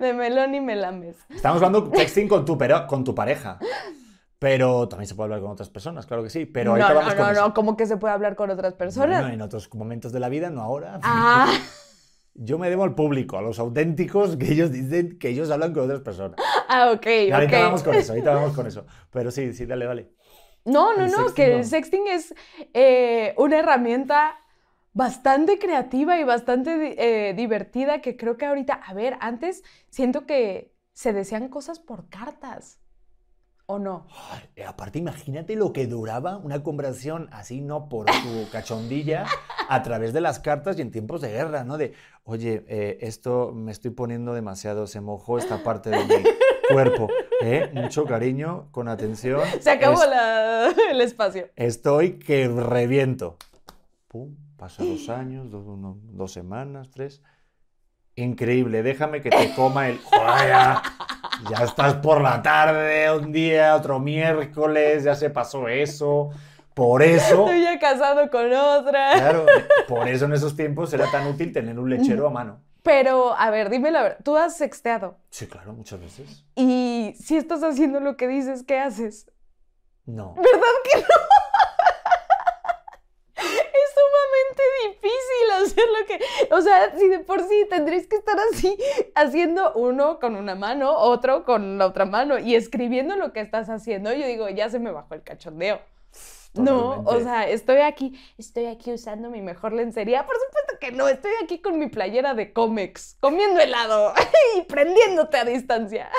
De 0.00 0.12
melón 0.12 0.54
y 0.54 0.60
melames. 0.60 1.16
Estamos 1.30 1.62
hablando 1.62 1.90
sexting 1.94 2.28
con 2.28 2.44
tu, 2.44 2.58
con 2.88 3.04
tu 3.04 3.14
pareja. 3.14 3.58
Pero 4.38 4.88
también 4.88 5.06
se 5.06 5.14
puede 5.14 5.26
hablar 5.26 5.40
con 5.40 5.52
otras 5.52 5.70
personas, 5.70 6.04
claro 6.06 6.24
que 6.24 6.30
sí. 6.30 6.46
Pero 6.46 6.76
no, 6.76 6.88
no, 6.94 7.14
no, 7.14 7.32
no, 7.32 7.54
¿cómo 7.54 7.76
que 7.76 7.86
se 7.86 7.96
puede 7.96 8.12
hablar 8.12 8.34
con 8.34 8.50
otras 8.50 8.74
personas? 8.74 9.32
en 9.32 9.40
otros 9.40 9.72
momentos 9.72 10.12
de 10.12 10.20
la 10.20 10.28
vida, 10.28 10.50
no 10.50 10.62
ahora. 10.62 10.98
Ah. 11.02 11.52
Yo 12.34 12.58
me 12.58 12.70
debo 12.70 12.84
al 12.84 12.94
público, 12.94 13.36
a 13.38 13.42
los 13.42 13.58
auténticos 13.58 14.36
que 14.36 14.52
ellos 14.52 14.72
dicen 14.72 15.18
que 15.18 15.28
ellos 15.28 15.50
hablan 15.50 15.72
con 15.72 15.84
otras 15.84 16.00
personas. 16.00 16.36
Ah, 16.68 16.90
ok, 16.92 17.06
y 17.06 17.30
ahorita 17.30 17.58
vamos 17.58 17.82
con 17.82 17.94
eso, 17.94 18.12
ahorita 18.12 18.34
vamos 18.34 18.52
con 18.54 18.66
eso. 18.66 18.86
Pero 19.10 19.30
sí, 19.30 19.52
sí, 19.52 19.66
dale, 19.66 19.84
dale. 19.84 20.12
No, 20.64 20.96
no, 20.96 21.06
no, 21.08 21.34
que 21.34 21.58
el 21.58 21.64
sexting 21.64 22.06
es 22.06 22.34
eh, 22.72 23.34
una 23.36 23.58
herramienta 23.58 24.36
bastante 24.92 25.58
creativa 25.58 26.18
y 26.18 26.24
bastante 26.24 26.94
eh, 26.98 27.34
divertida 27.34 28.00
que 28.00 28.16
creo 28.16 28.36
que 28.36 28.46
ahorita, 28.46 28.74
a 28.74 28.94
ver, 28.94 29.16
antes 29.20 29.64
siento 29.88 30.26
que 30.26 30.72
se 30.92 31.12
decían 31.12 31.48
cosas 31.48 31.78
por 31.80 32.08
cartas. 32.08 32.81
¿O 33.72 33.78
no? 33.78 34.06
aparte, 34.66 34.98
imagínate 34.98 35.56
lo 35.56 35.72
que 35.72 35.86
duraba 35.86 36.36
una 36.36 36.62
conversación 36.62 37.30
así, 37.32 37.62
no 37.62 37.88
por 37.88 38.04
tu 38.04 38.50
cachondilla, 38.52 39.24
a 39.66 39.82
través 39.82 40.12
de 40.12 40.20
las 40.20 40.40
cartas 40.40 40.78
y 40.78 40.82
en 40.82 40.90
tiempos 40.90 41.22
de 41.22 41.30
guerra, 41.30 41.64
¿no? 41.64 41.78
De, 41.78 41.94
oye, 42.24 42.66
eh, 42.68 42.98
esto 43.00 43.52
me 43.54 43.72
estoy 43.72 43.92
poniendo 43.92 44.34
demasiado, 44.34 44.86
se 44.86 45.00
mojó 45.00 45.38
esta 45.38 45.64
parte 45.64 45.88
de 45.88 46.04
mi 46.04 46.22
cuerpo. 46.70 47.08
¿eh? 47.40 47.70
Mucho 47.72 48.04
cariño, 48.04 48.68
con 48.72 48.88
atención. 48.88 49.40
Se 49.58 49.70
acabó 49.70 50.02
el 50.90 51.00
espacio. 51.00 51.48
Estoy 51.56 52.18
que 52.18 52.48
reviento. 52.48 53.38
Pum, 54.08 54.36
pasa 54.58 54.84
dos 54.84 55.08
años, 55.08 55.46
dos, 55.50 56.30
semanas, 56.30 56.90
tres. 56.90 57.22
Increíble, 58.16 58.82
déjame 58.82 59.22
que 59.22 59.30
te 59.30 59.54
coma 59.54 59.88
el... 59.88 59.98
Ya 61.50 61.64
estás 61.64 61.94
por 61.94 62.20
la 62.20 62.42
tarde, 62.42 63.14
un 63.16 63.32
día, 63.32 63.74
otro 63.74 63.98
miércoles, 63.98 65.04
ya 65.04 65.14
se 65.14 65.30
pasó 65.30 65.68
eso. 65.68 66.30
Por 66.74 67.02
eso. 67.02 67.46
Estoy 67.46 67.62
ya 67.62 67.78
casado 67.78 68.30
con 68.30 68.52
otra. 68.52 69.12
Claro, 69.14 69.46
por 69.88 70.08
eso 70.08 70.24
en 70.24 70.32
esos 70.32 70.56
tiempos 70.56 70.92
era 70.92 71.10
tan 71.10 71.26
útil 71.26 71.52
tener 71.52 71.78
un 71.78 71.90
lechero 71.90 72.26
a 72.26 72.30
mano. 72.30 72.60
Pero, 72.82 73.34
a 73.34 73.50
ver, 73.50 73.70
dime 73.70 73.90
la 73.90 74.02
verdad, 74.02 74.18
¿tú 74.24 74.36
has 74.36 74.56
sexteado? 74.56 75.16
Sí, 75.30 75.46
claro, 75.46 75.72
muchas 75.72 76.00
veces. 76.00 76.44
Y 76.56 77.14
si 77.18 77.36
estás 77.36 77.62
haciendo 77.62 78.00
lo 78.00 78.16
que 78.16 78.26
dices, 78.26 78.64
¿qué 78.64 78.78
haces? 78.78 79.30
No. 80.04 80.34
¿Verdad 80.34 80.74
que 80.84 80.98
no? 80.98 81.06
es 83.36 83.94
sumamente 83.94 84.51
difícil 84.86 85.50
hacer 85.62 85.84
lo 86.00 86.06
que, 86.06 86.54
o 86.54 86.60
sea, 86.60 86.96
si 86.98 87.08
de 87.08 87.18
por 87.20 87.42
sí 87.42 87.66
tendréis 87.68 88.06
que 88.06 88.16
estar 88.16 88.36
así, 88.52 88.76
haciendo 89.14 89.72
uno 89.74 90.18
con 90.18 90.36
una 90.36 90.54
mano, 90.54 90.96
otro 90.96 91.44
con 91.44 91.78
la 91.78 91.86
otra 91.86 92.04
mano 92.04 92.38
y 92.38 92.54
escribiendo 92.54 93.16
lo 93.16 93.32
que 93.32 93.40
estás 93.40 93.68
haciendo, 93.68 94.12
yo 94.12 94.26
digo, 94.26 94.48
ya 94.48 94.68
se 94.70 94.78
me 94.78 94.90
bajó 94.90 95.14
el 95.14 95.22
cachondeo. 95.22 95.80
No, 96.54 96.90
o 96.90 96.96
Totalmente. 96.96 97.24
sea, 97.24 97.48
estoy 97.48 97.78
aquí, 97.78 98.20
estoy 98.36 98.66
aquí 98.66 98.92
usando 98.92 99.30
mi 99.30 99.40
mejor 99.40 99.72
lencería. 99.72 100.26
Por 100.26 100.36
supuesto 100.36 100.74
que 100.80 100.92
no, 100.92 101.08
estoy 101.08 101.32
aquí 101.42 101.60
con 101.60 101.78
mi 101.78 101.88
playera 101.88 102.34
de 102.34 102.52
cómics, 102.52 103.16
comiendo 103.20 103.58
helado 103.58 104.12
y 104.58 104.62
prendiéndote 104.62 105.38
a 105.38 105.44
distancia. 105.44 106.10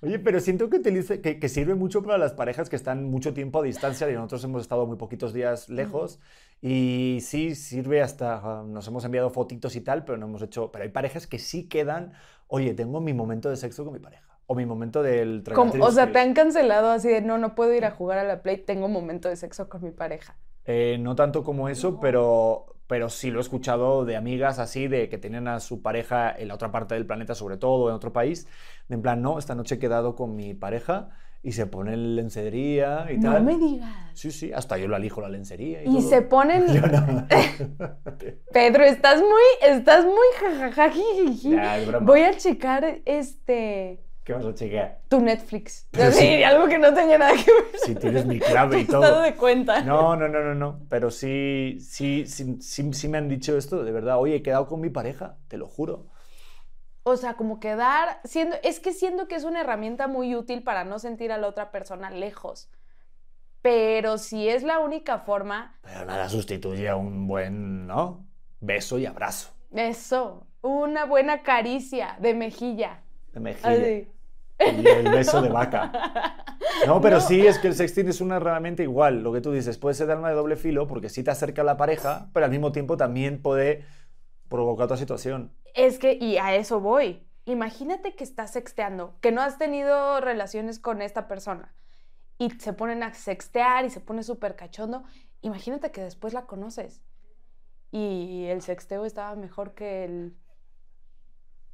Oye, 0.00 0.18
pero 0.18 0.40
siento 0.40 0.70
que, 0.70 0.76
utiliza, 0.76 1.20
que, 1.20 1.38
que 1.38 1.48
sirve 1.48 1.74
mucho 1.74 2.02
para 2.02 2.16
las 2.16 2.32
parejas 2.32 2.70
que 2.70 2.76
están 2.76 3.04
mucho 3.10 3.34
tiempo 3.34 3.60
a 3.60 3.62
distancia 3.62 4.08
y 4.08 4.14
nosotros 4.14 4.44
hemos 4.44 4.62
estado 4.62 4.86
muy 4.86 4.96
poquitos 4.96 5.34
días 5.34 5.68
lejos 5.68 6.20
y 6.60 7.18
sí 7.22 7.54
sirve 7.54 8.02
hasta, 8.02 8.40
ah, 8.42 8.64
nos 8.66 8.86
hemos 8.88 9.04
enviado 9.04 9.30
fotitos 9.30 9.76
y 9.76 9.80
tal, 9.80 10.04
pero 10.04 10.18
no 10.18 10.26
hemos 10.26 10.42
hecho, 10.42 10.72
pero 10.72 10.84
hay 10.84 10.90
parejas 10.90 11.26
que 11.26 11.38
sí 11.38 11.68
quedan, 11.68 12.12
oye, 12.48 12.74
tengo 12.74 13.00
mi 13.00 13.12
momento 13.12 13.50
de 13.50 13.56
sexo 13.56 13.84
con 13.84 13.92
mi 13.92 14.00
pareja 14.00 14.26
o 14.46 14.54
mi 14.54 14.64
momento 14.64 15.02
del 15.02 15.42
o 15.80 15.90
sea, 15.90 16.12
te 16.12 16.20
han 16.20 16.32
cancelado 16.32 16.90
así 16.90 17.08
de, 17.08 17.20
no, 17.20 17.36
no 17.36 17.54
puedo 17.54 17.74
ir 17.74 17.84
a 17.84 17.90
jugar 17.90 18.18
a 18.18 18.24
la 18.24 18.42
Play, 18.42 18.58
tengo 18.58 18.86
un 18.86 18.92
momento 18.92 19.28
de 19.28 19.36
sexo 19.36 19.68
con 19.68 19.82
mi 19.82 19.90
pareja. 19.90 20.36
Eh, 20.64 20.98
no 21.00 21.14
tanto 21.16 21.42
como 21.42 21.68
eso, 21.68 21.98
pero, 22.00 22.75
pero 22.86 23.08
sí 23.08 23.30
lo 23.30 23.38
he 23.38 23.42
escuchado 23.42 24.04
de 24.04 24.16
amigas 24.16 24.58
así, 24.58 24.88
de 24.88 25.08
que 25.08 25.18
tienen 25.18 25.48
a 25.48 25.60
su 25.60 25.82
pareja 25.82 26.34
en 26.36 26.48
la 26.48 26.54
otra 26.54 26.70
parte 26.70 26.94
del 26.94 27.06
planeta, 27.06 27.34
sobre 27.34 27.56
todo 27.56 27.88
en 27.88 27.94
otro 27.96 28.12
país, 28.12 28.46
de 28.88 28.94
en 28.94 29.02
plan, 29.02 29.20
no, 29.22 29.38
esta 29.38 29.54
noche 29.54 29.76
he 29.76 29.78
quedado 29.78 30.14
con 30.14 30.36
mi 30.36 30.54
pareja 30.54 31.10
y 31.42 31.52
se 31.52 31.66
ponen 31.66 32.16
lencería 32.16 33.06
y 33.10 33.18
No 33.18 33.32
tal. 33.32 33.44
me 33.44 33.56
digas. 33.56 33.90
Sí, 34.14 34.30
sí, 34.32 34.52
hasta 34.52 34.78
yo 34.78 34.88
la 34.88 34.96
elijo 34.96 35.20
la 35.20 35.28
lencería 35.28 35.82
y, 35.84 35.88
Y 35.88 35.98
todo. 35.98 36.08
se 36.10 36.22
ponen... 36.22 36.66
Yo 36.72 36.80
no. 36.80 37.26
Pedro, 38.52 38.84
estás 38.84 39.20
muy, 39.20 39.70
estás 39.70 40.04
muy 40.04 40.14
jajajajiji. 40.40 41.54
Broma. 41.86 42.06
Voy 42.06 42.20
a 42.22 42.36
checar 42.36 43.00
este 43.04 44.00
¿Qué 44.26 44.32
vas 44.32 44.44
a 44.44 44.52
chequear? 44.52 45.02
tu 45.08 45.20
Netflix. 45.20 45.86
Pero 45.92 46.10
sí. 46.10 46.18
Sí, 46.18 46.42
algo 46.42 46.66
que 46.66 46.78
no 46.80 46.92
tenga 46.92 47.16
nada 47.16 47.32
que 47.32 47.44
ver. 47.48 47.78
Si 47.84 47.94
tienes 47.94 48.26
mi 48.26 48.40
clave 48.40 48.78
y 48.78 48.80
estado 48.82 49.02
todo. 49.04 49.22
de 49.22 49.36
cuenta. 49.36 49.82
No, 49.82 50.16
no, 50.16 50.26
no, 50.26 50.40
no, 50.42 50.52
no. 50.52 50.80
Pero 50.88 51.12
sí, 51.12 51.78
sí, 51.80 52.26
sí, 52.26 52.56
sí, 52.60 52.92
sí 52.92 53.08
me 53.08 53.18
han 53.18 53.28
dicho 53.28 53.56
esto, 53.56 53.84
de 53.84 53.92
verdad. 53.92 54.18
Oye, 54.18 54.34
he 54.34 54.42
quedado 54.42 54.66
con 54.66 54.80
mi 54.80 54.90
pareja, 54.90 55.38
te 55.46 55.56
lo 55.56 55.68
juro. 55.68 56.08
O 57.04 57.16
sea, 57.16 57.34
como 57.34 57.60
quedar 57.60 58.18
siendo, 58.24 58.56
es 58.64 58.80
que 58.80 58.92
siento 58.92 59.28
que 59.28 59.36
es 59.36 59.44
una 59.44 59.60
herramienta 59.60 60.08
muy 60.08 60.34
útil 60.34 60.64
para 60.64 60.82
no 60.82 60.98
sentir 60.98 61.30
a 61.30 61.38
la 61.38 61.46
otra 61.46 61.70
persona 61.70 62.10
lejos. 62.10 62.68
Pero 63.62 64.18
si 64.18 64.48
es 64.48 64.64
la 64.64 64.80
única 64.80 65.20
forma, 65.20 65.78
Pero 65.82 66.04
nada 66.04 66.28
sustituye 66.28 66.88
a 66.88 66.96
un 66.96 67.28
buen, 67.28 67.86
¿no? 67.86 68.26
Beso 68.58 68.98
y 68.98 69.06
abrazo 69.06 69.52
eso, 69.72 70.46
una 70.62 71.04
buena 71.04 71.42
caricia 71.42 72.16
de 72.20 72.34
mejilla. 72.34 73.02
de 73.32 73.40
mejilla. 73.40 73.70
Así. 73.70 74.08
Y 74.58 74.86
el 74.86 75.10
beso 75.10 75.42
de 75.42 75.48
vaca. 75.48 75.92
No, 76.86 77.00
pero 77.02 77.20
sí 77.20 77.46
es 77.46 77.58
que 77.58 77.68
el 77.68 77.74
sexting 77.74 78.08
es 78.08 78.20
una 78.20 78.36
herramienta 78.36 78.82
igual, 78.82 79.22
lo 79.22 79.32
que 79.32 79.40
tú 79.40 79.52
dices, 79.52 79.78
puede 79.78 79.94
ser 79.94 80.10
arma 80.10 80.30
de 80.30 80.34
doble 80.34 80.56
filo 80.56 80.86
porque 80.86 81.08
sí 81.08 81.22
te 81.22 81.30
acerca 81.30 81.62
a 81.62 81.64
la 81.64 81.76
pareja, 81.76 82.30
pero 82.32 82.46
al 82.46 82.50
mismo 82.50 82.72
tiempo 82.72 82.96
también 82.96 83.42
puede 83.42 83.84
provocar 84.48 84.84
otra 84.84 84.96
situación. 84.96 85.52
Es 85.74 85.98
que, 85.98 86.14
y 86.14 86.38
a 86.38 86.54
eso 86.54 86.80
voy. 86.80 87.26
Imagínate 87.44 88.16
que 88.16 88.24
estás 88.24 88.52
sexteando, 88.52 89.14
que 89.20 89.30
no 89.30 89.40
has 89.40 89.58
tenido 89.58 90.20
relaciones 90.20 90.78
con 90.78 91.02
esta 91.02 91.28
persona 91.28 91.74
y 92.38 92.50
se 92.50 92.72
ponen 92.72 93.02
a 93.02 93.14
sextear 93.14 93.84
y 93.84 93.90
se 93.90 94.00
pone 94.00 94.22
súper 94.22 94.56
cachondo. 94.56 95.04
Imagínate 95.42 95.92
que 95.92 96.00
después 96.00 96.32
la 96.32 96.46
conoces 96.46 97.02
y 97.92 98.46
el 98.46 98.62
sexteo 98.62 99.04
estaba 99.04 99.36
mejor 99.36 99.74
que 99.74 100.04
el, 100.04 100.36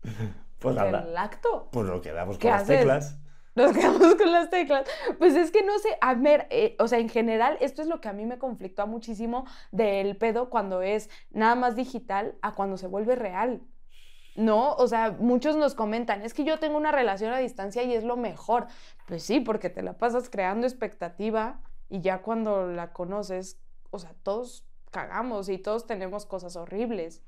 Pues 0.63 0.77
nada, 0.77 1.01
el 1.01 1.17
pues 1.71 1.87
lo 1.87 2.01
quedamos 2.01 2.39
¿Qué 2.39 2.49
con 2.49 2.57
las 2.57 2.67
teclas. 2.67 3.19
Nos 3.55 3.73
quedamos 3.73 4.15
con 4.15 4.33
las 4.33 4.49
teclas. 4.49 4.89
Pues 5.19 5.35
es 5.35 5.51
que 5.51 5.63
no 5.63 5.79
sé, 5.79 5.99
a 6.01 6.15
ver, 6.15 6.47
eh, 6.51 6.77
o 6.79 6.89
sea, 6.89 6.99
en 6.99 7.09
general, 7.09 7.59
esto 7.61 7.83
es 7.83 7.89
lo 7.89 8.01
que 8.01 8.09
a 8.09 8.13
mí 8.13 8.25
me 8.25 8.39
conflictúa 8.39 8.87
muchísimo 8.87 9.45
del 9.73 10.17
pedo 10.17 10.49
cuando 10.49 10.81
es 10.81 11.11
nada 11.31 11.55
más 11.55 11.77
digital 11.77 12.37
a 12.41 12.55
cuando 12.55 12.77
se 12.77 12.87
vuelve 12.87 13.17
real. 13.17 13.61
¿No? 14.35 14.73
O 14.77 14.89
sea, 14.89 15.15
muchos 15.19 15.57
nos 15.57 15.75
comentan, 15.75 16.23
es 16.23 16.33
que 16.33 16.45
yo 16.45 16.59
tengo 16.59 16.79
una 16.79 16.91
relación 16.91 17.35
a 17.35 17.39
distancia 17.39 17.83
y 17.83 17.93
es 17.93 18.05
lo 18.05 18.17
mejor. 18.17 18.67
Pues 19.07 19.23
sí, 19.23 19.41
porque 19.41 19.69
te 19.69 19.83
la 19.83 19.99
pasas 19.99 20.31
creando 20.31 20.67
expectativa 20.67 21.61
y 21.91 22.01
ya 22.01 22.23
cuando 22.23 22.69
la 22.69 22.95
conoces, 22.95 23.61
o 23.91 23.99
sea, 23.99 24.15
todos 24.23 24.65
cagamos 24.91 25.51
y 25.51 25.59
todos 25.59 25.87
tenemos 25.87 26.25
cosas 26.25 26.57
horribles. 26.57 27.23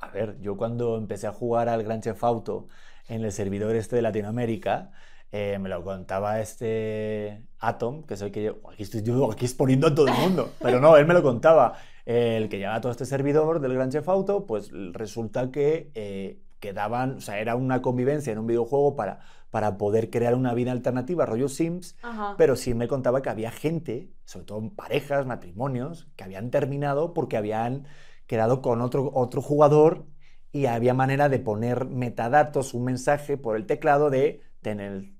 A 0.00 0.10
ver, 0.10 0.38
yo 0.40 0.56
cuando 0.56 0.96
empecé 0.96 1.26
a 1.26 1.32
jugar 1.32 1.68
al 1.68 1.82
Gran 1.82 2.00
Chef 2.00 2.22
Auto 2.22 2.68
en 3.08 3.24
el 3.24 3.32
servidor 3.32 3.74
este 3.74 3.96
de 3.96 4.02
Latinoamérica, 4.02 4.92
eh, 5.32 5.58
me 5.60 5.68
lo 5.68 5.82
contaba 5.82 6.40
este 6.40 7.42
Atom, 7.58 8.04
que 8.04 8.14
es 8.14 8.22
el 8.22 8.30
que 8.30 8.44
yo, 8.44 8.56
aquí 8.72 8.84
estoy 8.84 9.02
yo 9.02 9.30
aquí 9.30 9.44
exponiendo 9.44 9.88
a 9.88 9.94
todo 9.94 10.06
el 10.06 10.14
mundo, 10.14 10.52
pero 10.60 10.80
no, 10.80 10.96
él 10.96 11.06
me 11.06 11.14
lo 11.14 11.22
contaba. 11.22 11.74
Eh, 12.06 12.36
el 12.36 12.48
que 12.48 12.58
llevaba 12.58 12.80
todo 12.80 12.92
este 12.92 13.04
servidor 13.04 13.60
del 13.60 13.74
Gran 13.74 13.90
Chef 13.90 14.08
Auto, 14.08 14.46
pues 14.46 14.70
resulta 14.92 15.50
que 15.50 15.90
eh, 15.94 16.40
quedaban, 16.60 17.16
o 17.16 17.20
sea, 17.20 17.40
era 17.40 17.56
una 17.56 17.82
convivencia 17.82 18.32
en 18.32 18.38
un 18.38 18.46
videojuego 18.46 18.96
para, 18.96 19.20
para 19.50 19.78
poder 19.78 20.10
crear 20.10 20.34
una 20.34 20.54
vida 20.54 20.72
alternativa, 20.72 21.26
rollo 21.26 21.48
Sims, 21.48 21.96
Ajá. 22.02 22.34
pero 22.38 22.56
sí 22.56 22.72
me 22.72 22.88
contaba 22.88 23.20
que 23.20 23.30
había 23.30 23.50
gente, 23.50 24.12
sobre 24.24 24.46
todo 24.46 24.70
parejas, 24.74 25.26
matrimonios, 25.26 26.08
que 26.16 26.24
habían 26.24 26.50
terminado 26.50 27.12
porque 27.14 27.36
habían 27.36 27.86
quedado 28.28 28.62
con 28.62 28.82
otro, 28.82 29.10
otro 29.14 29.42
jugador 29.42 30.06
y 30.52 30.66
había 30.66 30.94
manera 30.94 31.30
de 31.30 31.40
poner 31.40 31.86
metadatos, 31.86 32.74
un 32.74 32.84
mensaje 32.86 33.38
por 33.38 33.56
el 33.56 33.66
teclado 33.66 34.10
de 34.10 34.42
tener, 34.62 35.12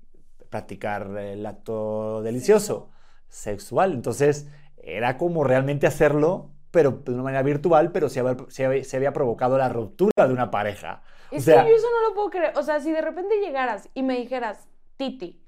practicar 0.49 1.17
el 1.17 1.45
acto 1.45 2.21
delicioso, 2.23 2.91
sexual. 3.29 3.93
Entonces 3.93 4.47
era 4.77 5.17
como 5.17 5.43
realmente 5.43 5.87
hacerlo, 5.87 6.51
pero 6.71 6.91
de 7.05 7.13
una 7.13 7.23
manera 7.23 7.43
virtual, 7.43 7.91
pero 7.91 8.09
se 8.09 8.21
había, 8.21 8.37
se 8.49 8.65
había- 8.65 8.83
se 8.85 8.97
había 8.97 9.13
provocado 9.13 9.57
la 9.57 9.69
ruptura 9.69 10.27
de 10.27 10.33
una 10.33 10.51
pareja. 10.51 11.03
O 11.35 11.39
Es 11.39 11.41
sea, 11.41 11.63
que 11.63 11.69
yo 11.69 11.75
eso 11.75 11.87
no 11.91 12.09
lo 12.09 12.15
puedo 12.15 12.29
creer. 12.29 12.53
O 12.57 12.63
sea, 12.63 12.79
si 12.79 12.91
de 12.91 13.01
repente 13.01 13.39
llegaras 13.39 13.89
y 13.93 14.03
me 14.03 14.17
dijeras, 14.17 14.67
Titi, 14.97 15.41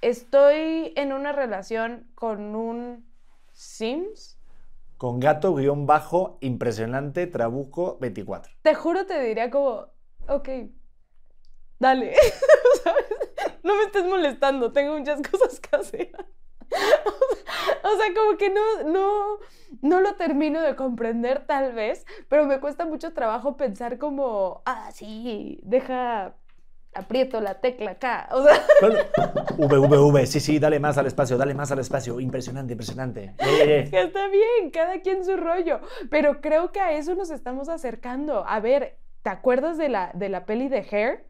estoy 0.00 0.92
en 0.96 1.12
una 1.12 1.32
relación 1.32 2.10
con 2.14 2.54
un 2.54 3.10
Sims, 3.52 4.38
con 5.02 5.18
gato 5.18 5.52
guion 5.52 5.84
bajo, 5.84 6.38
impresionante, 6.42 7.26
trabuco 7.26 7.98
24. 8.00 8.52
te 8.62 8.72
juro 8.76 9.04
te 9.04 9.20
diría 9.20 9.50
como, 9.50 9.88
ok, 10.28 10.48
dale. 11.80 12.14
No 13.64 13.76
me 13.76 13.84
estés 13.84 14.04
molestando, 14.04 14.72
tengo 14.72 14.98
muchas 14.98 15.20
cosas 15.28 15.58
que 15.58 15.76
hacer. 15.76 16.12
O 17.84 17.96
sea, 17.96 18.14
como 18.14 18.36
que 18.38 18.50
no, 18.50 18.82
no, 18.84 19.38
no 19.82 20.00
lo 20.00 20.14
termino 20.14 20.60
de 20.60 20.76
comprender 20.76 21.46
tal 21.46 21.72
vez, 21.72 22.06
pero 22.28 22.46
me 22.46 22.60
cuesta 22.60 22.84
mucho 22.84 23.12
trabajo 23.12 23.56
pensar 23.56 23.98
como, 23.98 24.62
ah, 24.66 24.90
sí, 24.92 25.60
deja, 25.64 26.36
aprieto 26.94 27.40
la 27.40 27.60
tecla 27.60 27.92
acá. 27.92 28.28
O 28.32 28.42
sea, 28.42 28.62
V, 29.58 29.78
V, 29.78 29.98
V, 29.98 30.26
sí, 30.26 30.40
sí, 30.40 30.58
dale 30.58 30.78
más 30.80 30.98
al 30.98 31.06
espacio, 31.06 31.36
dale 31.36 31.54
más 31.54 31.72
al 31.72 31.78
espacio. 31.78 32.20
Impresionante, 32.20 32.72
impresionante. 32.72 33.34
Eh, 33.52 33.84
eh, 33.86 33.90
que 33.90 34.02
está 34.02 34.28
bien, 34.28 34.70
cada 34.72 35.00
quien 35.00 35.24
su 35.24 35.36
rollo, 35.36 35.80
pero 36.10 36.40
creo 36.40 36.72
que 36.72 36.80
a 36.80 36.92
eso 36.92 37.14
nos 37.14 37.30
estamos 37.30 37.68
acercando. 37.68 38.44
A 38.46 38.60
ver, 38.60 38.98
¿te 39.22 39.30
acuerdas 39.30 39.76
de 39.78 39.88
la, 39.88 40.10
de 40.14 40.28
la 40.28 40.46
peli 40.46 40.68
de 40.68 40.86
Hair? 40.90 41.26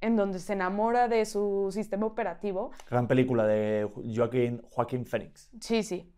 En 0.00 0.16
donde 0.16 0.38
se 0.38 0.52
enamora 0.52 1.08
de 1.08 1.24
su 1.24 1.70
sistema 1.72 2.06
operativo. 2.06 2.72
Gran 2.88 3.08
película 3.08 3.46
de 3.46 3.88
Joaquín, 4.14 4.62
Joaquín 4.70 5.06
Phoenix. 5.06 5.50
Sí, 5.60 5.82
sí. 5.82 6.12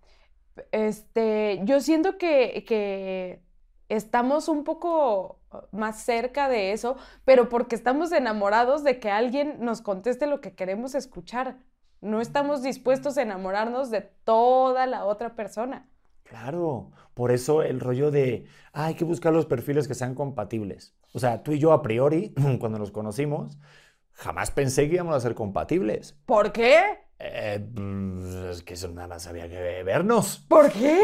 Este, 0.73 1.61
yo 1.65 1.81
siento 1.81 2.19
que, 2.19 2.65
que 2.67 3.41
estamos 3.89 4.49
un 4.49 4.65
poco 4.65 5.41
más 5.73 6.03
cerca 6.03 6.49
de 6.49 6.73
eso, 6.73 6.97
pero 7.25 7.49
porque 7.49 7.77
estamos 7.77 8.13
enamorados 8.13 8.85
de 8.85 8.99
que 8.99 9.11
alguien 9.11 9.57
nos 9.61 9.81
conteste 9.81 10.27
lo 10.27 10.41
que 10.41 10.55
queremos 10.55 10.95
escuchar. 10.95 11.59
No 12.01 12.21
estamos 12.21 12.63
dispuestos 12.63 13.17
a 13.17 13.23
enamorarnos 13.23 13.91
de 13.91 14.03
toda 14.03 14.87
la 14.87 15.05
otra 15.05 15.35
persona. 15.35 15.89
Claro, 16.25 16.91
por 17.15 17.31
eso 17.31 17.63
el 17.63 17.81
rollo 17.81 18.11
de 18.11 18.47
ah, 18.73 18.87
hay 18.87 18.95
que 18.95 19.05
buscar 19.05 19.33
los 19.33 19.47
perfiles 19.47 19.87
que 19.89 19.95
sean 19.95 20.15
compatibles. 20.15 20.95
O 21.13 21.19
sea, 21.19 21.43
tú 21.43 21.53
y 21.53 21.59
yo 21.59 21.73
a 21.73 21.83
priori, 21.83 22.35
cuando 22.61 22.79
nos 22.79 22.91
conocimos, 22.91 23.59
jamás 24.13 24.51
pensé 24.51 24.89
que 24.89 24.97
íbamos 24.97 25.15
a 25.15 25.21
ser 25.21 25.35
compatibles. 25.35 26.17
¿Por 26.27 26.53
qué? 26.53 27.06
Eh, 27.19 27.65
pues, 27.75 28.35
es 28.59 28.63
que 28.63 28.75
eso 28.75 28.89
nada 28.89 29.09
más 29.09 29.27
había 29.27 29.49
que 29.49 29.83
vernos. 29.83 30.45
¿Por 30.49 30.71
qué? 30.71 31.01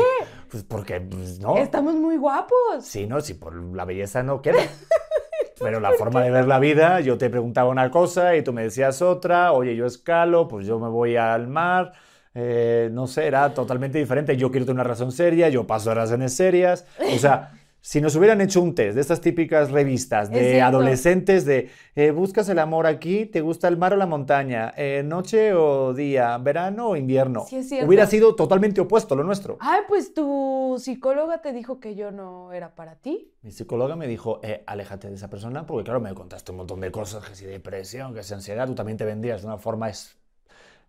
Pues 0.50 0.62
porque, 0.64 1.00
pues, 1.00 1.38
no. 1.40 1.56
Estamos 1.56 1.94
muy 1.94 2.16
guapos. 2.16 2.84
Sí, 2.84 3.06
no, 3.06 3.20
si 3.20 3.34
por 3.34 3.54
la 3.74 3.84
belleza 3.84 4.22
no 4.22 4.42
queda. 4.42 4.62
Pero 5.58 5.80
la 5.80 5.92
forma 5.92 6.22
de 6.22 6.30
ver 6.30 6.46
la 6.46 6.58
vida, 6.58 7.00
yo 7.00 7.18
te 7.18 7.30
preguntaba 7.30 7.70
una 7.70 7.90
cosa 7.90 8.34
y 8.36 8.42
tú 8.42 8.52
me 8.52 8.64
decías 8.64 9.00
otra, 9.00 9.52
oye, 9.52 9.76
yo 9.76 9.86
escalo, 9.86 10.48
pues 10.48 10.66
yo 10.66 10.80
me 10.80 10.88
voy 10.88 11.16
al 11.16 11.46
mar, 11.46 11.92
eh, 12.34 12.88
no 12.92 13.06
sé, 13.06 13.28
era 13.28 13.54
totalmente 13.54 13.98
diferente. 13.98 14.36
Yo 14.36 14.50
quiero 14.50 14.66
tener 14.66 14.80
una 14.80 14.84
razón 14.84 15.12
seria, 15.12 15.48
yo 15.50 15.66
paso 15.66 15.90
a 15.90 15.94
relaciones 15.94 16.34
serias. 16.34 16.84
O 17.14 17.18
sea, 17.18 17.52
Si 17.84 18.00
nos 18.00 18.14
hubieran 18.14 18.40
hecho 18.40 18.62
un 18.62 18.76
test 18.76 18.94
de 18.94 19.00
estas 19.00 19.20
típicas 19.20 19.72
revistas 19.72 20.30
de 20.30 20.62
adolescentes 20.62 21.44
de 21.44 21.68
eh, 21.96 22.12
buscas 22.12 22.48
el 22.48 22.60
amor 22.60 22.86
aquí, 22.86 23.26
te 23.26 23.40
gusta 23.40 23.66
el 23.66 23.76
mar 23.76 23.92
o 23.92 23.96
la 23.96 24.06
montaña, 24.06 24.72
Eh, 24.76 25.02
noche 25.04 25.52
o 25.52 25.92
día, 25.92 26.38
verano 26.38 26.90
o 26.90 26.96
invierno, 26.96 27.44
Sí, 27.44 27.56
es 27.56 27.72
hubiera 27.84 28.06
sido 28.06 28.36
totalmente 28.36 28.80
opuesto 28.80 29.16
lo 29.16 29.24
nuestro. 29.24 29.56
Ay, 29.58 29.80
pues 29.88 30.14
tu 30.14 30.76
psicóloga 30.78 31.42
te 31.42 31.52
dijo 31.52 31.80
que 31.80 31.96
yo 31.96 32.12
no 32.12 32.52
era 32.52 32.72
para 32.76 32.94
ti. 32.94 33.32
Mi 33.42 33.50
psicóloga 33.50 33.96
me 33.96 34.06
dijo, 34.06 34.38
eh, 34.44 34.62
aléjate 34.68 35.08
de 35.08 35.16
esa 35.16 35.28
persona, 35.28 35.66
porque 35.66 35.82
claro, 35.82 35.98
me 36.00 36.14
contaste 36.14 36.52
un 36.52 36.58
montón 36.58 36.80
de 36.80 36.92
cosas, 36.92 37.28
que 37.28 37.34
si 37.34 37.46
depresión, 37.46 38.14
que 38.14 38.22
si 38.22 38.32
ansiedad, 38.32 38.68
tú 38.68 38.76
también 38.76 38.96
te 38.96 39.04
vendías 39.04 39.40
de 39.42 39.48
una 39.48 39.58
forma 39.58 39.90
es- 39.90 40.16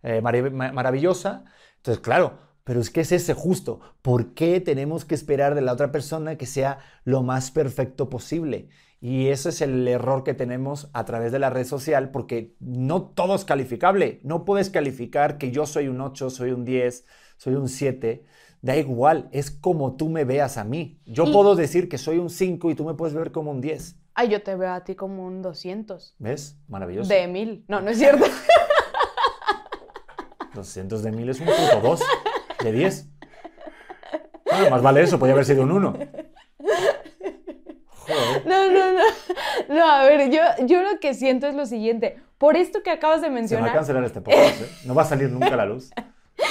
eh, 0.04 0.20
marav- 0.22 0.52
ma- 0.52 0.70
maravillosa. 0.70 1.44
Entonces, 1.78 2.00
claro, 2.00 2.38
pero 2.64 2.80
es 2.80 2.90
que 2.90 3.02
es 3.02 3.12
ese 3.12 3.34
justo. 3.34 3.80
¿Por 4.02 4.34
qué 4.34 4.60
tenemos 4.60 5.04
que 5.04 5.14
esperar 5.14 5.54
de 5.54 5.60
la 5.60 5.72
otra 5.72 5.92
persona 5.92 6.36
que 6.36 6.46
sea 6.46 6.78
lo 7.04 7.22
más 7.22 7.50
perfecto 7.50 8.08
posible? 8.10 8.68
Y 9.00 9.28
ese 9.28 9.50
es 9.50 9.60
el 9.60 9.86
error 9.86 10.24
que 10.24 10.32
tenemos 10.32 10.88
a 10.94 11.04
través 11.04 11.30
de 11.30 11.38
la 11.38 11.50
red 11.50 11.66
social, 11.66 12.10
porque 12.10 12.54
no 12.60 13.02
todo 13.02 13.34
es 13.34 13.44
calificable. 13.44 14.18
No 14.22 14.46
puedes 14.46 14.70
calificar 14.70 15.36
que 15.36 15.50
yo 15.50 15.66
soy 15.66 15.88
un 15.88 16.00
8, 16.00 16.30
soy 16.30 16.52
un 16.52 16.64
10, 16.64 17.04
soy 17.36 17.54
un 17.54 17.68
7. 17.68 18.24
Da 18.62 18.76
igual, 18.78 19.28
es 19.30 19.50
como 19.50 19.96
tú 19.96 20.08
me 20.08 20.24
veas 20.24 20.56
a 20.56 20.64
mí. 20.64 21.02
Yo 21.04 21.24
Y- 21.24 21.32
puedo 21.34 21.54
decir 21.54 21.90
que 21.90 21.98
soy 21.98 22.16
un 22.18 22.30
5 22.30 22.70
y 22.70 22.74
tú 22.74 22.86
me 22.86 22.94
puedes 22.94 23.14
ver 23.14 23.30
como 23.30 23.50
un 23.50 23.60
10. 23.60 23.96
Ay, 24.14 24.28
yo 24.30 24.42
te 24.42 24.56
veo 24.56 24.72
a 24.72 24.84
ti 24.84 24.94
como 24.94 25.26
un 25.26 25.42
200. 25.42 26.14
¿Ves? 26.18 26.56
Maravilloso. 26.68 27.12
De 27.12 27.26
mil. 27.26 27.66
No, 27.68 27.82
no 27.82 27.90
es 27.90 27.98
cierto. 27.98 28.24
200 30.54 31.02
de 31.02 31.12
1000 31.12 31.28
es 31.28 31.40
un 31.40 31.46
puto 31.46 31.80
2 31.82 32.00
de 32.64 32.72
10. 32.72 33.08
Bueno, 34.50 34.70
más 34.70 34.82
vale 34.82 35.02
eso, 35.02 35.18
podría 35.18 35.34
haber 35.34 35.44
sido 35.44 35.62
un 35.62 35.72
1. 35.72 35.98
Joder. 37.88 38.46
No, 38.46 38.70
no, 38.70 38.92
no. 38.92 39.04
No, 39.74 39.90
a 39.90 40.02
ver, 40.04 40.30
yo, 40.30 40.40
yo 40.66 40.82
lo 40.82 40.98
que 41.00 41.14
siento 41.14 41.46
es 41.46 41.54
lo 41.54 41.64
siguiente. 41.66 42.20
Por 42.38 42.56
esto 42.56 42.82
que 42.82 42.90
acabas 42.90 43.20
de 43.22 43.26
Se 43.28 43.30
va 43.30 43.36
a 43.36 43.40
mencionar. 43.40 43.72
cancelar 43.72 44.04
este 44.04 44.20
podcast, 44.20 44.60
¿eh? 44.60 44.68
No 44.84 44.94
va 44.94 45.02
a 45.02 45.06
salir 45.06 45.30
nunca 45.30 45.54
a 45.54 45.56
la 45.56 45.64
luz. 45.66 45.90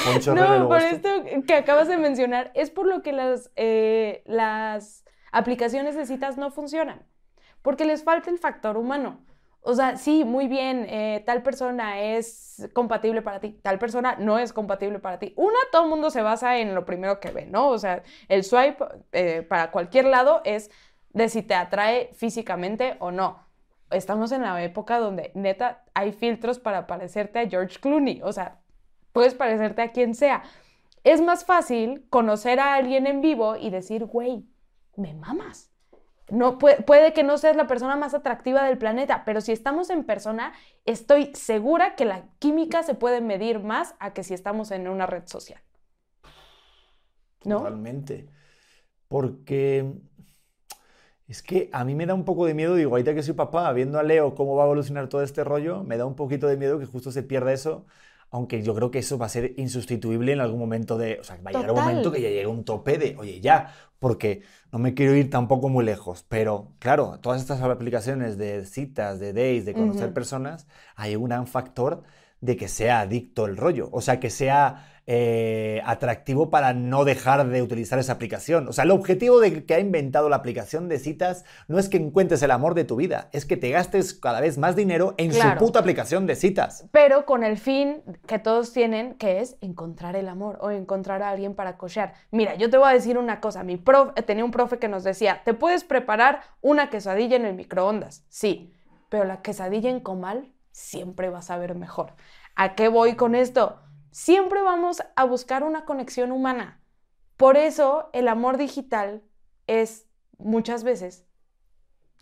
Poncho 0.05 0.34
No, 0.34 0.68
por 0.68 0.82
esto. 0.82 1.09
esto 1.09 1.43
que 1.45 1.53
acabas 1.53 1.88
de 1.88 1.97
mencionar, 1.97 2.51
es 2.55 2.72
por 2.72 2.88
lo 2.88 3.01
que 3.03 3.11
las, 3.14 3.51
eh, 3.55 4.24
las 4.26 5.03
aplicaciones 5.32 5.95
de 5.95 6.05
citas 6.05 6.38
no 6.38 6.49
funcionan. 6.51 7.03
Porque 7.61 7.86
les 7.86 8.03
falta 8.03 8.30
el 8.32 8.39
factor 8.39 8.78
humano. 8.78 9.24
O 9.66 9.74
sea, 9.76 9.95
sí, 9.95 10.26
muy 10.26 10.47
bien, 10.49 10.86
eh, 10.89 11.24
tal 11.26 11.41
persona 11.41 12.01
es 12.01 12.70
compatible 12.74 13.22
para 13.22 13.39
ti, 13.39 13.57
tal 13.61 13.80
persona 13.80 14.18
no 14.20 14.38
es 14.38 14.51
compatible 14.51 14.99
para 14.99 15.20
ti. 15.20 15.34
Una, 15.38 15.57
todo 15.72 15.84
el 15.86 15.89
mundo 15.89 16.09
se 16.09 16.22
basa 16.22 16.57
en 16.59 16.76
lo 16.76 16.86
primero 16.86 17.22
que 17.22 17.32
ve, 17.32 17.45
¿no? 17.45 17.70
O 17.70 17.78
sea, 17.78 18.03
el 18.28 18.43
swipe 18.43 18.84
eh, 19.14 19.41
para 19.41 19.72
cualquier 19.72 20.05
lado 20.05 20.41
es 20.43 20.70
de 21.14 21.30
si 21.30 21.43
te 21.43 21.55
atrae 21.55 22.09
físicamente 22.14 22.97
o 22.99 23.11
no. 23.11 23.39
Estamos 23.89 24.34
en 24.34 24.41
la 24.41 24.61
época 24.64 24.99
donde 24.99 25.32
neta 25.34 25.86
hay 25.93 26.11
filtros 26.11 26.59
para 26.59 26.86
parecerte 26.86 27.39
a 27.39 27.47
George 27.47 27.80
Clooney. 27.80 28.22
O 28.24 28.34
sea, 28.34 28.59
puedes 29.14 29.34
parecerte 29.34 29.82
a 29.82 29.91
quien 29.93 30.14
sea. 30.14 30.43
Es 31.05 31.22
más 31.22 31.45
fácil 31.45 32.05
conocer 32.09 32.59
a 32.59 32.76
alguien 32.76 33.07
en 33.07 33.22
vivo 33.22 33.55
y 33.55 33.70
decir, 33.70 34.05
güey, 34.05 34.45
me 34.97 35.14
mamas. 35.14 35.72
No, 36.34 36.57
puede, 36.57 36.81
puede 36.81 37.13
que 37.13 37.23
no 37.23 37.38
seas 37.38 37.55
la 37.55 37.67
persona 37.67 37.95
más 37.95 38.15
atractiva 38.15 38.63
del 38.63 38.79
planeta, 38.79 39.23
pero 39.23 39.39
si 39.39 39.51
estamos 39.51 39.91
en 39.91 40.03
persona, 40.03 40.53
estoy 40.84 41.29
segura 41.36 41.95
que 41.95 42.05
la 42.05 42.25
química 42.39 42.81
se 42.81 42.95
puede 42.95 43.21
medir 43.21 43.59
más 43.59 43.93
a 43.99 44.13
que 44.13 44.23
si 44.23 44.34
estamos 44.34 44.71
en 44.71 44.88
una 44.88 45.05
red 45.05 45.27
social. 45.27 45.61
¿No? 47.45 47.59
Totalmente. 47.59 48.29
Porque 49.07 49.93
es 51.27 51.43
que 51.43 51.69
a 51.71 51.86
mí 51.86 51.93
me 51.93 52.07
da 52.07 52.15
un 52.15 52.25
poco 52.25 52.47
de 52.47 52.55
miedo, 52.55 52.73
digo, 52.73 52.91
ahorita 52.91 53.13
que 53.13 53.21
soy 53.21 53.36
papá, 53.36 53.71
viendo 53.71 53.99
a 53.99 54.03
Leo 54.03 54.34
cómo 54.34 54.55
va 54.55 54.63
a 54.63 54.65
evolucionar 54.65 55.09
todo 55.09 55.21
este 55.21 55.43
rollo, 55.43 55.84
me 55.84 55.97
da 55.97 56.07
un 56.07 56.15
poquito 56.15 56.47
de 56.47 56.57
miedo 56.57 56.79
que 56.79 56.88
justo 56.88 57.11
se 57.11 57.21
pierda 57.21 57.53
eso, 57.53 57.86
aunque 58.34 58.63
yo 58.63 58.73
creo 58.73 58.89
que 58.89 58.97
eso 58.97 59.19
va 59.19 59.27
a 59.27 59.29
ser 59.29 59.53
insustituible 59.57 60.34
en 60.34 60.41
algún 60.41 60.59
momento 60.59 60.97
de, 60.97 61.19
o 61.19 61.23
sea, 61.23 61.38
va 61.38 61.51
a 61.51 61.53
llegar 61.53 61.71
un 61.71 61.79
momento 61.79 62.11
que 62.11 62.19
ya 62.19 62.29
llegue 62.29 62.47
un 62.47 62.65
tope 62.65 62.97
de, 62.97 63.15
oye, 63.19 63.39
ya, 63.39 63.71
porque 63.99 64.41
no 64.71 64.79
me 64.79 64.95
quiero 64.95 65.15
ir 65.15 65.29
tampoco 65.29 65.69
muy 65.69 65.86
lejos, 65.86 66.25
pero 66.27 66.71
claro, 66.79 67.19
todas 67.21 67.39
estas 67.39 67.61
aplicaciones 67.61 68.39
de 68.39 68.65
citas, 68.65 69.19
de 69.19 69.34
dates, 69.34 69.65
de 69.65 69.73
conocer 69.75 70.13
personas, 70.15 70.65
hay 70.95 71.15
un 71.15 71.25
gran 71.25 71.45
factor 71.45 72.01
de 72.41 72.57
que 72.57 72.67
sea 72.67 73.01
adicto 73.01 73.45
el 73.45 73.55
rollo, 73.55 73.89
o 73.91 74.01
sea, 74.01 74.19
que 74.19 74.31
sea 74.31 74.92
eh, 75.06 75.82
atractivo 75.86 76.49
para 76.49 76.74
no 76.74 77.04
dejar 77.04 77.47
de 77.47 77.62
utilizar 77.62 77.99
esa 77.99 78.14
aplicación. 78.14 78.68
O 78.70 78.74
sea, 78.74 78.86
el 78.86 78.91
objetivo 78.91 79.39
de 79.39 79.66
que 79.66 79.74
ha 79.74 79.80
inventado 79.80 80.30
la 80.30 80.38
aplicación 80.38 80.88
de 80.88 80.97
citas 80.99 81.43
no 81.68 81.78
es 81.78 81.89
que 81.89 81.97
encuentres 81.97 82.41
el 82.41 82.51
amor 82.51 82.74
de 82.74 82.86
tu 82.86 82.95
vida, 82.95 83.28
es 83.34 83.45
que 83.45 83.58
te 83.58 83.70
gastes 83.70 84.14
cada 84.14 84.39
vez 84.39 84.58
más 84.58 84.76
dinero 84.76 85.14
en 85.18 85.32
Claro. 85.32 85.60
su 85.60 85.66
puta 85.66 85.80
aplicación 85.80 86.26
de 86.26 86.36
citas. 86.36 86.86
Pero 86.91 87.26
con 87.26 87.43
el 87.43 87.58
fin 87.58 88.01
que 88.28 88.39
todos 88.39 88.72
tienen, 88.72 89.16
que 89.16 89.39
es 89.41 89.58
encontrar 89.62 90.16
el 90.16 90.30
amor 90.30 90.58
o 90.62 90.72
encontrar 90.72 91.22
a 91.22 91.30
alguien 91.32 91.54
para 91.54 91.78
cochear. 91.78 92.14
Mira, 92.32 92.56
yo 92.56 92.70
te 92.70 92.78
voy 92.78 92.89
a 92.89 92.93
decir 92.93 93.18
una 93.18 93.41
cosa. 93.41 93.64
Mi 93.64 93.76
prof, 93.78 94.12
eh, 94.16 94.22
tenía 94.22 94.45
un 94.45 94.51
profe 94.51 94.80
que 94.80 94.88
nos 94.88 95.04
decía, 95.04 95.41
te 95.43 95.54
puedes 95.54 95.84
preparar 95.84 96.41
una 96.62 96.89
quesadilla 96.89 97.36
en 97.36 97.45
el 97.45 97.56
microondas, 97.56 98.24
sí, 98.30 98.74
pero 99.10 99.26
la 99.26 99.41
quesadilla 99.41 99.89
en 99.89 99.99
comal 99.99 100.54
siempre 100.72 101.30
va 101.30 101.39
a 101.39 101.43
saber 101.43 101.76
mejor. 101.76 102.14
¿A 102.56 102.76
qué 102.76 102.88
voy 102.88 103.16
con 103.16 103.36
esto? 103.36 103.80
Siempre 104.14 104.61
vamos 104.61 105.01
a 105.16 105.24
buscar 105.24 105.64
una 105.64 105.86
conexión 105.86 106.32
humana. 106.32 106.80
Por 107.36 107.57
eso 107.57 108.11
el 108.14 108.28
amor 108.28 108.57
digital 108.57 109.24
es 109.66 110.07
muchas 110.38 110.84
veces 110.84 111.26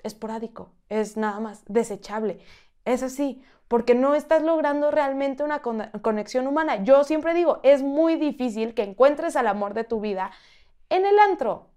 esporádico, 0.01 0.71
es 0.87 1.17
nada 1.17 1.41
más 1.41 1.65
desechable. 1.67 2.39
Es 2.85 3.03
así, 3.03 3.41
porque 3.67 3.93
no 3.93 4.15
estás 4.15 4.41
logrando 4.41 4.89
realmente 4.89 5.43
una 5.43 5.61
con- 5.61 5.89
conexión 6.01 6.47
humana. 6.47 6.81
Yo 6.81 7.03
siempre 7.03 7.33
digo, 7.33 7.59
es 7.61 7.83
muy 7.83 8.15
difícil 8.15 8.73
que 8.73 8.83
encuentres 8.83 9.35
al 9.35 9.47
amor 9.47 9.73
de 9.73 9.83
tu 9.83 9.99
vida 9.99 10.31
en 10.89 11.05
el 11.05 11.19
antro. 11.19 11.71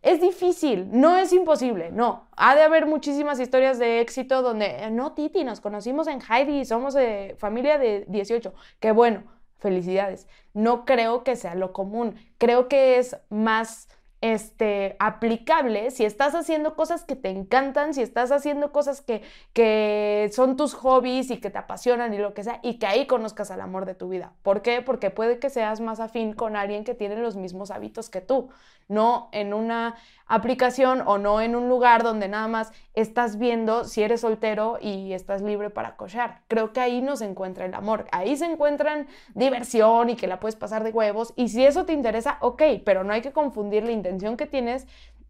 Es 0.00 0.22
difícil, 0.22 0.88
no 0.90 1.18
es 1.18 1.34
imposible, 1.34 1.90
no. 1.92 2.30
Ha 2.34 2.54
de 2.54 2.62
haber 2.62 2.86
muchísimas 2.86 3.38
historias 3.38 3.78
de 3.78 4.00
éxito 4.00 4.40
donde, 4.40 4.84
eh, 4.84 4.90
no, 4.90 5.12
Titi, 5.12 5.44
nos 5.44 5.60
conocimos 5.60 6.06
en 6.06 6.20
Heidi, 6.22 6.64
somos 6.64 6.94
de 6.94 7.36
familia 7.38 7.76
de 7.76 8.06
18. 8.08 8.54
Qué 8.80 8.92
bueno, 8.92 9.24
felicidades. 9.60 10.26
No 10.52 10.84
creo 10.84 11.22
que 11.22 11.36
sea 11.36 11.54
lo 11.54 11.72
común. 11.72 12.16
Creo 12.38 12.68
que 12.68 12.98
es 12.98 13.16
más 13.28 13.88
este, 14.20 14.96
aplicable 14.98 15.90
si 15.90 16.04
estás 16.04 16.34
haciendo 16.34 16.76
cosas 16.76 17.04
que 17.04 17.16
te 17.16 17.30
encantan, 17.30 17.94
si 17.94 18.02
estás 18.02 18.32
haciendo 18.32 18.70
cosas 18.70 19.00
que, 19.00 19.22
que 19.52 20.30
son 20.34 20.56
tus 20.56 20.74
hobbies 20.74 21.30
y 21.30 21.38
que 21.38 21.50
te 21.50 21.58
apasionan 21.58 22.12
y 22.12 22.18
lo 22.18 22.34
que 22.34 22.44
sea, 22.44 22.60
y 22.62 22.78
que 22.78 22.86
ahí 22.86 23.06
conozcas 23.06 23.50
al 23.50 23.60
amor 23.60 23.86
de 23.86 23.94
tu 23.94 24.08
vida. 24.08 24.32
¿Por 24.42 24.62
qué? 24.62 24.82
Porque 24.82 25.10
puede 25.10 25.38
que 25.38 25.48
seas 25.48 25.80
más 25.80 26.00
afín 26.00 26.34
con 26.34 26.56
alguien 26.56 26.84
que 26.84 26.94
tiene 26.94 27.16
los 27.16 27.36
mismos 27.36 27.70
hábitos 27.70 28.10
que 28.10 28.20
tú, 28.20 28.50
no 28.88 29.28
en 29.32 29.54
una 29.54 29.96
aplicación 30.30 31.02
o 31.06 31.18
no 31.18 31.40
en 31.40 31.56
un 31.56 31.68
lugar 31.68 32.04
donde 32.04 32.28
nada 32.28 32.46
más 32.46 32.72
estás 32.94 33.36
viendo 33.36 33.84
si 33.84 34.02
eres 34.02 34.20
soltero 34.20 34.78
y 34.80 35.12
estás 35.12 35.42
libre 35.42 35.70
para 35.70 35.96
cochar. 35.96 36.42
Creo 36.46 36.72
que 36.72 36.78
ahí 36.78 37.02
no 37.02 37.16
se 37.16 37.24
encuentra 37.24 37.66
el 37.66 37.74
amor. 37.74 38.06
Ahí 38.12 38.36
se 38.36 38.44
encuentran 38.44 39.08
diversión 39.34 40.08
y 40.08 40.14
que 40.14 40.28
la 40.28 40.38
puedes 40.38 40.54
pasar 40.54 40.84
de 40.84 40.90
huevos. 40.90 41.34
Y 41.34 41.48
si 41.48 41.66
eso 41.66 41.84
te 41.84 41.92
interesa, 41.92 42.38
ok, 42.40 42.62
pero 42.84 43.02
no 43.02 43.12
hay 43.12 43.22
que 43.22 43.32
confundir 43.32 43.82
la 43.82 43.90
intención 43.90 44.36
que 44.36 44.46
tienes 44.46 44.86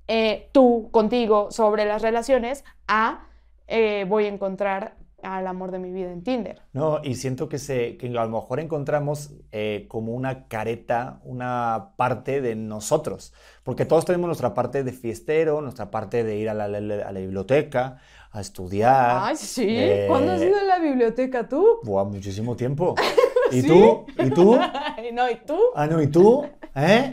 eh, 0.07 0.51
tú 0.53 0.91
contigo 0.91 1.51
sobre 1.51 1.87
las 1.87 2.03
relaciones 2.03 2.65
a 2.87 3.27
eh, 3.69 4.05
voy 4.07 4.27
a 4.27 4.29
encontrar 4.29 4.97
al 5.23 5.47
amor 5.47 5.71
de 5.71 5.79
mi 5.79 5.91
vida 5.93 6.13
en 6.13 6.23
Tinder. 6.23 6.61
No, 6.73 7.01
y 7.03 7.15
siento 7.15 7.49
que, 7.49 7.59
se, 7.59 7.97
que 7.97 8.07
a 8.09 8.25
lo 8.25 8.29
mejor 8.29 8.61
encontramos 8.61 9.33
eh, 9.53 9.87
como 9.89 10.13
una 10.15 10.47
careta, 10.49 11.21
una 11.25 11.93
parte 11.97 12.41
de 12.41 12.55
nosotros, 12.57 13.33
porque 13.63 13.85
todos 13.85 14.05
tenemos 14.05 14.27
nuestra 14.27 14.55
parte 14.55 14.85
de 14.85 14.93
fiestero, 14.93 15.61
nuestra 15.61 15.91
parte 15.91 16.25
de 16.25 16.37
ir 16.37 16.49
a 16.49 16.55
la, 16.55 16.69
la- 16.69 16.81
la- 16.81 17.07
a 17.09 17.13
la 17.13 17.21
biblioteca, 17.21 17.99
a 18.33 18.41
estudiar. 18.41 19.19
Ay, 19.23 19.37
sí. 19.37 19.67
eh, 19.69 20.05
¿Cuándo 20.09 20.33
has 20.33 20.43
ido 20.43 20.57
a 20.59 20.63
la 20.65 20.79
biblioteca 20.79 21.49
tú? 21.49 21.67
Buah, 21.83 22.05
muchísimo 22.05 22.55
tiempo. 22.57 22.95
¿Y 23.51 23.63
¿Sí? 23.63 23.67
tú? 23.67 24.07
¿Y 24.19 24.31
tú? 24.31 24.59
No, 25.13 25.29
¿y 25.29 25.35
tú? 25.45 25.59
Ah, 25.75 25.87
no, 25.89 26.01
¿y 26.01 26.07
tú? 26.07 26.47
¿Eh? 26.77 27.11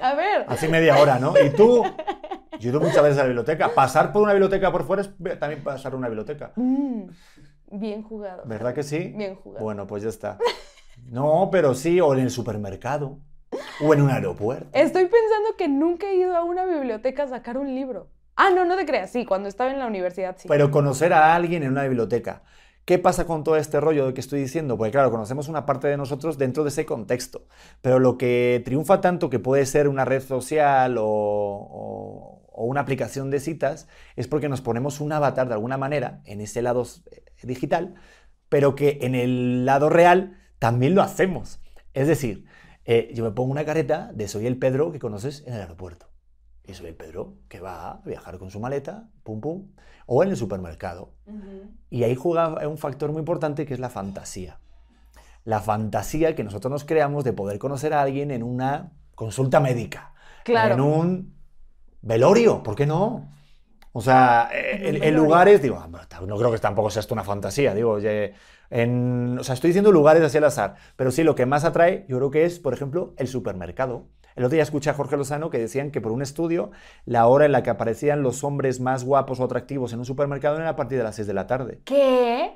A 0.00 0.14
ver. 0.14 0.44
Así 0.48 0.68
media 0.68 0.98
hora, 0.98 1.18
¿no? 1.18 1.32
¿Y 1.42 1.50
tú? 1.50 1.84
Yo 2.60 2.68
he 2.68 2.70
ido 2.70 2.80
muchas 2.80 3.02
veces 3.02 3.18
a 3.18 3.22
la 3.22 3.26
biblioteca. 3.28 3.74
Pasar 3.74 4.12
por 4.12 4.22
una 4.22 4.32
biblioteca 4.32 4.70
por 4.72 4.84
fuera 4.84 5.02
es 5.02 5.10
también 5.38 5.62
pasar 5.62 5.94
una 5.94 6.08
biblioteca. 6.08 6.52
Mm, 6.56 7.04
bien 7.72 8.02
jugado. 8.02 8.42
¿Verdad 8.46 8.74
que 8.74 8.82
sí? 8.82 9.12
Bien 9.16 9.34
jugado. 9.36 9.64
Bueno, 9.64 9.86
pues 9.86 10.02
ya 10.02 10.08
está. 10.08 10.38
No, 11.10 11.48
pero 11.52 11.74
sí, 11.74 12.00
o 12.00 12.12
en 12.14 12.20
el 12.20 12.30
supermercado, 12.30 13.18
o 13.82 13.94
en 13.94 14.02
un 14.02 14.10
aeropuerto. 14.10 14.66
Estoy 14.72 15.04
pensando 15.04 15.56
que 15.56 15.68
nunca 15.68 16.08
he 16.08 16.16
ido 16.16 16.36
a 16.36 16.44
una 16.44 16.64
biblioteca 16.64 17.22
a 17.24 17.28
sacar 17.28 17.56
un 17.58 17.74
libro. 17.74 18.08
Ah, 18.36 18.50
no, 18.50 18.64
no 18.64 18.76
te 18.76 18.84
creas. 18.86 19.10
Sí, 19.10 19.24
cuando 19.24 19.48
estaba 19.48 19.70
en 19.72 19.78
la 19.78 19.86
universidad, 19.86 20.36
sí. 20.38 20.48
Pero 20.48 20.70
conocer 20.70 21.12
a 21.12 21.34
alguien 21.34 21.62
en 21.62 21.70
una 21.72 21.84
biblioteca. 21.84 22.42
¿Qué 22.84 22.98
pasa 22.98 23.26
con 23.26 23.44
todo 23.44 23.56
este 23.56 23.80
rollo 23.80 24.06
de 24.06 24.14
que 24.14 24.20
estoy 24.20 24.40
diciendo? 24.40 24.78
Porque 24.78 24.92
claro, 24.92 25.10
conocemos 25.10 25.48
una 25.48 25.66
parte 25.66 25.88
de 25.88 25.96
nosotros 25.98 26.38
dentro 26.38 26.62
de 26.64 26.70
ese 26.70 26.86
contexto, 26.86 27.46
pero 27.82 27.98
lo 27.98 28.16
que 28.16 28.62
triunfa 28.64 29.02
tanto 29.02 29.28
que 29.28 29.38
puede 29.38 29.66
ser 29.66 29.88
una 29.88 30.06
red 30.06 30.22
social 30.22 30.96
o, 30.98 31.04
o- 31.06 32.37
o 32.58 32.64
una 32.64 32.80
aplicación 32.80 33.30
de 33.30 33.38
citas 33.38 33.86
es 34.16 34.26
porque 34.26 34.48
nos 34.48 34.60
ponemos 34.60 35.00
un 35.00 35.12
avatar 35.12 35.46
de 35.46 35.54
alguna 35.54 35.76
manera 35.76 36.22
en 36.24 36.40
ese 36.40 36.60
lado 36.60 36.84
eh, 37.12 37.22
digital, 37.44 37.94
pero 38.48 38.74
que 38.74 38.98
en 39.02 39.14
el 39.14 39.64
lado 39.64 39.88
real 39.88 40.36
también 40.58 40.96
lo 40.96 41.02
hacemos. 41.02 41.60
Es 41.94 42.08
decir, 42.08 42.46
eh, 42.84 43.12
yo 43.14 43.22
me 43.22 43.30
pongo 43.30 43.52
una 43.52 43.64
careta 43.64 44.10
de 44.12 44.26
soy 44.26 44.46
el 44.46 44.58
Pedro 44.58 44.90
que 44.90 44.98
conoces 44.98 45.44
en 45.46 45.54
el 45.54 45.60
aeropuerto. 45.60 46.08
Y 46.64 46.74
soy 46.74 46.88
el 46.88 46.96
Pedro 46.96 47.36
que 47.48 47.60
va 47.60 47.90
a 47.90 48.00
viajar 48.04 48.38
con 48.38 48.50
su 48.50 48.58
maleta, 48.58 49.08
pum 49.22 49.40
pum, 49.40 49.68
o 50.06 50.24
en 50.24 50.30
el 50.30 50.36
supermercado. 50.36 51.14
Y 51.90 52.02
ahí 52.02 52.16
juega 52.16 52.66
un 52.66 52.76
factor 52.76 53.12
muy 53.12 53.20
importante 53.20 53.66
que 53.66 53.74
es 53.74 53.80
la 53.80 53.88
fantasía. 53.88 54.58
La 55.44 55.60
fantasía 55.60 56.34
que 56.34 56.42
nosotros 56.42 56.72
nos 56.72 56.84
creamos 56.84 57.22
de 57.22 57.32
poder 57.32 57.60
conocer 57.60 57.94
a 57.94 58.02
alguien 58.02 58.32
en 58.32 58.42
una 58.42 58.92
consulta 59.14 59.60
médica. 59.60 60.12
Claro. 60.44 60.74
En 60.74 60.80
un 60.80 61.37
velorio, 62.02 62.62
¿por 62.62 62.74
qué 62.74 62.86
no? 62.86 63.30
O 63.92 64.00
sea, 64.00 64.48
eh, 64.52 64.88
En 64.88 65.00
velorio. 65.00 65.12
lugares, 65.12 65.62
digo, 65.62 65.78
ah, 65.80 65.88
no 66.26 66.36
creo 66.36 66.52
que 66.52 66.58
tampoco 66.58 66.90
sea 66.90 67.00
esto 67.00 67.14
una 67.14 67.24
fantasía, 67.24 67.74
digo, 67.74 67.92
oye, 67.92 68.34
en, 68.70 69.36
o 69.40 69.44
sea, 69.44 69.54
estoy 69.54 69.68
diciendo 69.68 69.90
lugares 69.92 70.22
así 70.22 70.36
al 70.38 70.44
azar, 70.44 70.76
pero 70.96 71.10
sí, 71.10 71.24
lo 71.24 71.34
que 71.34 71.46
más 71.46 71.64
atrae, 71.64 72.04
yo 72.08 72.18
creo 72.18 72.30
que 72.30 72.44
es, 72.44 72.58
por 72.60 72.74
ejemplo, 72.74 73.14
el 73.16 73.26
supermercado. 73.28 74.06
El 74.36 74.44
otro 74.44 74.54
día 74.54 74.62
escuché 74.62 74.90
a 74.90 74.94
Jorge 74.94 75.16
Lozano 75.16 75.50
que 75.50 75.58
decían 75.58 75.90
que 75.90 76.00
por 76.00 76.12
un 76.12 76.22
estudio, 76.22 76.70
la 77.06 77.26
hora 77.26 77.46
en 77.46 77.50
la 77.50 77.64
que 77.64 77.70
aparecían 77.70 78.22
los 78.22 78.44
hombres 78.44 78.78
más 78.78 79.02
guapos 79.02 79.40
o 79.40 79.44
atractivos 79.44 79.92
en 79.92 79.98
un 79.98 80.04
supermercado 80.04 80.58
era 80.58 80.68
a 80.68 80.76
partir 80.76 80.98
de 80.98 81.02
las 81.04 81.16
6 81.16 81.26
de 81.26 81.34
la 81.34 81.48
tarde. 81.48 81.80
¿Qué? 81.84 82.52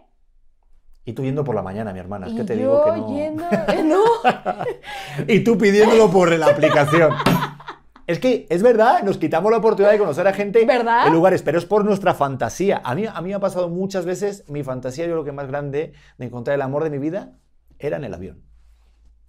Y 1.05 1.14
tú 1.14 1.24
yendo 1.24 1.43
por 1.43 1.57
la 1.57 1.62
mañana, 1.62 1.93
mi 1.93 1.99
hermana, 1.99 2.28
es 2.28 2.34
que 2.34 2.45
te 2.45 2.57
yo 2.57 2.61
digo 2.61 2.84
que 2.84 3.01
no. 3.01 3.16
yendo... 3.16 3.45
eh, 3.51 3.82
No. 3.84 4.03
Y 5.26 5.40
tú 5.40 5.59
pidiéndolo 5.59 6.09
por 6.09 6.30
la 6.38 6.47
aplicación. 6.47 7.12
Es 8.07 8.18
que 8.18 8.46
es 8.50 8.62
verdad, 8.62 9.03
nos 9.03 9.18
quitamos 9.18 9.50
la 9.50 9.59
oportunidad 9.59 9.92
de 9.92 9.98
conocer 9.98 10.26
a 10.26 10.32
gente 10.32 10.64
¿Verdad? 10.64 11.07
en 11.07 11.12
lugares, 11.12 11.42
pero 11.42 11.59
es 11.59 11.64
por 11.64 11.84
nuestra 11.84 12.14
fantasía. 12.14 12.80
A 12.84 12.94
mí, 12.94 13.07
a 13.07 13.20
mí 13.20 13.28
me 13.28 13.34
ha 13.34 13.40
pasado 13.40 13.68
muchas 13.68 14.05
veces, 14.05 14.44
mi 14.48 14.62
fantasía, 14.62 15.07
yo 15.07 15.12
creo 15.12 15.24
que 15.24 15.32
más 15.32 15.48
grande 15.48 15.92
de 16.18 16.24
encontrar 16.24 16.55
el 16.55 16.62
amor 16.62 16.84
de 16.84 16.90
mi 16.90 16.98
vida 16.98 17.38
era 17.78 17.96
en 17.96 18.05
el 18.05 18.14
avión. 18.14 18.42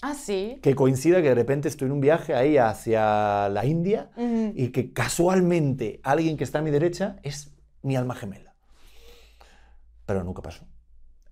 Ah, 0.02 0.16
sí. 0.16 0.60
Que 0.62 0.76
coincida 0.76 1.22
que 1.22 1.30
de 1.30 1.36
repente 1.36 1.70
estoy 1.70 1.86
en 1.86 1.94
un 1.94 2.02
viaje 2.02 2.36
ahí 2.36 2.58
hacia 2.58 3.48
la 3.48 3.66
India 3.66 4.10
y 4.54 4.68
que 4.70 4.92
casualmente 4.92 6.02
alguien 6.04 6.36
que 6.36 6.44
está 6.44 6.60
a 6.60 6.62
mi 6.62 6.72
derecha 6.72 7.16
es 7.24 7.54
mi 7.84 7.96
alma 7.96 8.14
gemela. 8.14 8.54
Pero 10.06 10.24
nunca 10.26 10.42
pasó. 10.42 10.66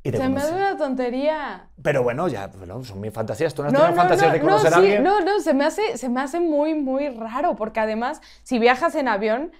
Y 0.03 0.11
te 0.11 0.17
Se 0.17 0.23
me 0.23 0.35
conocí. 0.35 0.47
hace 0.47 0.55
una 0.55 0.77
tontería. 0.77 1.67
Pero 1.83 2.01
bueno, 2.03 2.27
ya, 2.27 2.47
bueno, 2.47 2.83
son 2.83 2.99
mis 3.01 3.13
fantasías. 3.13 3.53
¿Tú 3.53 3.61
no 3.61 3.67
has 3.67 3.73
No, 3.73 3.79
tenido 3.81 3.95
no, 3.95 4.01
fantasías 4.01 4.27
no, 4.27 4.33
de 4.33 4.39
no, 4.39 4.45
conocer 4.45 4.73
a 4.73 4.77
alguien? 4.77 5.03
no, 5.03 5.21
no, 5.21 5.39
se 5.39 5.53
me 5.53 5.63
hace, 5.65 5.97
se 5.97 6.09
me 6.09 6.21
hace 6.21 6.39
muy, 6.39 6.73
muy 6.73 7.09
raro, 7.09 7.55
porque 7.55 7.79
además, 7.79 8.19
si 8.43 8.57
viajas 8.57 8.95
en 8.95 9.07
avión, 9.07 9.51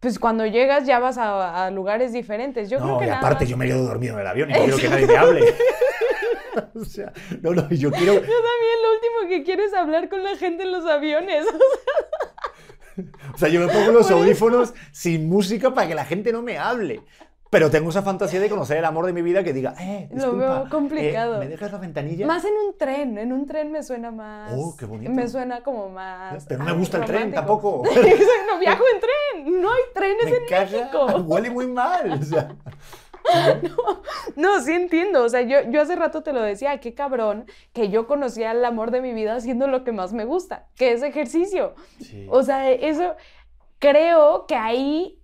pues 0.00 0.18
cuando 0.18 0.44
llegas 0.44 0.84
ya 0.86 0.98
vas 0.98 1.16
a, 1.16 1.64
a 1.64 1.70
lugares 1.70 2.12
diferentes. 2.12 2.68
Yo 2.68 2.76
creo 2.78 2.90
No, 2.92 2.98
que 2.98 3.04
y 3.04 3.08
nada 3.08 3.20
aparte 3.20 3.44
más- 3.44 3.50
yo 3.50 3.56
me 3.56 3.66
quedo 3.66 3.84
dormido 3.84 4.14
en 4.14 4.20
el 4.20 4.26
avión 4.26 4.50
y 4.50 4.52
no 4.52 4.58
quiero 4.64 4.76
que 4.76 4.88
nadie 4.90 5.06
me 5.06 5.16
hable. 5.16 5.54
o 6.74 6.84
sea, 6.84 7.12
no, 7.42 7.50
no, 7.54 7.68
yo 7.70 7.90
quiero... 7.90 8.14
Yo 8.14 8.20
también 8.20 8.76
lo 8.82 8.92
último 8.94 9.28
que 9.30 9.42
quiero 9.44 9.62
es 9.64 9.72
hablar 9.74 10.08
con 10.10 10.22
la 10.22 10.36
gente 10.36 10.62
en 10.64 10.72
los 10.72 10.84
aviones. 10.86 11.44
O 13.34 13.36
sea, 13.36 13.50
yo 13.50 13.60
me 13.60 13.68
pongo 13.68 13.92
los 13.92 14.10
audífonos 14.10 14.72
sin 14.90 15.28
música 15.28 15.74
para 15.74 15.86
que 15.86 15.94
la 15.94 16.06
gente 16.06 16.32
no 16.32 16.40
me 16.40 16.56
hable. 16.56 17.02
Pero 17.56 17.70
tengo 17.70 17.88
esa 17.88 18.02
fantasía 18.02 18.38
de 18.38 18.50
conocer 18.50 18.76
el 18.76 18.84
amor 18.84 19.06
de 19.06 19.14
mi 19.14 19.22
vida 19.22 19.42
que 19.42 19.54
diga, 19.54 19.72
eh, 19.80 20.08
Lo 20.10 20.16
disculpa, 20.16 20.60
veo 20.60 20.68
complicado. 20.68 21.36
eh, 21.36 21.38
¿me 21.38 21.48
dejas 21.48 21.72
la 21.72 21.78
ventanilla? 21.78 22.26
Más 22.26 22.44
en 22.44 22.52
un 22.52 22.76
tren, 22.76 23.16
en 23.16 23.32
un 23.32 23.46
tren 23.46 23.72
me 23.72 23.82
suena 23.82 24.10
más. 24.10 24.52
Oh, 24.54 24.76
qué 24.76 24.84
bonito. 24.84 25.10
Me 25.10 25.26
suena 25.26 25.62
como 25.62 25.88
más. 25.88 26.44
Pero 26.44 26.58
no 26.58 26.66
me 26.66 26.72
gusta 26.72 26.98
el 26.98 27.06
tren 27.06 27.32
tampoco. 27.32 27.82
no 28.46 28.58
viajo 28.58 28.84
en 28.92 29.00
tren, 29.00 29.62
no 29.62 29.70
hay 29.72 29.82
trenes 29.94 30.24
me 30.26 30.36
en 30.36 30.46
caga, 30.46 30.70
México. 30.70 31.06
huele 31.26 31.48
muy 31.48 31.66
mal. 31.66 32.12
o 32.12 32.22
sea. 32.22 32.54
No, 34.36 34.60
sí 34.60 34.72
entiendo. 34.72 35.24
O 35.24 35.28
sea, 35.30 35.40
yo, 35.40 35.62
yo 35.70 35.80
hace 35.80 35.96
rato 35.96 36.22
te 36.22 36.34
lo 36.34 36.42
decía, 36.42 36.78
qué 36.78 36.94
cabrón 36.94 37.46
que 37.72 37.88
yo 37.88 38.06
conocía 38.06 38.52
el 38.52 38.64
amor 38.64 38.90
de 38.90 39.00
mi 39.00 39.14
vida 39.14 39.34
haciendo 39.34 39.66
lo 39.66 39.82
que 39.82 39.92
más 39.92 40.12
me 40.12 40.26
gusta, 40.26 40.68
que 40.76 40.92
es 40.92 41.02
ejercicio. 41.02 41.74
Sí. 42.00 42.26
O 42.30 42.42
sea, 42.42 42.70
eso 42.70 43.16
creo 43.78 44.46
que 44.46 44.54
ahí, 44.54 45.18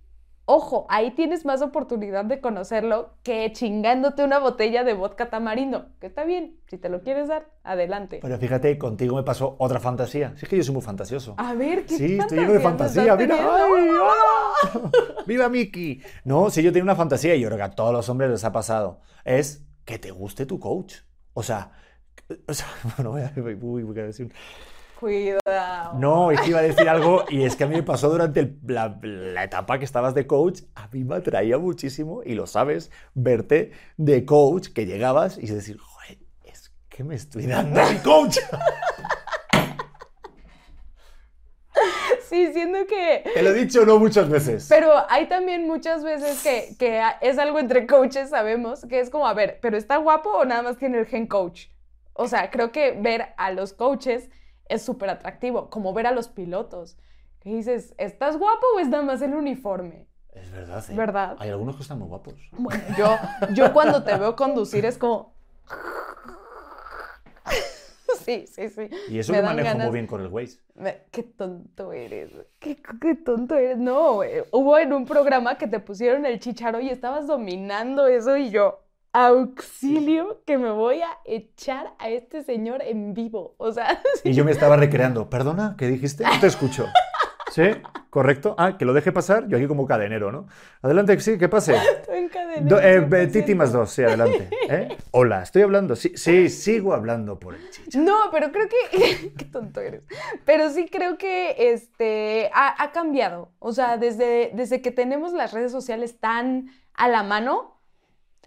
ojo, 0.45 0.85
ahí 0.89 1.11
tienes 1.11 1.45
más 1.45 1.61
oportunidad 1.61 2.25
de 2.25 2.41
conocerlo 2.41 3.13
que 3.23 3.51
chingándote 3.53 4.23
una 4.23 4.39
botella 4.39 4.83
de 4.83 4.93
vodka 4.93 5.29
tamarindo, 5.29 5.87
que 5.99 6.07
está 6.07 6.23
bien, 6.25 6.57
si 6.67 6.77
te 6.77 6.89
lo 6.89 7.01
quieres 7.01 7.27
dar, 7.27 7.49
adelante. 7.63 8.19
Pero 8.21 8.37
fíjate, 8.37 8.77
contigo 8.77 9.15
me 9.15 9.23
pasó 9.23 9.55
otra 9.59 9.79
fantasía. 9.79 10.33
Sí, 10.35 10.43
es 10.43 10.49
que 10.49 10.57
yo 10.57 10.63
soy 10.63 10.73
muy 10.73 10.83
fantasioso. 10.83 11.35
A 11.37 11.53
ver, 11.53 11.85
¿qué 11.85 11.97
Sí, 11.97 12.17
estoy 12.19 12.39
lleno 12.39 12.53
de 12.53 12.59
fantasía. 12.59 13.15
Mira? 13.15 13.35
¡ay, 13.35 13.89
hola! 13.89 14.91
¡Viva 15.27 15.49
Mickey! 15.49 16.01
No, 16.25 16.49
si 16.49 16.61
yo 16.61 16.73
tengo 16.73 16.83
una 16.83 16.95
fantasía 16.95 17.35
y 17.35 17.41
yo 17.41 17.47
creo 17.47 17.57
que 17.57 17.63
a 17.63 17.71
todos 17.71 17.93
los 17.93 18.09
hombres 18.09 18.29
les 18.29 18.43
ha 18.43 18.51
pasado. 18.51 18.99
Es 19.23 19.65
que 19.85 19.99
te 19.99 20.11
guste 20.11 20.45
tu 20.45 20.59
coach. 20.59 20.95
O 21.33 21.43
sea, 21.43 21.71
o 22.47 22.53
sea 22.53 22.67
bueno, 22.97 23.11
voy 23.11 23.21
a, 23.21 23.33
voy 23.35 23.99
a 23.99 24.03
decir. 24.03 24.31
Cuidado. 25.03 25.99
No, 25.99 26.31
es 26.31 26.39
que 26.39 26.51
iba 26.51 26.59
a 26.59 26.61
decir 26.61 26.87
algo 26.87 27.25
y 27.29 27.43
es 27.43 27.57
que 27.57 27.65
a 27.65 27.67
mí 27.67 27.75
me 27.75 27.83
pasó 27.83 28.09
durante 28.09 28.39
el- 28.39 28.57
la, 28.65 28.97
la 29.01 29.43
etapa 29.43 29.77
que 29.77 29.83
estabas 29.83 30.13
de 30.15 30.25
coach. 30.25 30.61
A 30.75 30.87
mí 30.93 31.03
me 31.03 31.15
atraía 31.15 31.57
muchísimo, 31.57 32.21
y 32.23 32.35
lo 32.35 32.47
sabes, 32.47 32.89
verte 33.13 33.71
de 33.97 34.23
coach, 34.23 34.69
que 34.69 34.85
llegabas 34.85 35.37
y 35.37 35.47
decir, 35.47 35.77
joder, 35.77 36.19
es 36.45 36.71
que 36.87 37.03
me 37.03 37.15
estoy 37.15 37.47
dando 37.47 37.81
mi 37.91 37.97
coach. 37.97 38.37
Sí, 42.29 42.51
siento 42.51 42.79
que... 42.87 43.29
Te 43.31 43.43
lo 43.43 43.51
he 43.51 43.53
dicho 43.53 43.85
no 43.85 43.99
muchas 43.99 44.27
veces. 44.27 44.65
Pero 44.67 44.91
hay 45.09 45.27
también 45.27 45.67
muchas 45.67 46.03
veces 46.03 46.41
que, 46.41 46.75
que 46.79 46.99
es 47.21 47.37
algo 47.37 47.59
entre 47.59 47.85
coaches, 47.85 48.31
sabemos, 48.31 48.85
que 48.89 48.99
es 48.99 49.11
como, 49.11 49.27
a 49.27 49.33
ver, 49.35 49.59
¿pero 49.61 49.77
está 49.77 49.97
guapo 49.97 50.29
o 50.31 50.45
nada 50.45 50.63
más 50.63 50.77
tiene 50.77 50.97
el 50.99 51.05
gen 51.05 51.27
coach? 51.27 51.67
O 52.13 52.27
sea, 52.27 52.49
creo 52.49 52.71
que 52.71 52.91
ver 52.99 53.33
a 53.37 53.51
los 53.51 53.73
coaches 53.73 54.29
es 54.73 54.81
súper 54.81 55.09
atractivo, 55.09 55.69
como 55.69 55.93
ver 55.93 56.07
a 56.07 56.11
los 56.11 56.27
pilotos. 56.27 56.97
Que 57.39 57.49
dices, 57.49 57.93
¿estás 57.97 58.37
guapo 58.37 58.65
o 58.75 58.79
es 58.79 58.87
nada 58.87 59.03
más 59.03 59.21
el 59.21 59.33
uniforme? 59.35 60.07
Es 60.33 60.51
verdad, 60.51 60.83
¿eh? 60.89 60.95
¿Verdad? 60.95 61.35
Hay 61.39 61.49
algunos 61.49 61.75
que 61.75 61.81
están 61.83 61.99
muy 61.99 62.07
guapos. 62.07 62.35
Bueno, 62.53 62.81
yo, 62.97 63.15
yo 63.53 63.71
cuando 63.73 64.03
te 64.03 64.15
veo 64.17 64.35
conducir 64.35 64.85
es 64.85 64.97
como... 64.97 65.33
Sí, 68.23 68.45
sí, 68.47 68.69
sí. 68.69 68.89
Y 69.09 69.19
eso 69.19 69.33
Me 69.33 69.39
que 69.39 69.43
manejo 69.45 69.67
ganas- 69.67 69.87
muy 69.87 69.93
bien 69.95 70.07
con 70.07 70.21
el 70.21 70.27
Waze. 70.27 70.59
Me- 70.75 71.03
Qué 71.11 71.23
tonto 71.23 71.91
eres, 71.91 72.31
qué, 72.59 72.81
qué 73.01 73.15
tonto 73.15 73.55
eres. 73.55 73.77
No, 73.77 74.13
güey. 74.13 74.43
Hubo 74.51 74.77
en 74.77 74.93
un 74.93 75.05
programa 75.05 75.57
que 75.57 75.67
te 75.67 75.79
pusieron 75.79 76.25
el 76.25 76.39
chicharo 76.39 76.79
y 76.79 76.89
estabas 76.89 77.27
dominando 77.27 78.07
eso 78.07 78.37
y 78.37 78.49
yo, 78.49 78.82
auxilio, 79.13 80.41
que 80.45 80.57
me 80.57 80.71
voy 80.71 81.01
a 81.01 81.09
echar 81.25 81.93
a 81.99 82.09
este 82.09 82.43
señor 82.43 82.81
en 82.83 83.13
vivo. 83.13 83.55
O 83.57 83.71
sea, 83.71 84.01
Y 84.23 84.33
yo 84.33 84.43
me 84.45 84.51
estaba 84.51 84.75
recreando. 84.75 85.29
Perdona, 85.29 85.75
¿qué 85.77 85.87
dijiste? 85.87 86.23
No 86.23 86.39
te 86.39 86.47
escucho. 86.47 86.85
¿Sí? 87.51 87.63
¿Correcto? 88.09 88.55
Ah, 88.57 88.77
que 88.79 88.85
lo 88.85 88.93
deje 88.93 89.11
pasar. 89.11 89.47
Yo 89.47 89.57
aquí 89.57 89.67
como 89.67 89.85
cadenero, 89.85 90.31
¿no? 90.31 90.47
Adelante, 90.81 91.19
sí, 91.19 91.37
que 91.37 91.47
pase. 91.49 91.75
estoy 91.75 92.19
encadenado. 92.19 92.65
Do- 92.77 92.81
eh, 92.81 92.99
100%. 93.07 93.31
Titi 93.31 93.53
más 93.53 93.71
dos, 93.71 93.91
sí, 93.91 94.01
adelante. 94.03 94.49
¿Eh? 94.69 94.97
Hola, 95.11 95.43
estoy 95.43 95.61
hablando. 95.61 95.95
Sí, 95.95 96.13
sí, 96.15 96.49
sigo 96.49 96.93
hablando 96.95 97.39
por 97.39 97.53
el 97.53 97.69
chicha. 97.69 97.99
No, 97.99 98.15
pero 98.31 98.51
creo 98.51 98.67
que. 98.67 99.33
Qué 99.37 99.45
tonto 99.45 99.81
eres. 99.81 100.01
Pero 100.45 100.69
sí 100.71 100.87
creo 100.91 101.19
que 101.19 101.71
este 101.73 102.49
ha, 102.55 102.81
ha 102.81 102.91
cambiado. 102.91 103.51
O 103.59 103.71
sea, 103.71 103.97
desde, 103.97 104.49
desde 104.55 104.81
que 104.81 104.89
tenemos 104.89 105.31
las 105.33 105.53
redes 105.53 105.71
sociales 105.71 106.19
tan 106.19 106.69
a 106.95 107.07
la 107.07 107.21
mano, 107.21 107.72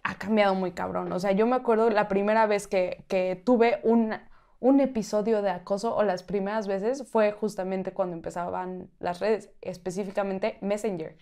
ha 0.06 0.14
cambiado 0.14 0.54
muy 0.54 0.70
cabrón. 0.70 1.12
O 1.12 1.18
sea, 1.18 1.32
yo 1.32 1.46
me 1.46 1.56
acuerdo 1.56 1.90
la 1.90 2.06
primera 2.06 2.46
vez 2.46 2.68
que, 2.68 3.04
que 3.08 3.34
tuve 3.44 3.80
un, 3.82 4.14
un 4.60 4.80
episodio 4.80 5.42
de 5.42 5.50
acoso, 5.50 5.96
o 5.96 6.04
las 6.04 6.22
primeras 6.22 6.68
veces, 6.68 7.10
fue 7.10 7.32
justamente 7.32 7.92
cuando 7.92 8.14
empezaban 8.14 8.88
las 9.00 9.18
redes, 9.18 9.50
específicamente 9.62 10.58
Messenger. 10.60 11.18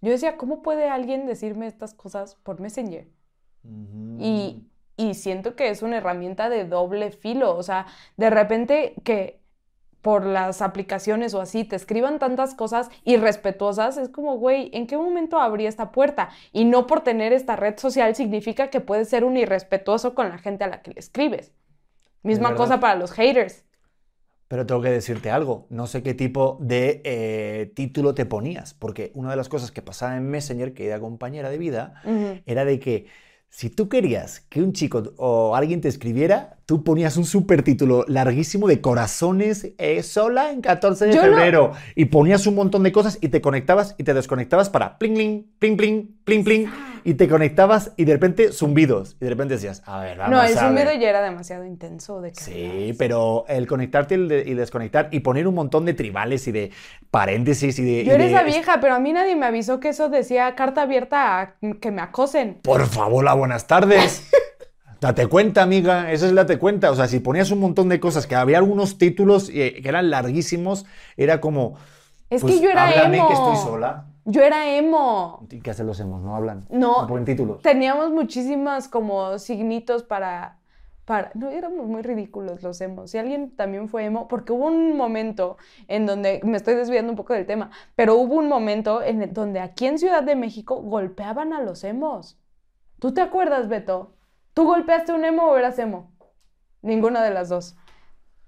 Yo 0.00 0.10
decía, 0.10 0.36
¿cómo 0.36 0.62
puede 0.62 0.88
alguien 0.88 1.26
decirme 1.26 1.68
estas 1.68 1.94
cosas 1.94 2.34
por 2.34 2.60
Messenger? 2.60 3.08
Y, 4.18 4.68
y 4.96 5.14
siento 5.14 5.54
que 5.54 5.70
es 5.70 5.82
una 5.82 5.98
herramienta 5.98 6.48
de 6.48 6.64
doble 6.64 7.12
filo. 7.12 7.56
O 7.56 7.62
sea, 7.62 7.86
de 8.16 8.30
repente 8.30 8.94
que 9.04 9.43
por 10.04 10.26
las 10.26 10.60
aplicaciones 10.60 11.32
o 11.32 11.40
así 11.40 11.64
te 11.64 11.76
escriban 11.76 12.18
tantas 12.18 12.54
cosas 12.54 12.90
irrespetuosas, 13.04 13.96
es 13.96 14.10
como, 14.10 14.36
güey, 14.36 14.68
¿en 14.74 14.86
qué 14.86 14.98
momento 14.98 15.38
abrí 15.40 15.64
esta 15.66 15.92
puerta? 15.92 16.28
Y 16.52 16.66
no 16.66 16.86
por 16.86 17.00
tener 17.00 17.32
esta 17.32 17.56
red 17.56 17.78
social 17.78 18.14
significa 18.14 18.68
que 18.68 18.80
puedes 18.80 19.08
ser 19.08 19.24
un 19.24 19.38
irrespetuoso 19.38 20.14
con 20.14 20.28
la 20.28 20.36
gente 20.36 20.62
a 20.62 20.66
la 20.68 20.82
que 20.82 20.90
le 20.92 21.00
escribes. 21.00 21.52
Misma 22.22 22.54
cosa 22.54 22.80
para 22.80 22.96
los 22.96 23.12
haters. 23.12 23.64
Pero 24.46 24.66
tengo 24.66 24.82
que 24.82 24.90
decirte 24.90 25.30
algo, 25.30 25.66
no 25.70 25.86
sé 25.86 26.02
qué 26.02 26.12
tipo 26.12 26.58
de 26.60 27.00
eh, 27.04 27.72
título 27.74 28.14
te 28.14 28.26
ponías, 28.26 28.74
porque 28.74 29.10
una 29.14 29.30
de 29.30 29.36
las 29.36 29.48
cosas 29.48 29.70
que 29.70 29.80
pasaba 29.80 30.18
en 30.18 30.28
Messenger, 30.28 30.74
que 30.74 30.86
era 30.86 31.00
compañera 31.00 31.48
de 31.48 31.56
vida, 31.56 32.02
era 32.44 32.66
de 32.66 32.78
que 32.78 33.06
Si 33.48 33.70
tú 33.70 33.88
querías 33.88 34.40
que 34.50 34.60
un 34.62 34.72
chico 34.72 35.14
o 35.16 35.54
alguien 35.54 35.80
te 35.80 35.86
escribiera, 35.88 36.58
tú 36.66 36.82
ponías 36.84 37.16
un 37.16 37.24
supertítulo 37.24 38.04
larguísimo 38.08 38.66
de 38.68 38.80
corazones 38.80 39.68
eh, 39.78 40.02
sola 40.02 40.50
en 40.50 40.60
14 40.60 41.06
de 41.06 41.12
Yo 41.14 41.22
no- 41.22 41.28
febrero 41.28 41.72
y 41.94 42.06
ponías 42.06 42.46
un 42.46 42.54
montón 42.54 42.82
de 42.82 42.92
cosas 42.92 43.18
y 43.20 43.28
te 43.28 43.40
conectabas 43.40 43.94
y 43.98 44.04
te 44.04 44.14
desconectabas 44.14 44.70
para 44.70 44.98
pling, 44.98 45.14
pling, 45.14 45.44
pling, 45.58 45.76
pling, 45.76 46.14
pling, 46.24 46.44
pling 46.44 46.68
y 47.06 47.14
te 47.14 47.28
conectabas 47.28 47.92
y 47.98 48.06
de 48.06 48.14
repente 48.14 48.50
zumbidos 48.50 49.16
y 49.20 49.24
de 49.24 49.30
repente 49.30 49.54
decías, 49.54 49.82
a 49.84 50.00
ver, 50.00 50.16
vamos 50.16 50.30
No, 50.34 50.42
el 50.42 50.56
a 50.56 50.60
zumbido 50.60 50.86
ver. 50.86 50.98
ya 51.00 51.10
era 51.10 51.20
demasiado 51.22 51.66
intenso. 51.66 52.22
De 52.22 52.32
Sí, 52.34 52.94
pero 52.98 53.44
el 53.46 53.66
conectarte 53.66 54.14
y 54.14 54.18
el 54.18 54.28
de- 54.28 54.44
y 54.46 54.54
desconectar 54.54 55.08
y 55.12 55.20
poner 55.20 55.46
un 55.46 55.54
montón 55.54 55.84
de 55.84 55.92
tribales 55.92 56.48
y 56.48 56.52
de 56.52 56.70
paréntesis 57.10 57.78
y 57.78 57.84
de... 57.84 58.04
Yo 58.04 58.12
era 58.12 58.24
esa 58.24 58.42
vieja, 58.42 58.78
pero 58.80 58.94
a 58.94 59.00
mí 59.00 59.12
nadie 59.12 59.36
me 59.36 59.44
avisó 59.44 59.80
que 59.80 59.90
eso 59.90 60.08
decía 60.08 60.54
carta 60.54 60.80
abierta 60.82 61.40
a 61.40 61.54
que 61.80 61.90
me 61.90 62.00
acosen. 62.00 62.58
Por 62.62 62.86
favor, 62.86 63.22
la 63.22 63.34
buenas 63.34 63.66
tardes. 63.66 64.26
Date 65.04 65.26
cuenta, 65.26 65.62
amiga, 65.62 66.10
esa 66.12 66.24
es 66.24 66.32
la 66.32 66.44
date 66.44 66.58
cuenta. 66.58 66.90
O 66.90 66.94
sea, 66.94 67.06
si 67.08 67.20
ponías 67.20 67.50
un 67.50 67.60
montón 67.60 67.90
de 67.90 68.00
cosas, 68.00 68.26
que 68.26 68.36
había 68.36 68.56
algunos 68.56 68.96
títulos 68.96 69.50
eh, 69.52 69.80
que 69.82 69.86
eran 69.86 70.08
larguísimos, 70.08 70.86
era 71.18 71.42
como. 71.42 71.74
Es 72.30 72.40
pues, 72.40 72.54
que 72.54 72.62
yo 72.62 72.70
era 72.70 72.88
háblame 72.88 73.18
emo. 73.18 73.28
que 73.28 73.34
estoy 73.34 73.56
sola. 73.56 74.06
Yo 74.24 74.40
era 74.40 74.74
emo. 74.74 75.46
¿Y 75.50 75.60
¿Qué 75.60 75.72
hacen 75.72 75.86
los 75.86 76.00
emos? 76.00 76.22
No 76.22 76.34
hablan. 76.34 76.64
No. 76.70 77.06
ponen 77.06 77.26
títulos. 77.26 77.60
Teníamos 77.60 78.12
muchísimas 78.12 78.88
como 78.88 79.38
signitos 79.38 80.04
para, 80.04 80.60
para... 81.04 81.32
No, 81.34 81.50
éramos 81.50 81.86
muy 81.86 82.00
ridículos 82.00 82.62
los 82.62 82.80
emos. 82.80 83.10
Si 83.10 83.18
alguien 83.18 83.54
también 83.54 83.90
fue 83.90 84.06
emo, 84.06 84.26
porque 84.26 84.54
hubo 84.54 84.68
un 84.68 84.96
momento 84.96 85.58
en 85.86 86.06
donde, 86.06 86.40
me 86.44 86.56
estoy 86.56 86.76
desviando 86.76 87.12
un 87.12 87.16
poco 87.16 87.34
del 87.34 87.44
tema, 87.44 87.70
pero 87.94 88.14
hubo 88.14 88.36
un 88.36 88.48
momento 88.48 89.02
en 89.02 89.34
donde 89.34 89.60
aquí 89.60 89.84
en 89.84 89.98
Ciudad 89.98 90.22
de 90.22 90.34
México 90.34 90.76
golpeaban 90.76 91.52
a 91.52 91.60
los 91.60 91.84
emos. 91.84 92.38
¿Tú 93.00 93.12
te 93.12 93.20
acuerdas, 93.20 93.68
Beto? 93.68 94.14
¿Tú 94.54 94.64
golpeaste 94.66 95.12
un 95.12 95.24
emo 95.24 95.44
o 95.48 95.56
eras 95.56 95.78
emo? 95.78 96.12
Ninguna 96.82 97.22
de 97.22 97.30
las 97.30 97.48
dos. 97.48 97.76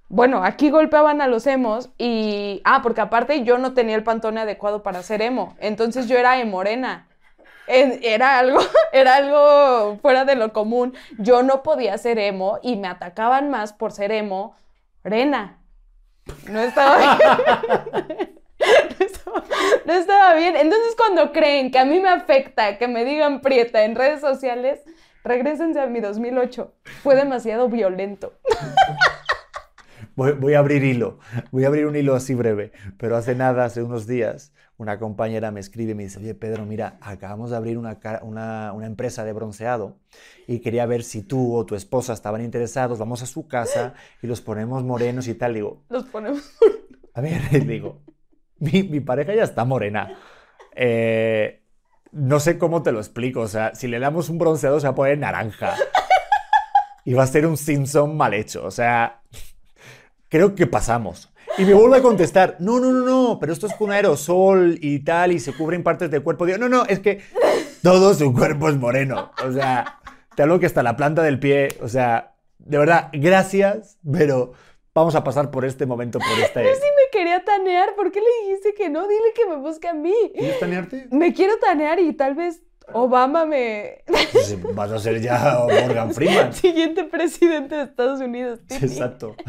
Bueno, 0.08 0.44
aquí 0.44 0.70
golpeaban 0.70 1.20
a 1.20 1.26
los 1.26 1.46
emos 1.48 1.90
y... 1.98 2.60
Ah, 2.64 2.80
porque 2.82 3.00
aparte 3.00 3.42
yo 3.42 3.58
no 3.58 3.74
tenía 3.74 3.96
el 3.96 4.04
pantone 4.04 4.40
adecuado 4.40 4.82
para 4.82 5.02
ser 5.02 5.20
emo. 5.20 5.56
Entonces 5.58 6.06
yo 6.08 6.16
era 6.16 6.38
emorena. 6.40 7.08
En- 7.66 7.98
Era 8.04 8.38
algo, 8.38 8.60
era 8.92 9.16
algo 9.16 9.98
fuera 10.00 10.24
de 10.24 10.36
lo 10.36 10.52
común. 10.52 10.94
Yo 11.18 11.42
no 11.42 11.62
podía 11.64 11.98
ser 11.98 12.18
emo 12.20 12.58
y 12.62 12.76
me 12.76 12.86
atacaban 12.88 13.50
más 13.50 13.72
por 13.72 13.90
ser 13.90 14.12
emo 14.12 14.54
morena. 15.02 15.58
No 16.48 16.60
estaba 16.60 16.98
bien. 16.98 18.36
No 19.84 19.92
estaba 19.92 20.34
bien. 20.34 20.56
Entonces 20.56 20.94
cuando 20.96 21.32
creen 21.32 21.70
que 21.70 21.78
a 21.78 21.84
mí 21.84 22.00
me 22.00 22.08
afecta 22.08 22.78
que 22.78 22.88
me 22.88 23.04
digan 23.04 23.40
prieta 23.40 23.84
en 23.84 23.94
redes 23.94 24.20
sociales, 24.20 24.80
regrésense 25.26 25.80
a 25.80 25.86
mi 25.86 26.00
2008. 26.00 26.72
Fue 27.02 27.14
demasiado 27.14 27.68
violento. 27.68 28.32
Voy, 30.14 30.32
voy 30.32 30.54
a 30.54 30.60
abrir 30.60 30.82
hilo. 30.82 31.18
Voy 31.50 31.64
a 31.64 31.68
abrir 31.68 31.86
un 31.86 31.96
hilo 31.96 32.14
así 32.14 32.34
breve. 32.34 32.72
Pero 32.98 33.16
hace 33.16 33.34
nada, 33.34 33.64
hace 33.64 33.82
unos 33.82 34.06
días, 34.06 34.52
una 34.78 34.98
compañera 34.98 35.50
me 35.50 35.60
escribe 35.60 35.92
y 35.92 35.94
me 35.94 36.04
dice: 36.04 36.18
Oye, 36.18 36.34
Pedro, 36.34 36.64
mira, 36.64 36.96
acabamos 37.00 37.50
de 37.50 37.56
abrir 37.56 37.76
una, 37.76 37.98
una, 38.22 38.72
una 38.72 38.86
empresa 38.86 39.24
de 39.24 39.32
bronceado 39.32 39.98
y 40.46 40.60
quería 40.60 40.86
ver 40.86 41.02
si 41.02 41.22
tú 41.22 41.54
o 41.54 41.66
tu 41.66 41.74
esposa 41.74 42.12
estaban 42.14 42.42
interesados. 42.42 42.98
Vamos 42.98 43.22
a 43.22 43.26
su 43.26 43.46
casa 43.46 43.94
y 44.22 44.26
los 44.26 44.40
ponemos 44.40 44.84
morenos 44.84 45.28
y 45.28 45.34
tal. 45.34 45.54
Digo, 45.54 45.84
Los 45.88 46.04
ponemos. 46.04 46.56
A 47.14 47.20
ver, 47.20 47.40
digo, 47.66 48.02
mi, 48.58 48.82
mi 48.82 49.00
pareja 49.00 49.34
ya 49.34 49.44
está 49.44 49.64
morena. 49.64 50.18
Eh, 50.74 51.62
no 52.16 52.40
sé 52.40 52.58
cómo 52.58 52.82
te 52.82 52.92
lo 52.92 52.98
explico. 52.98 53.40
O 53.40 53.48
sea, 53.48 53.74
si 53.74 53.86
le 53.86 53.98
damos 53.98 54.28
un 54.28 54.38
bronceado 54.38 54.80
se 54.80 54.86
va 54.86 54.92
a 54.92 54.94
poner 54.94 55.18
naranja. 55.18 55.74
Y 57.04 57.14
va 57.14 57.22
a 57.22 57.26
ser 57.28 57.46
un 57.46 57.56
Simpson 57.56 58.16
mal 58.16 58.34
hecho. 58.34 58.64
O 58.64 58.70
sea, 58.70 59.20
creo 60.28 60.54
que 60.54 60.66
pasamos. 60.66 61.32
Y 61.58 61.64
me 61.64 61.74
vuelve 61.74 61.98
a 61.98 62.02
contestar, 62.02 62.56
no, 62.58 62.80
no, 62.80 62.90
no, 62.90 63.04
no, 63.04 63.38
pero 63.38 63.52
esto 63.52 63.66
es 63.66 63.74
con 63.74 63.92
aerosol 63.92 64.78
y 64.80 64.98
tal, 65.00 65.32
y 65.32 65.38
se 65.38 65.52
cubren 65.52 65.82
partes 65.82 66.10
del 66.10 66.22
cuerpo. 66.22 66.44
Digo, 66.44 66.58
no, 66.58 66.68
no, 66.68 66.84
es 66.84 66.98
que 66.98 67.22
todo 67.82 68.12
su 68.14 68.34
cuerpo 68.34 68.68
es 68.68 68.76
moreno. 68.76 69.30
O 69.46 69.52
sea, 69.52 70.00
te 70.34 70.42
hablo 70.42 70.58
que 70.58 70.66
hasta 70.66 70.82
la 70.82 70.96
planta 70.96 71.22
del 71.22 71.38
pie, 71.38 71.68
o 71.80 71.88
sea, 71.88 72.34
de 72.58 72.78
verdad, 72.78 73.08
gracias, 73.12 73.98
pero 74.10 74.52
vamos 74.96 75.14
a 75.14 75.22
pasar 75.22 75.50
por 75.52 75.64
este 75.64 75.86
momento, 75.86 76.18
por 76.18 76.28
este... 76.42 76.64
Yo 76.64 76.74
sí 76.74 76.80
me 76.80 77.10
quería 77.18 77.44
tanear. 77.44 77.94
¿Por 77.94 78.10
qué 78.10 78.20
le 78.20 78.26
dijiste 78.46 78.74
que 78.74 78.88
no? 78.88 79.06
Dile 79.06 79.32
que 79.34 79.46
me 79.46 79.56
busque 79.56 79.86
a 79.88 79.94
mí. 79.94 80.14
¿Quieres 80.34 80.58
tanearte? 80.58 81.06
Me 81.12 81.32
quiero 81.32 81.56
tanear 81.58 82.00
y 82.00 82.12
tal 82.14 82.34
vez 82.34 82.62
Obama 82.92 83.44
me... 83.46 84.02
Vas 84.74 84.90
a 84.90 84.98
ser 84.98 85.20
ya 85.20 85.58
Morgan 85.68 86.12
Freeman. 86.12 86.52
Siguiente 86.54 87.04
presidente 87.04 87.74
de 87.76 87.82
Estados 87.84 88.20
Unidos. 88.20 88.60
Exacto. 88.70 89.36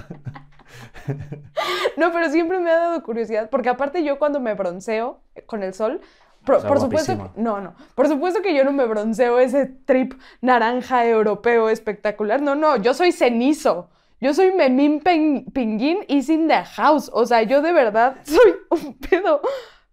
No, 1.96 2.12
pero 2.12 2.30
siempre 2.30 2.60
me 2.60 2.70
ha 2.70 2.76
dado 2.78 3.02
curiosidad, 3.04 3.50
porque 3.50 3.70
aparte 3.70 4.04
yo 4.04 4.20
cuando 4.20 4.40
me 4.40 4.54
bronceo 4.54 5.22
con 5.46 5.64
el 5.64 5.74
sol, 5.74 6.02
pro- 6.46 6.58
O 6.58 6.60
sea, 6.60 6.68
por 6.68 6.80
supuesto, 6.80 7.14
que- 7.34 7.42
no, 7.42 7.62
no, 7.62 7.74
por 7.96 8.08
supuesto 8.08 8.42
que 8.42 8.54
yo 8.56 8.64
no 8.64 8.74
me 8.74 8.86
bronceo 8.86 9.40
ese 9.40 9.66
trip 9.66 10.14
naranja 10.42 11.06
europeo 11.06 11.70
espectacular, 11.70 12.42
no, 12.42 12.56
no, 12.56 12.76
yo 12.78 12.94
soy 12.94 13.12
cenizo, 13.14 13.90
yo 14.20 14.34
soy 14.34 14.52
Memín 14.52 15.02
Pinguín 15.02 16.06
is 16.08 16.30
in 16.30 16.48
the 16.48 16.64
house, 16.64 17.10
o 17.14 17.26
sea, 17.26 17.44
yo 17.44 17.62
de 17.62 17.74
verdad 17.74 18.18
soy 18.24 18.56
un 18.70 18.98
pedo 18.98 19.42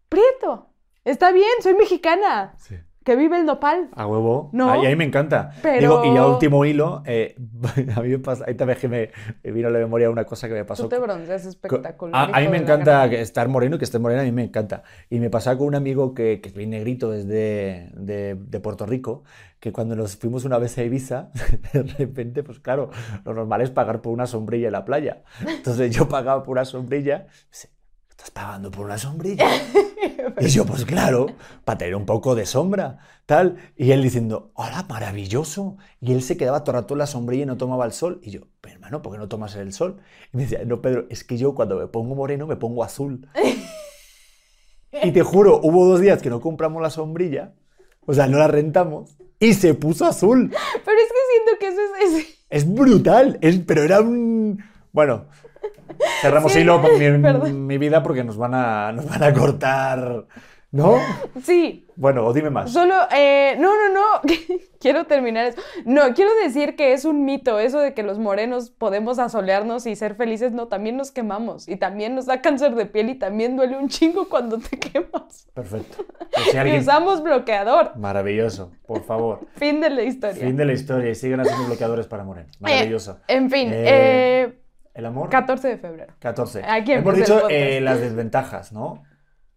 prieto, 0.08 0.70
está 1.04 1.32
bien, 1.32 1.50
soy 1.60 1.74
mexicana, 1.74 2.54
Sí. 2.58 2.76
Que 3.04 3.16
vive 3.16 3.36
el 3.38 3.44
nopal. 3.46 3.90
A 3.94 4.06
huevo. 4.06 4.48
No. 4.52 4.70
Ay, 4.70 4.86
a 4.86 4.88
mí 4.88 4.96
me 4.96 5.04
encanta. 5.04 5.52
Pero- 5.62 5.80
Digo, 5.80 6.04
y 6.06 6.14
ya 6.14 6.26
último 6.26 6.64
hilo, 6.64 7.02
eh, 7.06 7.36
a 7.96 8.00
mí 8.00 8.08
me 8.08 8.18
pasa, 8.18 8.44
ahí 8.48 8.54
también 8.54 8.78
que 8.80 8.88
me, 8.88 9.10
me 9.42 9.52
vino 9.52 9.68
a 9.68 9.70
la 9.70 9.78
memoria 9.78 10.10
una 10.10 10.24
cosa 10.24 10.48
que 10.48 10.54
me 10.54 10.64
pasó. 10.64 10.84
Tú 10.84 10.88
te 10.88 10.98
bronceas 10.98 11.44
espectacular. 11.46 12.30
A, 12.32 12.36
a 12.36 12.40
mí 12.40 12.48
me 12.48 12.56
encanta 12.56 13.04
estar 13.06 13.48
moreno 13.48 13.76
y 13.76 13.78
que 13.78 13.84
esté 13.84 13.98
morena, 13.98 14.22
a 14.22 14.24
mí 14.24 14.32
me 14.32 14.44
encanta. 14.44 14.82
Y 15.10 15.20
me 15.20 15.30
pasaba 15.30 15.58
con 15.58 15.66
un 15.68 15.74
amigo 15.74 16.14
que, 16.14 16.40
que 16.40 16.48
es 16.48 16.54
bien 16.54 16.70
negrito 16.70 17.10
desde 17.10 17.90
de, 17.94 18.36
de 18.38 18.60
Puerto 18.60 18.86
Rico, 18.86 19.24
que 19.60 19.70
cuando 19.72 19.96
nos 19.96 20.16
fuimos 20.16 20.44
una 20.44 20.58
vez 20.58 20.76
a 20.78 20.82
Ibiza, 20.82 21.30
de 21.72 21.82
repente, 21.82 22.42
pues 22.42 22.58
claro, 22.60 22.90
lo 23.24 23.34
normal 23.34 23.60
es 23.60 23.70
pagar 23.70 24.00
por 24.00 24.12
una 24.12 24.26
sombrilla 24.26 24.66
en 24.68 24.72
la 24.72 24.84
playa. 24.84 25.22
Entonces 25.46 25.94
yo 25.94 26.08
pagaba 26.08 26.42
por 26.42 26.52
una 26.52 26.64
sombrilla, 26.64 27.26
dice, 27.50 27.68
¿estás 28.24 28.30
pagando 28.30 28.70
por 28.70 28.86
una 28.86 28.98
sombrilla? 28.98 29.46
Y 30.40 30.48
yo, 30.48 30.64
pues 30.64 30.84
claro, 30.84 31.26
para 31.64 31.78
tener 31.78 31.94
un 31.94 32.06
poco 32.06 32.34
de 32.34 32.44
sombra, 32.46 32.98
tal. 33.26 33.56
Y 33.76 33.92
él 33.92 34.02
diciendo, 34.02 34.50
hola, 34.54 34.84
maravilloso. 34.88 35.76
Y 36.00 36.12
él 36.12 36.22
se 36.22 36.36
quedaba 36.36 36.64
todo 36.64 36.74
el 36.76 36.82
rato 36.82 36.94
en 36.94 36.98
la 36.98 37.06
sombrilla 37.06 37.42
y 37.44 37.46
no 37.46 37.56
tomaba 37.56 37.84
el 37.84 37.92
sol. 37.92 38.20
Y 38.22 38.30
yo, 38.30 38.40
pero 38.60 38.74
hermano, 38.76 39.00
¿por 39.02 39.12
qué 39.12 39.18
no 39.18 39.28
tomas 39.28 39.54
el 39.54 39.72
sol? 39.72 40.00
Y 40.32 40.36
me 40.38 40.42
decía, 40.44 40.64
no, 40.64 40.80
Pedro, 40.80 41.06
es 41.10 41.22
que 41.24 41.36
yo 41.36 41.54
cuando 41.54 41.76
me 41.78 41.86
pongo 41.86 42.14
moreno 42.14 42.46
me 42.46 42.56
pongo 42.56 42.82
azul. 42.82 43.28
Y 45.02 45.10
te 45.12 45.22
juro, 45.22 45.60
hubo 45.62 45.86
dos 45.86 46.00
días 46.00 46.22
que 46.22 46.30
no 46.30 46.40
compramos 46.40 46.80
la 46.80 46.88
sombrilla, 46.90 47.52
o 48.06 48.14
sea, 48.14 48.28
no 48.28 48.38
la 48.38 48.46
rentamos, 48.48 49.16
y 49.40 49.54
se 49.54 49.74
puso 49.74 50.06
azul. 50.06 50.50
Pero 50.84 50.96
es 50.98 51.08
que 51.08 51.18
siento 51.32 51.58
que 51.60 51.68
eso 51.68 51.80
es... 52.18 52.24
es- 52.26 52.34
Es 52.48 52.72
brutal, 52.74 53.38
es, 53.40 53.58
pero 53.66 53.82
era 53.82 54.00
un... 54.00 54.62
Bueno, 54.92 55.26
cerramos 56.20 56.52
Sí, 56.52 56.60
hilo 56.60 56.80
mi, 56.80 57.52
mi 57.52 57.78
vida 57.78 58.02
porque 58.02 58.24
nos 58.24 58.36
van 58.36 58.54
a, 58.54 58.92
nos 58.92 59.08
van 59.08 59.22
a 59.22 59.32
cortar, 59.32 60.26
¿no? 60.70 60.98
Sí, 61.42 61.86
Bueno, 61.96 62.26
o 62.26 62.32
dime 62.32 62.50
más. 62.50 62.72
Solo, 62.72 62.94
eh, 63.14 63.54
no, 63.60 63.70
no, 63.76 63.94
no, 63.94 64.34
quiero 64.80 65.04
terminar 65.04 65.46
eso. 65.46 65.60
No, 65.84 66.12
quiero 66.14 66.32
decir 66.42 66.74
que 66.74 66.92
es 66.92 67.04
un 67.04 67.24
mito 67.24 67.60
eso 67.60 67.78
de 67.78 67.94
que 67.94 68.02
los 68.02 68.18
morenos 68.18 68.70
podemos 68.70 69.20
asolearnos 69.20 69.86
y 69.86 69.94
ser 69.94 70.16
felices. 70.16 70.50
No, 70.50 70.66
también 70.66 70.96
nos 70.96 71.12
quemamos 71.12 71.68
y 71.68 71.76
también 71.76 72.16
nos 72.16 72.26
da 72.26 72.40
cáncer 72.42 72.74
de 72.74 72.86
piel 72.86 73.10
y 73.10 73.14
también 73.14 73.56
duele 73.56 73.76
un 73.78 73.88
chingo 73.88 74.28
cuando 74.28 74.58
te 74.58 74.76
quemas. 74.80 75.46
Perfecto. 75.54 76.04
Pues 76.32 76.46
si 76.50 76.56
Y 76.56 76.58
alguien- 76.58 76.80
usamos 76.80 77.22
bloqueador. 77.22 77.96
Maravilloso, 77.96 78.72
por 78.86 79.04
favor. 79.04 79.46
Fin 79.54 79.80
de 79.80 79.90
la 79.90 80.02
historia. 80.02 80.44
Fin 80.44 80.56
de 80.56 80.64
la 80.64 80.72
historia 80.72 81.10
y 81.10 81.14
siguen 81.14 81.38
haciendo 81.38 81.66
bloqueadores 81.66 82.08
para 82.08 82.24
morenos. 82.24 82.60
Maravilloso. 82.60 83.18
Eh, 83.28 83.34
en 83.36 83.48
fin, 83.50 83.68
Eh, 83.72 83.84
eh, 83.86 84.58
¿El 84.94 85.06
amor? 85.06 85.28
14 85.28 85.68
de 85.68 85.76
febrero. 85.78 86.14
14. 86.20 86.62
Aquí 86.64 86.92
Hemos 86.92 87.16
dicho 87.16 87.48
eh, 87.50 87.80
las 87.80 88.00
desventajas, 88.00 88.72
¿no? 88.72 89.02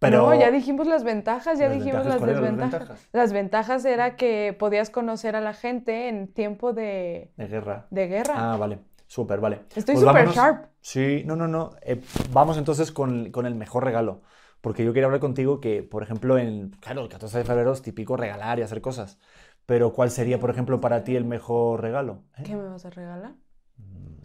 No, 0.00 0.32
ya 0.32 0.52
dijimos 0.52 0.86
las 0.86 1.02
ventajas, 1.02 1.58
ya 1.58 1.66
¿Las 1.68 1.74
dijimos 1.78 2.04
ventajas? 2.04 2.06
las 2.06 2.18
¿Cuáles 2.18 2.36
eran 2.36 2.44
las 2.44 2.52
desventajas. 2.52 2.88
ventajas? 2.88 3.08
Las 3.12 3.32
ventajas 3.32 3.84
era 3.84 4.16
que 4.16 4.56
podías 4.56 4.90
conocer 4.90 5.34
a 5.34 5.40
la 5.40 5.54
gente 5.54 6.08
en 6.08 6.32
tiempo 6.32 6.72
de, 6.72 7.32
De 7.36 7.48
guerra. 7.48 7.86
de 7.90 8.06
guerra. 8.06 8.34
Ah, 8.36 8.56
vale. 8.56 8.78
Súper, 9.08 9.40
vale. 9.40 9.62
Estoy 9.74 9.96
Pues 9.96 10.06
súper 10.06 10.28
sharp. 10.28 10.66
Sí, 10.80 11.22
no, 11.26 11.34
no, 11.34 11.48
no. 11.48 11.70
Eh, 11.82 12.00
vamos 12.30 12.58
entonces 12.58 12.92
con, 12.92 13.32
con 13.32 13.46
el 13.46 13.54
mejor 13.56 13.84
regalo. 13.84 14.22
Porque 14.60 14.84
yo 14.84 14.92
quería 14.92 15.06
hablar 15.06 15.20
contigo 15.20 15.60
que, 15.60 15.82
por 15.82 16.02
ejemplo, 16.04 16.38
en, 16.38 16.70
claro, 16.80 17.02
el 17.02 17.08
14 17.08 17.38
de 17.38 17.44
febrero 17.44 17.72
es 17.72 17.82
típico 17.82 18.16
regalar 18.16 18.58
y 18.58 18.62
hacer 18.62 18.80
cosas. 18.80 19.18
Pero 19.66 19.92
¿cuál 19.92 20.10
sería, 20.10 20.38
por 20.38 20.50
ejemplo, 20.50 20.80
para 20.80 21.02
ti 21.04 21.16
el 21.16 21.24
mejor 21.24 21.80
regalo? 21.80 22.22
¿Eh? 22.36 22.42
¿Qué 22.44 22.54
me 22.54 22.68
vas 22.68 22.84
a 22.84 22.90
regalar? 22.90 23.32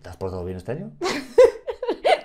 ¿Te 0.04 0.10
has 0.10 0.18
portado 0.18 0.44
bien 0.46 0.58
este 0.58 0.74
año? 0.74 0.92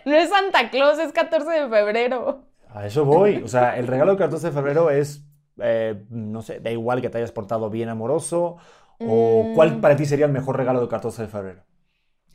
No 0.04 0.14
es 0.14 0.30
Santa 0.30 0.70
Claus, 0.70 0.98
es 0.98 1.12
14 1.12 1.50
de 1.50 1.68
febrero. 1.68 2.46
A 2.70 2.86
eso 2.86 3.04
voy. 3.04 3.42
O 3.42 3.48
sea, 3.48 3.76
el 3.76 3.86
regalo 3.86 4.12
del 4.12 4.18
14 4.18 4.46
de 4.46 4.52
febrero 4.54 4.88
es, 4.90 5.22
eh, 5.60 6.02
no 6.08 6.40
sé, 6.40 6.60
da 6.60 6.70
igual 6.70 7.02
que 7.02 7.10
te 7.10 7.18
hayas 7.18 7.30
portado 7.32 7.68
bien 7.68 7.90
amoroso 7.90 8.56
¿O 9.00 9.52
cuál 9.54 9.76
Mm. 9.76 9.80
para 9.82 9.96
ti 9.96 10.06
sería 10.06 10.24
el 10.24 10.32
mejor 10.32 10.56
regalo 10.56 10.80
del 10.80 10.88
14 10.88 11.22
de 11.22 11.28
febrero? 11.28 11.62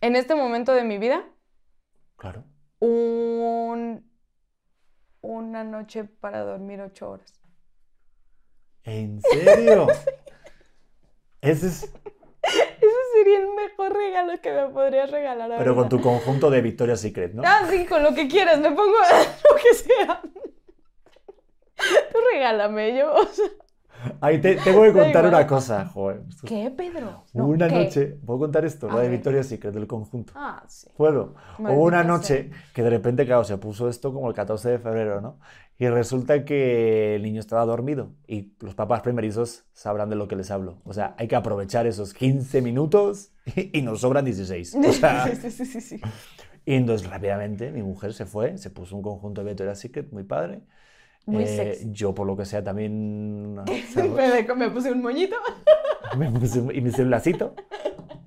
En 0.02 0.16
este 0.16 0.36
momento 0.36 0.72
de 0.74 0.84
mi 0.84 1.00
vida, 1.00 1.26
Claro. 2.16 2.44
un... 2.80 4.08
una 5.22 5.64
noche 5.64 6.04
para 6.04 6.41
dormir 6.44 6.80
ocho 6.80 7.10
horas. 7.10 7.34
¿En 8.84 9.20
serio? 9.22 9.88
Ese 11.41 11.68
es... 11.68 11.91
Sería 13.24 13.39
el 13.39 13.47
mejor 13.53 13.93
regalo 13.93 14.34
que 14.41 14.51
me 14.51 14.67
podrías 14.67 15.09
regalar 15.09 15.43
ahorita. 15.43 15.57
Pero 15.59 15.76
con 15.76 15.88
tu 15.88 16.01
conjunto 16.01 16.49
de 16.49 16.59
Victoria's 16.59 16.99
Secret, 16.99 17.34
¿no? 17.34 17.41
Ah, 17.45 17.65
sí, 17.69 17.86
con 17.86 18.03
lo 18.03 18.13
que 18.13 18.28
quieras, 18.28 18.59
me 18.59 18.69
pongo 18.71 18.91
lo 19.49 19.55
que 19.55 19.74
sea. 19.74 20.21
Tú 22.11 22.17
regálame, 22.34 22.97
yo. 22.97 23.13
o 23.13 23.26
sea, 23.26 23.45
Ahí 24.22 24.39
te 24.41 24.56
tengo 24.56 24.82
que 24.84 24.91
Da 24.91 25.04
contar 25.04 25.26
una 25.28 25.47
cosa, 25.47 25.91
es- 26.30 26.41
¿Qué, 26.41 26.72
Pedro? 26.76 27.24
No, 27.34 27.47
una 27.47 27.68
¿qué? 27.68 27.76
noche, 27.76 28.18
¿puedo 28.26 28.39
contar 28.39 28.66
esto? 28.66 28.89
A 28.89 28.93
Lo 28.93 28.99
de. 28.99 29.10
Victoria's 29.10 29.47
Secret, 29.47 29.74
del 29.74 29.88
conjunto. 29.88 30.34
Ah, 30.36 30.64
sí. 30.68 30.88
¿Puedo? 30.95 31.36
Hubo 31.60 31.84
una 31.84 32.04
noche 32.04 32.49
que 32.74 32.84
de 32.84 32.89
repente, 32.89 33.26
claro, 33.26 33.43
se 33.43 33.58
puso 33.58 33.89
esto 33.89 34.14
como 34.14 34.28
el 34.30 34.34
14 34.36 34.70
de 34.72 34.80
febrero, 34.80 35.22
¿no? 35.22 35.39
Y 35.78 35.88
resulta 35.89 36.45
que 36.45 37.16
el 37.16 37.24
niño 37.24 37.39
estaba 37.39 37.66
dormido 37.66 38.12
y 38.28 38.54
los 38.60 38.76
papás 38.76 39.01
primerizos 39.01 39.66
sabrán 39.74 40.10
de 40.10 40.16
lo 40.16 40.28
que 40.28 40.36
les 40.36 40.51
hablo. 40.51 40.82
O 40.86 40.93
sea, 40.93 41.16
hay 41.18 41.28
que 41.28 41.36
aprovechar 41.36 41.88
esos 41.88 42.14
15 42.14 42.62
minutos 42.62 43.32
y, 43.56 43.82
nos 43.82 44.01
sobran 44.01 44.24
16. 44.24 44.76
O 44.76 44.93
sea, 44.93 45.26
Sí, 45.36 45.36
sí, 45.36 45.51
sí, 45.51 45.66
sí, 45.66 45.82
sí. 45.82 46.01
y 46.66 46.76
entonces 46.76 47.10
rápidamente 47.10 47.72
mi 47.72 47.82
mujer 47.82 48.14
se 48.14 48.26
fue, 48.26 48.58
se 48.60 48.70
puso 48.70 48.95
un 48.95 49.01
conjunto 49.01 49.41
de 49.43 49.49
Victoria's 49.49 49.80
Secret 49.80 50.12
muy 50.12 50.24
padre. 50.24 50.62
Muy 51.26 51.43
Eh, 51.43 51.47
sexy. 51.47 51.89
Yo, 51.91 52.13
por 52.13 52.28
lo 52.28 52.36
que 52.36 52.45
sea, 52.45 52.63
también 52.63 53.55
Me, 53.55 54.55
me 54.55 54.69
puse 54.69 54.91
un 54.91 55.01
moñito. 55.01 55.36
me 56.17 56.30
puse 56.32 56.59
un- 56.59 56.76
y 56.76 56.82
me 56.82 56.89
hice 56.89 57.03
un 57.03 57.09
lacito. 57.09 57.55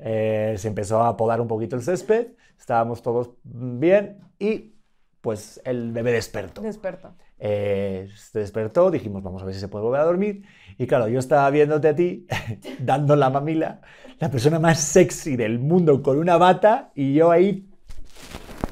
Eh, 0.00 0.54
se 0.58 0.68
empezó 0.68 1.02
a 1.02 1.16
podar 1.16 1.40
un 1.40 1.48
poquito 1.48 1.76
el 1.76 1.82
césped, 1.82 2.28
estábamos 2.58 3.02
todos 3.02 3.30
bien 3.44 4.18
y 4.38 4.74
pues 5.20 5.60
el 5.64 5.92
bebé 5.92 6.12
despertó. 6.12 6.62
Despertó. 6.62 7.14
Eh, 7.38 8.08
se 8.14 8.38
despertó, 8.38 8.90
dijimos, 8.90 9.22
vamos 9.22 9.42
a 9.42 9.44
ver 9.44 9.54
si 9.54 9.60
se 9.60 9.68
puede 9.68 9.84
volver 9.84 10.00
a 10.00 10.04
dormir. 10.04 10.44
Y 10.78 10.86
claro, 10.86 11.08
yo 11.08 11.18
estaba 11.18 11.50
viéndote 11.50 11.88
a 11.88 11.94
ti, 11.94 12.26
dando 12.78 13.16
la 13.16 13.28
mamila, 13.30 13.80
la 14.20 14.30
persona 14.30 14.58
más 14.60 14.80
sexy 14.80 15.36
del 15.36 15.58
mundo 15.58 16.02
con 16.02 16.18
una 16.18 16.36
bata, 16.38 16.92
y 16.94 17.12
yo 17.14 17.30
ahí, 17.30 17.68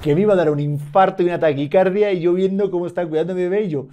que 0.02 0.14
me 0.14 0.20
iba 0.22 0.34
a 0.34 0.36
dar 0.36 0.50
un 0.50 0.60
infarto 0.60 1.22
y 1.22 1.26
una 1.26 1.38
taquicardia, 1.38 2.12
y 2.12 2.20
yo 2.20 2.34
viendo 2.34 2.70
cómo 2.70 2.86
está 2.86 3.06
cuidando 3.06 3.32
a 3.32 3.36
mi 3.36 3.42
bebé, 3.42 3.62
y 3.64 3.68
yo 3.70 3.86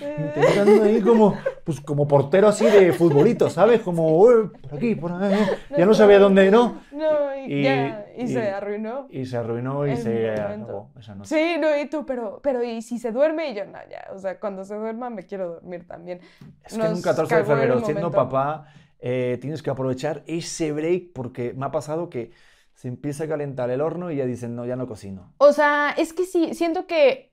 intentando 0.00 0.82
ahí 0.84 1.00
como, 1.00 1.36
pues 1.64 1.80
como 1.80 2.08
portero 2.08 2.48
así 2.48 2.64
de 2.66 2.92
futbolito, 2.92 3.50
¿sabes? 3.50 3.80
Como, 3.80 4.30
"Eh, 4.30 4.50
por 4.62 4.74
aquí, 4.74 4.94
por 4.94 5.12
ahí, 5.12 5.34
ya 5.76 5.86
no 5.86 5.94
sabía 5.94 6.18
dónde, 6.18 6.50
¿no? 6.50 6.80
No, 6.92 7.36
y, 7.36 7.52
Y- 7.52 7.62
ya, 7.62 8.06
y, 8.16 8.22
y- 8.22 8.28
se 8.28 8.50
arruinó. 8.50 9.06
Y 9.10 9.26
se 9.26 9.36
arruinó 9.36 9.86
y 9.86 9.96
se 9.96 10.30
acabó 10.30 10.90
esa 10.98 11.14
noche. 11.14 11.28
Sí, 11.34 11.60
no, 11.60 11.76
y 11.78 11.86
tú, 11.86 12.04
pero, 12.06 12.40
pero, 12.42 12.62
¿y 12.62 12.82
si 12.82 12.98
se 12.98 13.12
duerme? 13.12 13.50
Y 13.50 13.54
yo, 13.54 13.64
no, 13.66 13.78
ya, 13.90 14.08
o 14.14 14.18
sea, 14.18 14.38
cuando 14.40 14.64
se 14.64 14.74
duerma 14.74 15.10
me 15.10 15.24
quiero 15.24 15.48
dormir 15.54 15.86
también. 15.86 16.20
Es 16.64 16.74
que 16.74 16.80
en 16.80 16.86
un 16.86 16.92
Nos 16.94 17.02
14 17.02 17.36
de 17.36 17.44
febrero, 17.44 17.84
siendo 17.84 18.10
papá, 18.10 18.66
eh, 19.00 19.38
tienes 19.40 19.62
que 19.62 19.70
aprovechar 19.70 20.22
ese 20.26 20.72
break 20.72 21.12
porque 21.12 21.52
me 21.54 21.66
ha 21.66 21.70
pasado 21.70 22.08
que 22.08 22.30
se 22.82 22.88
empieza 22.88 23.22
a 23.22 23.28
calentar 23.28 23.70
el 23.70 23.80
horno 23.80 24.10
y 24.10 24.16
ya 24.16 24.26
dicen, 24.26 24.56
no, 24.56 24.66
ya 24.66 24.74
no 24.74 24.88
cocino. 24.88 25.32
O 25.38 25.52
sea, 25.52 25.94
es 25.96 26.12
que 26.12 26.24
sí, 26.24 26.52
siento 26.52 26.88
que 26.88 27.32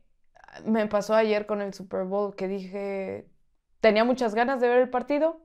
me 0.64 0.86
pasó 0.86 1.16
ayer 1.16 1.48
con 1.48 1.60
el 1.64 1.74
Super 1.74 2.04
Bowl 2.04 2.36
que 2.36 2.48
dije, 2.48 3.28
tenía 3.80 4.04
muchas 4.04 4.36
ganas 4.36 4.62
de 4.62 4.68
ver 4.68 4.78
el 4.78 4.92
partido 4.92 5.42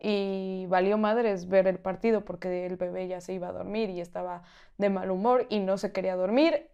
y 0.00 0.66
valió 0.66 0.98
madres 0.98 1.46
ver 1.46 1.68
el 1.68 1.78
partido 1.78 2.24
porque 2.24 2.66
el 2.66 2.74
bebé 2.74 3.06
ya 3.06 3.20
se 3.20 3.32
iba 3.32 3.46
a 3.46 3.52
dormir 3.52 3.90
y 3.90 4.00
estaba 4.00 4.42
de 4.76 4.90
mal 4.90 5.08
humor 5.08 5.46
y 5.50 5.60
no 5.60 5.78
se 5.78 5.92
quería 5.92 6.16
dormir, 6.16 6.68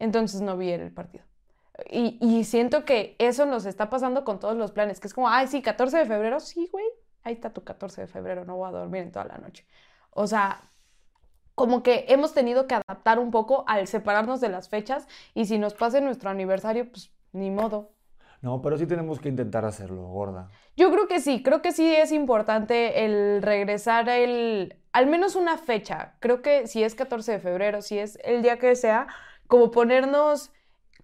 entonces 0.00 0.40
no 0.40 0.56
vi 0.56 0.72
el 0.72 0.92
partido. 0.92 1.24
Y, 1.88 2.18
y 2.20 2.42
siento 2.42 2.84
que 2.84 3.14
eso 3.20 3.46
nos 3.46 3.64
está 3.64 3.90
pasando 3.90 4.24
con 4.24 4.40
todos 4.40 4.56
los 4.56 4.72
planes, 4.72 4.98
que 4.98 5.06
es 5.06 5.14
como, 5.14 5.28
ay, 5.28 5.46
sí, 5.46 5.62
14 5.62 5.98
de 5.98 6.06
febrero, 6.06 6.40
sí, 6.40 6.68
güey, 6.72 6.86
ahí 7.22 7.34
está 7.34 7.52
tu 7.52 7.62
14 7.62 8.00
de 8.00 8.06
febrero, 8.08 8.44
no 8.44 8.56
voy 8.56 8.68
a 8.70 8.72
dormir 8.72 9.02
en 9.02 9.12
toda 9.12 9.26
la 9.26 9.38
noche. 9.38 9.64
O 10.10 10.26
sea, 10.26 10.68
como 11.58 11.82
que 11.82 12.06
hemos 12.08 12.32
tenido 12.32 12.66
que 12.66 12.76
adaptar 12.76 13.18
un 13.18 13.30
poco 13.32 13.64
al 13.66 13.88
separarnos 13.88 14.40
de 14.40 14.48
las 14.48 14.68
fechas 14.68 15.08
y 15.34 15.46
si 15.46 15.58
nos 15.58 15.74
pasa 15.74 16.00
nuestro 16.00 16.30
aniversario, 16.30 16.88
pues 16.90 17.10
ni 17.32 17.50
modo. 17.50 17.90
No, 18.40 18.62
pero 18.62 18.78
sí 18.78 18.86
tenemos 18.86 19.18
que 19.18 19.28
intentar 19.28 19.64
hacerlo, 19.64 20.06
gorda. 20.06 20.48
Yo 20.76 20.92
creo 20.92 21.08
que 21.08 21.18
sí, 21.18 21.42
creo 21.42 21.60
que 21.60 21.72
sí 21.72 21.92
es 21.92 22.12
importante 22.12 23.04
el 23.04 23.42
regresar 23.42 24.08
el, 24.08 24.76
al 24.92 25.08
menos 25.08 25.34
una 25.34 25.58
fecha. 25.58 26.14
Creo 26.20 26.40
que 26.40 26.68
si 26.68 26.84
es 26.84 26.94
14 26.94 27.32
de 27.32 27.40
febrero, 27.40 27.82
si 27.82 27.98
es 27.98 28.16
el 28.22 28.40
día 28.42 28.60
que 28.60 28.76
sea, 28.76 29.08
como 29.48 29.72
ponernos 29.72 30.52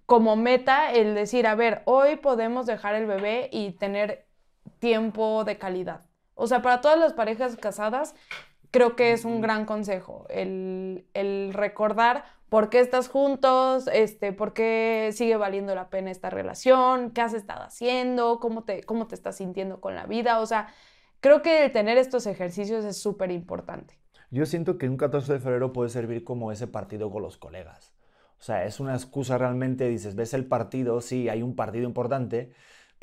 como 0.07 0.36
meta 0.36 0.92
el 0.92 1.16
decir, 1.16 1.48
a 1.48 1.57
ver, 1.57 1.82
hoy 1.86 2.16
podemos 2.16 2.66
dejar 2.66 2.94
el 2.94 3.07
bebé 3.07 3.48
y 3.50 3.72
tener 3.72 4.26
tiempo 4.78 5.42
de 5.42 5.59
calidad. 5.59 6.02
O 6.34 6.46
sea, 6.46 6.62
para 6.62 6.80
todas 6.80 6.98
las 6.98 7.12
parejas 7.12 7.57
casadas, 7.57 8.14
creo 8.75 8.97
que 8.97 9.12
es 9.12 9.25
un 9.25 9.41
gran 9.41 9.66
consejo 9.66 10.27
el, 10.31 11.07
el 11.14 11.55
recordar 11.55 12.25
por 12.49 12.70
qué 12.70 12.81
estás 12.81 13.07
juntos, 13.07 13.89
este, 13.93 14.33
por 14.33 14.53
qué 14.53 15.11
sigue 15.12 15.37
valiendo 15.37 15.77
la 15.77 15.91
pena 15.91 16.11
esta 16.11 16.29
relación, 16.29 17.12
qué 17.12 17.20
has 17.20 17.35
estado 17.35 17.62
haciendo, 17.62 18.41
cómo 18.41 18.64
te, 18.64 18.83
cómo 18.83 19.07
te 19.07 19.14
estás 19.14 19.37
sintiendo 19.37 19.81
con 19.81 19.95
la 19.95 20.07
vida. 20.07 20.41
O 20.41 20.47
sea, 20.47 20.66
creo 21.20 21.41
que 21.41 21.66
el 21.66 21.70
tener 21.70 21.99
estos 21.99 22.27
ejercicios 22.27 22.85
es 22.85 22.97
súper 22.97 23.31
importante. 23.31 23.97
Yo 24.33 24.45
siento 24.45 24.77
que 24.77 24.89
un 24.89 24.97
14 24.97 25.35
de 25.35 25.39
febrero 25.39 25.72
puede 25.72 25.91
servir 25.91 26.25
como 26.25 26.51
ese 26.51 26.66
partido 26.66 27.12
con 27.12 27.22
los 27.22 27.37
colegas. 27.37 27.95
O 28.41 28.43
sea, 28.43 28.64
es 28.64 28.81
una 28.81 28.95
excusa 28.95 29.39
realmente, 29.39 29.89
dices, 29.89 30.16
ves 30.16 30.35
el 30.35 30.47
partido, 30.47 31.01
sí, 31.01 31.29
hay 31.29 31.43
un 31.43 31.55
partido 31.55 31.85
importante, 31.85 32.51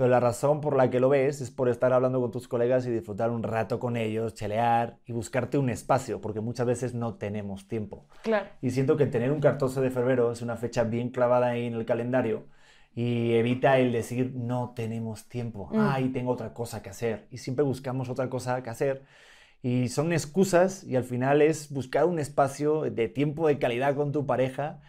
pero 0.01 0.09
la 0.09 0.19
razón 0.19 0.61
por 0.61 0.75
la 0.75 0.89
que 0.89 0.99
lo 0.99 1.09
ves 1.09 1.41
es 1.41 1.51
por 1.51 1.69
estar 1.69 1.93
hablando 1.93 2.19
con 2.19 2.31
tus 2.31 2.47
colegas 2.47 2.87
y 2.87 2.89
disfrutar 2.89 3.29
un 3.29 3.43
rato 3.43 3.79
con 3.79 3.95
ellos, 3.97 4.33
chelear 4.33 4.97
y 5.05 5.13
buscarte 5.13 5.59
un 5.59 5.69
espacio, 5.69 6.19
porque 6.21 6.39
muchas 6.41 6.65
veces 6.65 6.95
no 6.95 7.13
tenemos 7.17 7.67
tiempo. 7.67 8.07
Claro. 8.23 8.47
Y 8.63 8.71
siento 8.71 8.97
que 8.97 9.05
tener 9.05 9.31
un 9.31 9.39
14 9.39 9.79
de 9.79 9.91
febrero 9.91 10.31
es 10.31 10.41
una 10.41 10.57
fecha 10.57 10.85
bien 10.85 11.09
clavada 11.09 11.49
ahí 11.49 11.67
en 11.67 11.75
el 11.75 11.85
calendario 11.85 12.47
y 12.95 13.33
evita 13.33 13.77
el 13.77 13.91
decir 13.91 14.31
no 14.33 14.73
tenemos 14.75 15.29
tiempo, 15.29 15.69
Mm. 15.71 15.77
ay, 15.79 16.09
tengo 16.09 16.31
otra 16.31 16.51
cosa 16.51 16.81
que 16.81 16.89
hacer. 16.89 17.27
Y 17.29 17.37
siempre 17.37 17.63
buscamos 17.63 18.09
otra 18.09 18.27
cosa 18.27 18.63
que 18.63 18.71
hacer. 18.71 19.03
Y 19.61 19.89
son 19.89 20.13
excusas 20.13 20.83
y 20.83 20.95
al 20.95 21.03
final 21.03 21.43
es 21.43 21.71
buscar 21.71 22.05
un 22.05 22.17
espacio 22.17 22.81
de 22.89 23.07
tiempo 23.07 23.47
de 23.47 23.59
calidad 23.59 23.93
con 23.95 24.11
tu 24.11 24.25
pareja. 24.25 24.81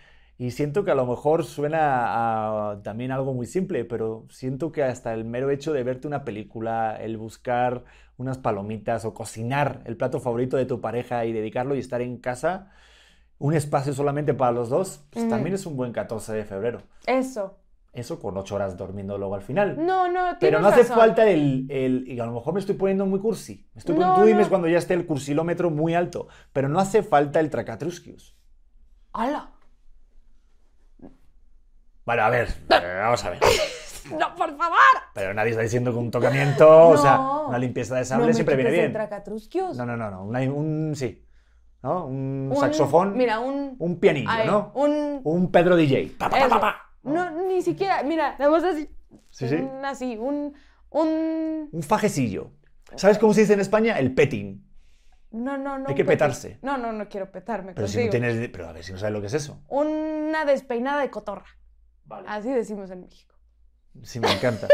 Y 0.42 0.50
siento 0.50 0.82
que 0.84 0.90
a 0.90 0.96
lo 0.96 1.06
mejor 1.06 1.44
suena 1.44 2.70
a 2.72 2.82
también 2.82 3.12
algo 3.12 3.32
muy 3.32 3.46
simple, 3.46 3.84
pero 3.84 4.26
siento 4.28 4.72
que 4.72 4.82
hasta 4.82 5.14
el 5.14 5.24
mero 5.24 5.50
hecho 5.50 5.72
de 5.72 5.84
verte 5.84 6.08
una 6.08 6.24
película, 6.24 6.96
el 7.00 7.16
buscar 7.16 7.84
unas 8.16 8.38
palomitas 8.38 9.04
o 9.04 9.14
cocinar 9.14 9.82
el 9.84 9.96
plato 9.96 10.18
favorito 10.18 10.56
de 10.56 10.66
tu 10.66 10.80
pareja 10.80 11.24
y 11.26 11.32
dedicarlo 11.32 11.76
y 11.76 11.78
estar 11.78 12.02
en 12.02 12.16
casa, 12.16 12.72
un 13.38 13.54
espacio 13.54 13.92
solamente 13.92 14.34
para 14.34 14.50
los 14.50 14.68
dos, 14.68 15.04
pues 15.10 15.28
también 15.28 15.54
es 15.54 15.64
un 15.64 15.76
buen 15.76 15.92
14 15.92 16.32
de 16.32 16.44
febrero. 16.44 16.82
Eso. 17.06 17.58
Eso 17.92 18.18
con 18.18 18.36
ocho 18.36 18.56
horas 18.56 18.76
durmiendo 18.76 19.18
luego 19.18 19.36
al 19.36 19.42
final. 19.42 19.76
No, 19.86 20.08
no, 20.10 20.24
Pero 20.40 20.58
no 20.60 20.66
hace 20.68 20.80
razón. 20.80 20.96
falta 20.96 21.28
el, 21.30 21.66
el- 21.70 22.04
Y 22.08 22.18
a 22.18 22.26
lo 22.26 22.32
mejor 22.32 22.52
me 22.54 22.58
estoy 22.58 22.74
poniendo 22.74 23.06
muy 23.06 23.20
cursi. 23.20 23.64
Me 23.74 23.78
estoy 23.78 23.94
poniendo- 23.94 24.16
No, 24.16 24.22
tú 24.22 24.26
dime 24.26 24.42
no. 24.42 24.48
cuando 24.48 24.66
ya 24.66 24.78
esté 24.78 24.94
el 24.94 25.06
cursilómetro 25.06 25.70
muy 25.70 25.94
alto. 25.94 26.26
Pero 26.52 26.68
no 26.68 26.80
hace 26.80 27.04
falta 27.04 27.38
el 27.38 27.48
tracatrusquius. 27.50 28.34
¡Hala! 29.12 29.52
Bueno, 32.04 32.22
a 32.22 32.30
ver, 32.30 32.48
eh, 32.70 32.98
vamos 33.02 33.24
a 33.24 33.30
ver. 33.30 33.38
¡No, 34.18 34.34
por 34.34 34.56
favor! 34.56 34.78
Pero 35.14 35.32
nadie 35.34 35.50
está 35.50 35.62
diciendo 35.62 35.92
que 35.92 35.98
un 35.98 36.10
tocamiento, 36.10 36.88
o 36.88 36.96
sea, 36.96 37.16
No. 37.16 37.48
una 37.48 37.58
limpieza 37.58 37.94
de 37.94 38.00
No 38.00 38.06
sable 38.06 38.26
me 38.28 38.34
siempre 38.34 38.56
viene 38.56 38.70
bien. 38.72 38.92
tracatrusquios. 38.92 39.76
No, 39.76 39.86
no, 39.86 39.96
no, 39.96 40.10
no. 40.10 40.24
una- 40.24 40.40
un, 40.40 40.92
sí. 40.96 41.24
¿No? 41.82 42.06
Un, 42.06 42.50
Un- 42.52 42.56
saxofón. 42.60 43.16
Mira, 43.16 43.40
un... 43.40 43.76
Un 43.78 43.98
pianillo, 43.98 44.28
ay, 44.30 44.46
¿no? 44.46 44.72
Un... 44.74 45.20
Un 45.24 45.50
Pedro 45.50 45.76
DJ. 45.76 46.14
Pa, 46.18 46.28
pa, 46.30 46.48
pa. 46.60 46.76
No, 47.02 47.30
ni 47.48 47.60
siquiera, 47.62 48.02
mira, 48.04 48.36
nada 48.38 48.50
más 48.50 48.62
así. 48.64 48.88
Sí, 49.30 49.48
sí. 49.48 49.56
Un 49.56 49.84
así, 49.84 50.16
un, 50.16 50.54
un... 50.90 51.68
Un 51.72 51.82
fajecillo. 51.82 52.52
¿Sabes 52.96 53.18
cómo 53.18 53.34
se 53.34 53.40
dice 53.40 53.54
en 53.54 53.60
España? 53.60 53.98
El 53.98 54.14
petting. 54.14 54.64
No, 55.32 55.56
no, 55.58 55.78
no. 55.78 55.88
Hay 55.88 55.94
que 55.94 56.04
petarse. 56.04 56.58
No, 56.62 56.76
no, 56.76 56.92
no 56.92 57.08
quiero 57.08 57.32
petarme 57.32 57.72
Pero 57.74 57.88
si 57.88 57.94
contigo. 58.02 58.22
no 58.22 58.28
tienes. 58.28 58.48
Pero 58.50 58.68
a 58.68 58.72
ver 58.72 58.84
si 58.84 58.92
no 58.92 58.98
sabes 58.98 59.14
lo 59.14 59.20
que 59.20 59.26
es 59.28 59.34
eso. 59.34 59.60
Una 59.68 60.44
despeinada 60.44 61.00
de 61.00 61.10
cotorra. 61.10 61.46
Vale. 62.12 62.28
Así 62.28 62.50
decimos 62.50 62.90
en 62.90 63.00
México. 63.00 63.34
Sí, 64.02 64.20
me 64.20 64.30
encanta. 64.32 64.68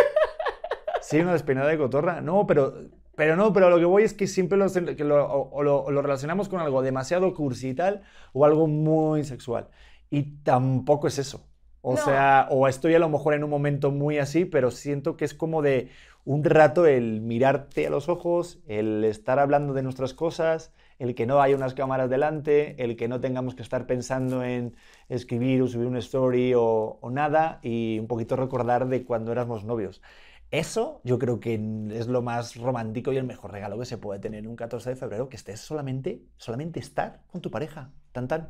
Sí, 1.01 1.18
una 1.20 1.32
despeinada 1.32 1.68
de 1.68 1.78
cotorra. 1.78 2.20
No, 2.20 2.47
pero, 2.47 2.74
pero 3.16 3.36
no, 3.36 3.53
pero 3.53 3.70
lo 3.70 3.78
que 3.78 3.84
voy 3.84 4.03
es 4.03 4.12
que 4.14 4.26
siempre 4.26 4.59
lo, 4.59 4.66
que 4.72 5.05
lo, 5.05 5.26
o- 5.32 5.62
lo, 5.62 6.03
relacionamos 6.03 6.49
con 6.49 6.61
algo 6.61 6.82
demasiado 6.82 7.32
cursi 7.34 7.70
y 7.70 7.74
tal, 7.74 8.03
o 8.32 8.45
algo 8.45 8.66
muy 8.66 9.24
sexual. 9.24 9.68
Y 10.11 10.43
tampoco 10.43 11.07
es 11.07 11.18
eso. 11.18 11.47
O 11.80 11.95
No. 11.95 12.05
sea, 12.05 12.49
o 12.51 12.68
estoy 12.68 12.95
a 12.95 12.99
lo 12.99 13.09
mejor 13.09 13.34
en 13.34 13.45
un 13.45 13.51
momento 13.51 13.91
muy 13.91 14.18
así, 14.18 14.45
pero 14.45 14.70
siento 14.70 15.16
que 15.16 15.24
es 15.24 15.34
como 15.34 15.62
de 15.62 15.91
un 16.24 16.45
rato 16.45 16.86
el 16.86 17.20
mirarte 17.20 17.86
a 17.86 17.91
los 17.91 18.09
ojos, 18.09 18.59
el 18.66 19.05
estar 19.05 19.39
hablando 19.39 19.72
de 19.72 19.82
nuestras 19.82 20.12
cosas, 20.12 20.72
el 20.99 21.14
que 21.14 21.26
no 21.26 21.40
haya 21.40 21.55
unas 21.57 21.74
cámaras 21.74 22.11
delante, 22.11 22.82
el 22.82 22.96
que 22.96 23.09
no 23.09 23.20
tengamos 23.20 23.55
que 23.55 23.62
estar 23.62 23.86
pensando 23.86 24.42
en 24.44 24.74
escribir 25.09 25.62
o 25.62 25.68
subir 25.68 25.86
una 25.86 26.01
story 26.01 26.55
o, 26.55 26.99
o 27.01 27.11
nada, 27.11 27.61
y 27.62 27.99
un 27.99 28.07
poquito 28.09 28.36
recordar 28.36 28.88
de 28.88 29.05
cuando 29.05 29.30
éramos 29.32 29.64
novios. 29.64 30.03
Eso 30.51 31.01
yo 31.05 31.18
creo 31.18 31.40
que 31.40 31.55
es 31.92 32.07
lo 32.09 32.22
más 32.22 32.57
romántico 32.57 33.12
y 33.12 33.16
el 33.18 33.24
mejor 33.24 33.53
regalo 33.53 33.78
que 33.78 33.84
se 33.84 33.99
puede 33.99 34.18
tener 34.18 34.49
un 34.49 34.57
14 34.57 34.90
de 34.90 34.96
febrero, 34.96 35.28
que 35.28 35.36
estés 35.36 35.61
solamente, 35.61 36.22
solamente 36.38 36.80
estar 36.80 37.20
con 37.30 37.40
tu 37.42 37.51
pareja. 37.51 37.90
Tan 38.12 38.28
tan. 38.28 38.49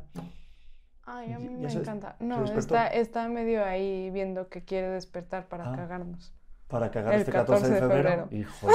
Ay, 1.05 1.33
a 1.33 1.39
mí 1.39 1.49
me 1.49 1.67
encanta. 1.71 2.15
No, 2.19 2.45
está, 2.45 2.87
está 2.87 3.27
medio 3.27 3.65
ahí 3.65 4.09
viendo 4.11 4.47
que 4.47 4.63
quiere 4.63 4.87
despertar 4.89 5.47
para 5.49 5.71
Ah. 5.71 5.75
cagarnos. 5.75 6.33
Para 6.67 6.89
cagar 6.91 7.15
El 7.15 7.21
este 7.21 7.31
14 7.31 7.67
de 7.67 7.73
14 7.73 7.73
de 7.73 8.01
febrero. 8.03 8.27
febrero. 8.29 8.47
Hijo 8.49 8.67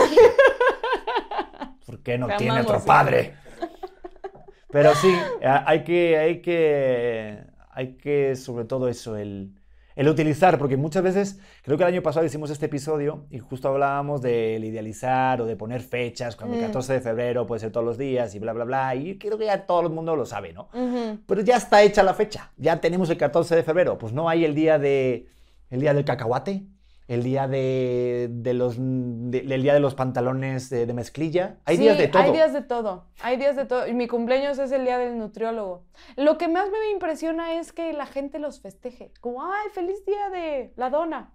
¿Por 1.86 2.02
qué 2.02 2.18
no 2.18 2.26
Te 2.26 2.36
tiene 2.36 2.60
otro 2.60 2.80
sí. 2.80 2.86
padre? 2.86 3.34
Pero 4.70 4.94
sí, 4.96 5.14
hay 5.42 5.84
que, 5.84 6.18
hay 6.18 6.42
que, 6.42 7.38
hay 7.70 7.96
que, 7.96 8.34
sobre 8.34 8.64
todo 8.64 8.88
eso, 8.88 9.16
el, 9.16 9.54
el 9.94 10.08
utilizar, 10.08 10.58
porque 10.58 10.76
muchas 10.76 11.04
veces, 11.04 11.38
creo 11.62 11.76
que 11.78 11.84
el 11.84 11.90
año 11.90 12.02
pasado 12.02 12.26
hicimos 12.26 12.50
este 12.50 12.66
episodio 12.66 13.26
y 13.30 13.38
justo 13.38 13.68
hablábamos 13.68 14.20
del 14.20 14.64
idealizar 14.64 15.40
o 15.40 15.46
de 15.46 15.54
poner 15.54 15.80
fechas, 15.80 16.34
cuando 16.34 16.56
el 16.56 16.62
Mm. 16.62 16.66
14 16.66 16.94
de 16.94 17.00
febrero 17.00 17.46
puede 17.46 17.60
ser 17.60 17.70
todos 17.70 17.86
los 17.86 17.96
días 17.98 18.34
y 18.34 18.40
bla, 18.40 18.52
bla, 18.52 18.64
bla, 18.64 18.94
y 18.96 19.16
creo 19.16 19.38
que 19.38 19.44
ya 19.44 19.64
todo 19.64 19.82
el 19.82 19.90
mundo 19.90 20.16
lo 20.16 20.26
sabe, 20.26 20.52
¿no? 20.52 20.68
Ujú. 20.74 21.20
Pero 21.24 21.40
ya 21.42 21.56
está 21.56 21.82
hecha 21.84 22.02
la 22.02 22.14
fecha. 22.14 22.50
Ya 22.56 22.80
tenemos 22.80 23.08
el 23.10 23.16
14 23.16 23.54
de 23.54 23.62
febrero. 23.62 23.96
Pues 23.96 24.12
no 24.12 24.28
hay 24.28 24.44
el 24.44 24.56
día 24.56 24.80
de 24.80 25.28
el 25.70 25.80
día 25.80 25.94
del 25.94 26.04
cacahuate, 26.04 26.64
el 27.06 27.22
día 27.22 27.46
de, 27.48 28.28
de 28.30 28.54
los 28.54 28.76
de- 28.78 29.40
el 29.54 29.62
día 29.62 29.74
de 29.74 29.80
los 29.80 29.94
pantalones 29.94 30.70
de, 30.70 30.86
de 30.86 30.94
mezclilla. 30.94 31.58
Hay 31.64 31.76
Sí, 31.76 31.82
días 31.82 31.98
de 31.98 32.08
todo. 32.08 32.22
Hay 32.22 32.32
días 32.32 32.52
de 32.52 32.62
todo. 32.62 33.04
Hay 33.22 33.36
días 33.36 33.56
de 33.56 33.64
todo. 33.66 33.86
Y 33.86 33.94
mi 33.94 34.08
cumpleaños 34.08 34.58
es 34.58 34.72
el 34.72 34.84
día 34.84 34.98
del 34.98 35.18
nutriólogo. 35.18 35.84
Lo 36.16 36.38
que 36.38 36.48
más 36.48 36.70
me 36.70 36.90
impresiona 36.92 37.54
es 37.58 37.72
que 37.72 37.92
la 37.92 38.06
gente 38.06 38.38
los 38.38 38.60
festeje. 38.60 39.12
Como, 39.20 39.44
ay, 39.44 39.68
feliz 39.72 40.04
día 40.06 40.30
de 40.30 40.72
la 40.76 40.90
dona. 40.90 41.34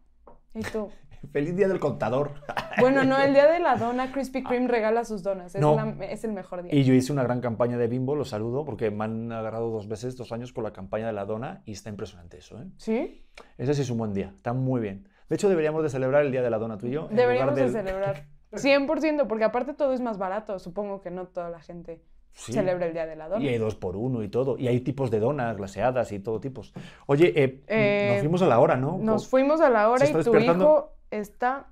Y 0.55 0.61
tú. 0.61 0.89
Feliz 1.33 1.53
día 1.53 1.67
del 1.67 1.81
contador. 1.81 2.31
Bueno, 2.79 3.03
no, 3.03 3.17
el 3.21 3.33
día 3.33 3.45
de 3.51 3.59
la 3.59 3.75
dona, 3.75 4.09
Krispy 4.13 4.41
Kreme 4.41 4.69
regala 4.69 5.03
sus 5.03 5.21
donas. 5.21 5.53
Es, 5.53 5.59
No. 5.59 5.75
la- 5.75 6.05
es 6.05 6.23
el 6.23 6.31
mejor 6.31 6.63
día. 6.63 6.73
Y 6.73 6.85
yo 6.85 6.93
hice 6.93 7.11
una 7.11 7.23
gran 7.23 7.41
campaña 7.41 7.77
de 7.77 7.87
Bimbo, 7.87 8.15
lo 8.15 8.23
saludo, 8.23 8.63
porque 8.63 8.89
me 8.89 9.03
han 9.03 9.29
agarrado 9.33 9.69
dos 9.69 9.89
veces, 9.89 10.15
dos 10.15 10.31
años 10.31 10.53
con 10.53 10.63
la 10.63 10.71
campaña 10.71 11.07
de 11.07 11.13
la 11.13 11.25
dona 11.25 11.61
y 11.65 11.73
está 11.73 11.89
impresionante 11.89 12.37
eso, 12.37 12.57
¿eh? 12.61 12.67
¿Sí? 12.77 13.25
Ese 13.57 13.73
sí 13.73 13.81
es 13.81 13.89
un 13.89 13.97
buen 13.97 14.13
día, 14.13 14.31
está 14.33 14.53
muy 14.53 14.79
bien. 14.79 15.09
De 15.29 15.35
hecho, 15.35 15.47
deberíamos 15.47 15.83
de 15.83 15.89
celebrar 15.89 16.25
el 16.25 16.31
día 16.31 16.41
de 16.41 16.49
la 16.49 16.57
dona 16.57 16.77
tú 16.77 16.87
y 16.87 16.91
yo. 16.91 17.07
Deberíamos 17.11 17.55
de 17.55 17.69
celebrar. 17.69 18.25
100%, 18.51 19.27
porque 19.27 19.43
aparte 19.43 19.73
todo 19.73 19.93
es 19.93 20.01
más 20.01 20.17
barato. 20.17 20.57
Supongo 20.59 21.01
que 21.01 21.11
no 21.11 21.27
toda 21.27 21.49
la 21.49 21.59
gente 21.59 22.01
Sí. 22.31 22.53
celebra 22.53 22.85
el 22.87 22.93
día 22.93 23.05
de 23.05 23.15
la 23.15 23.27
dona. 23.27 23.43
Y 23.43 23.47
hay 23.49 23.57
dos 23.57 23.75
por 23.75 23.95
uno 23.95 24.23
y 24.23 24.29
todo. 24.29 24.57
Y 24.57 24.67
hay 24.67 24.79
tipos 24.81 25.11
de 25.11 25.19
donas, 25.19 25.55
glaseadas 25.57 26.11
y 26.11 26.19
todo 26.19 26.39
tipos. 26.39 26.73
Oye, 27.05 27.31
eh, 27.35 27.63
Eh, 27.67 28.09
nos 28.13 28.19
fuimos 28.21 28.41
a 28.41 28.47
la 28.47 28.59
hora, 28.59 28.75
¿no? 28.75 28.97
Nos 28.97 29.27
fuimos 29.27 29.61
a 29.61 29.69
la 29.69 29.89
hora 29.89 30.05
¿Se 30.05 30.11
y 30.19 30.23
tu 30.23 30.35
hijo 30.35 30.93
está 31.11 31.67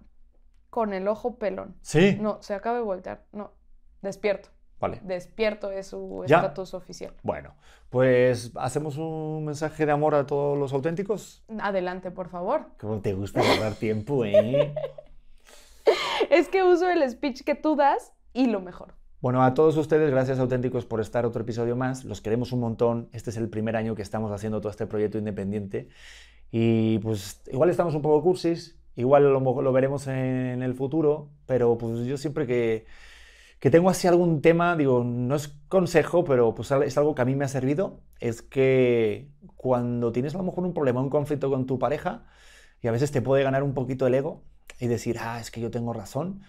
con 0.70 0.94
el 0.94 1.08
ojo 1.08 1.38
pelón. 1.38 1.76
Sí. 1.82 2.18
No, 2.20 2.42
se 2.42 2.54
acaba 2.54 2.78
de 2.78 2.84
voltear. 2.84 3.24
No, 3.32 3.54
despierto. 4.02 4.50
Vale. 4.80 5.00
Despierto 5.04 5.72
es 5.72 5.88
su 5.88 6.24
¿Ya? 6.28 6.38
estatus 6.38 6.74
oficial. 6.74 7.14
Bueno, 7.24 7.56
pues 7.90 8.52
hacemos 8.56 8.98
un 8.98 9.46
mensaje 9.46 9.86
de 9.86 9.92
amor 9.92 10.14
a 10.14 10.28
todos 10.28 10.58
los 10.58 10.72
auténticos. 10.74 11.44
Adelante, 11.60 12.12
por 12.12 12.30
favor. 12.30 12.68
Como 12.80 13.02
te 13.02 13.14
gusta 13.14 13.42
ahorrar 13.42 13.74
tiempo, 13.80 14.24
¿eh? 14.24 14.74
Es 16.30 16.50
que 16.50 16.64
uso 16.64 16.90
el 16.90 17.10
speech 17.10 17.44
que 17.44 17.56
tú 17.56 17.76
das 17.76 18.14
y 18.34 18.48
lo 18.48 18.62
mejor. 18.62 18.94
Bueno, 19.20 19.44
a 19.44 19.56
todos 19.56 19.76
ustedes, 19.78 20.12
gracias 20.12 20.38
auténticos 20.38 20.86
por 20.86 21.02
estar 21.02 21.26
otro 21.26 21.42
episodio 21.42 21.76
más. 21.76 22.06
Los 22.06 22.22
queremos 22.22 22.52
un 22.52 22.60
montón. 22.60 23.10
Este 23.14 23.32
es 23.32 23.38
el 23.38 23.50
primer 23.50 23.76
año 23.76 23.96
que 23.96 24.04
estamos 24.04 24.32
haciendo 24.32 24.62
todo 24.62 24.70
este 24.70 24.86
proyecto 24.86 25.18
independiente. 25.18 25.90
Y 26.52 27.00
pues 27.00 27.42
igual 27.48 27.70
estamos 27.70 27.96
un 27.96 28.02
poco 28.04 28.22
cursis, 28.22 28.78
igual 28.96 29.24
lo 29.34 29.72
veremos 29.74 30.08
en 30.08 30.62
el 30.62 30.76
futuro, 30.76 31.30
pero 31.46 31.78
pues 31.78 32.06
yo 32.06 32.18
siempre 32.18 32.46
que, 32.46 32.86
que 33.60 33.72
tengo 33.72 33.90
así 33.90 34.08
algún 34.08 34.42
tema, 34.42 34.76
digo, 34.76 35.04
no 35.04 35.36
es 35.36 35.48
consejo, 35.68 36.24
pero 36.24 36.54
pues 36.54 36.72
es 36.72 36.98
algo 36.98 37.16
que 37.16 37.22
a 37.22 37.26
mí 37.26 37.36
me 37.36 37.46
ha 37.46 37.48
servido, 37.48 38.02
es 38.20 38.42
que 38.42 39.30
cuando 39.56 40.12
tienes 40.12 40.36
a 40.36 40.38
lo 40.38 40.44
mejor 40.44 40.64
un 40.64 40.74
problema, 40.74 41.02
un 41.02 41.10
conflicto 41.10 41.50
con 41.50 41.66
tu 41.66 41.80
pareja, 41.80 42.26
y 42.82 42.88
a 42.88 42.92
veces 42.92 43.12
te 43.12 43.22
puede 43.22 43.44
ganar 43.44 43.64
un 43.64 43.74
poquito 43.74 44.06
el 44.06 44.14
ego 44.14 44.44
y 44.80 44.88
decir, 44.88 45.18
ah, 45.20 45.40
es 45.40 45.50
que 45.50 45.62
yo 45.62 45.72
tengo 45.72 45.94
razón, 45.94 46.42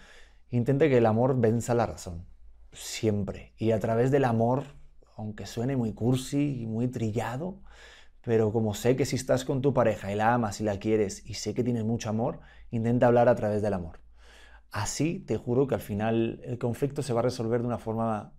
intente 0.51 0.91
que 0.91 0.99
el 0.99 1.07
amor 1.07 1.41
venza 1.41 1.75
la 1.75 1.87
razón, 1.87 2.27
siempre. 2.73 3.55
Y 3.57 3.71
a 3.71 3.81
través 3.81 4.11
del 4.11 4.25
amor, 4.25 4.65
aunque 5.17 5.47
suene 5.47 5.77
muy 5.77 5.95
cursi 5.95 6.61
y 6.61 6.67
muy 6.67 6.89
trillado, 6.89 7.63
pero 8.23 8.53
como 8.53 8.75
sé 8.75 8.97
que 8.97 9.07
si 9.07 9.17
estás 9.17 9.47
con 9.47 9.63
tu 9.63 9.73
pareja 9.73 10.13
y 10.13 10.15
la 10.15 10.35
amas 10.35 10.61
y 10.61 10.65
la 10.65 10.79
quieres 10.79 11.25
y 11.25 11.35
sé 11.35 11.55
que 11.55 11.65
tienes 11.65 11.85
mucho 11.85 12.11
amor, 12.11 12.41
intenta 12.71 13.07
hablar 13.07 13.29
a 13.29 13.35
través 13.35 13.63
del 13.63 13.73
amor. 13.73 14.01
Así 14.71 15.21
te 15.21 15.37
juro 15.37 15.67
que 15.67 15.75
al 15.75 15.81
final 15.83 16.41
el 16.45 16.59
conflicto 16.59 17.03
se 17.03 17.13
va 17.13 17.21
a 17.21 17.23
resolver 17.25 17.61
de 17.61 17.67
una 17.67 17.79
forma 17.79 18.33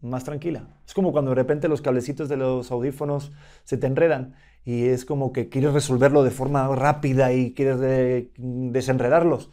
más 0.00 0.24
tranquila. 0.24 0.68
Es 0.86 0.94
como 0.94 1.12
cuando 1.12 1.30
de 1.30 1.36
repente 1.36 1.68
los 1.68 1.80
cablecitos 1.82 2.28
de 2.28 2.36
los 2.36 2.70
audífonos 2.72 3.32
se 3.64 3.76
te 3.76 3.86
enredan 3.86 4.34
y 4.64 4.86
es 4.86 5.04
como 5.04 5.32
que 5.32 5.48
quieres 5.48 5.72
resolverlo 5.72 6.24
de 6.24 6.30
forma 6.30 6.74
rápida 6.74 7.32
y 7.32 7.54
quieres 7.54 7.78
de- 7.78 8.32
desenredarlos. 8.36 9.50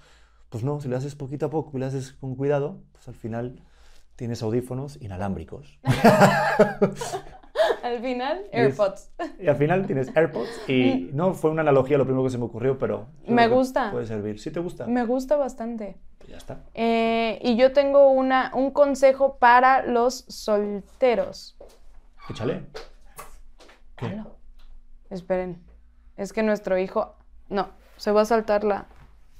Pues 0.50 0.64
no, 0.64 0.82
si 0.82 0.88
lo 0.88 0.98
haces 0.98 1.16
poquito 1.16 1.48
a 1.48 1.50
poco 1.52 1.78
y 1.78 1.80
lo 1.80 1.86
haces 1.86 2.14
con 2.14 2.36
cuidado, 2.36 2.82
pues 2.94 3.08
al 3.08 3.14
final 3.16 3.62
tienes 4.16 4.42
audífonos 4.42 4.98
inalámbricos. 5.02 5.80
Al 7.90 8.02
final, 8.02 8.42
Es- 8.52 8.80
AirPods. 8.80 9.12
Y 9.40 9.48
al 9.48 9.56
final 9.56 9.86
tienes 9.88 10.16
AirPods 10.16 10.70
y 10.70 11.10
no 11.14 11.34
fue 11.34 11.50
una 11.52 11.62
analogía 11.62 11.98
lo 11.98 12.06
primero 12.06 12.24
que 12.24 12.30
se 12.30 12.38
me 12.38 12.46
ocurrió, 12.46 12.78
pero. 12.78 13.08
Me 13.28 13.48
gusta. 13.48 13.92
Puede 13.92 14.06
servir. 14.06 14.40
¿Sí 14.40 14.52
te 14.52 14.60
gusta? 14.60 14.86
Me 14.86 15.06
gusta 15.06 15.36
bastante. 15.36 15.98
Pues 16.20 16.30
ya 16.32 16.38
está. 16.38 16.60
Eh, 16.74 17.40
y 17.42 17.56
yo 17.56 17.74
tengo 17.74 18.10
una, 18.12 18.52
un 18.54 18.72
consejo 18.72 19.38
para 19.38 19.84
los 19.86 20.26
solteros. 20.28 21.58
Échale. 22.30 22.64
¿Qué? 23.96 24.22
Esperen. 25.10 25.62
Es 26.18 26.34
que 26.34 26.44
nuestro 26.44 26.78
hijo. 26.78 27.16
No, 27.50 27.70
se 27.98 28.12
va 28.12 28.22
a 28.22 28.26
saltar 28.26 28.64
la. 28.64 28.88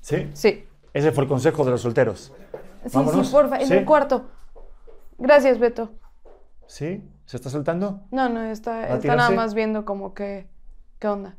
Sí. 0.02 0.30
Sí. 0.34 0.66
Ese 0.94 1.12
fue 1.12 1.24
el 1.26 1.30
consejo 1.30 1.64
de 1.66 1.72
los 1.72 1.82
solteros. 1.82 2.34
Sí, 2.86 2.90
Vámonos. 2.94 3.28
sí, 3.28 3.34
porfa, 3.34 3.60
en 3.60 3.68
Sí. 3.68 3.74
el 3.74 3.86
cuarto. 3.86 4.26
Gracias, 5.18 5.60
Beto. 5.60 5.92
¿Sí? 6.66 7.04
¿Se 7.30 7.38
está 7.38 7.52
soltando? 7.52 8.02
No, 8.10 8.28
no, 8.28 8.42
está, 8.42 8.72
¿Va 8.72 8.78
a 8.86 8.96
está 8.96 9.16
nada 9.16 9.30
más 9.30 9.54
viendo 9.54 9.86
como 9.86 10.16
que. 10.16 10.48
¿Qué 10.98 11.08
onda? 11.08 11.36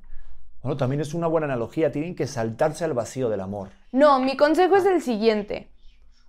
Bueno, 0.63 0.77
también 0.77 1.01
es 1.01 1.15
una 1.15 1.27
buena 1.27 1.47
analogía. 1.47 1.91
Tienen 1.91 2.15
que 2.15 2.29
saltarse 2.29 2.85
al 2.85 2.93
vacío 2.93 3.29
del 3.29 3.41
amor. 3.41 3.71
No, 3.91 4.21
mi 4.21 4.37
consejo 4.37 4.77
es 4.77 4.87
el 4.87 5.03
siguiente. 5.03 5.69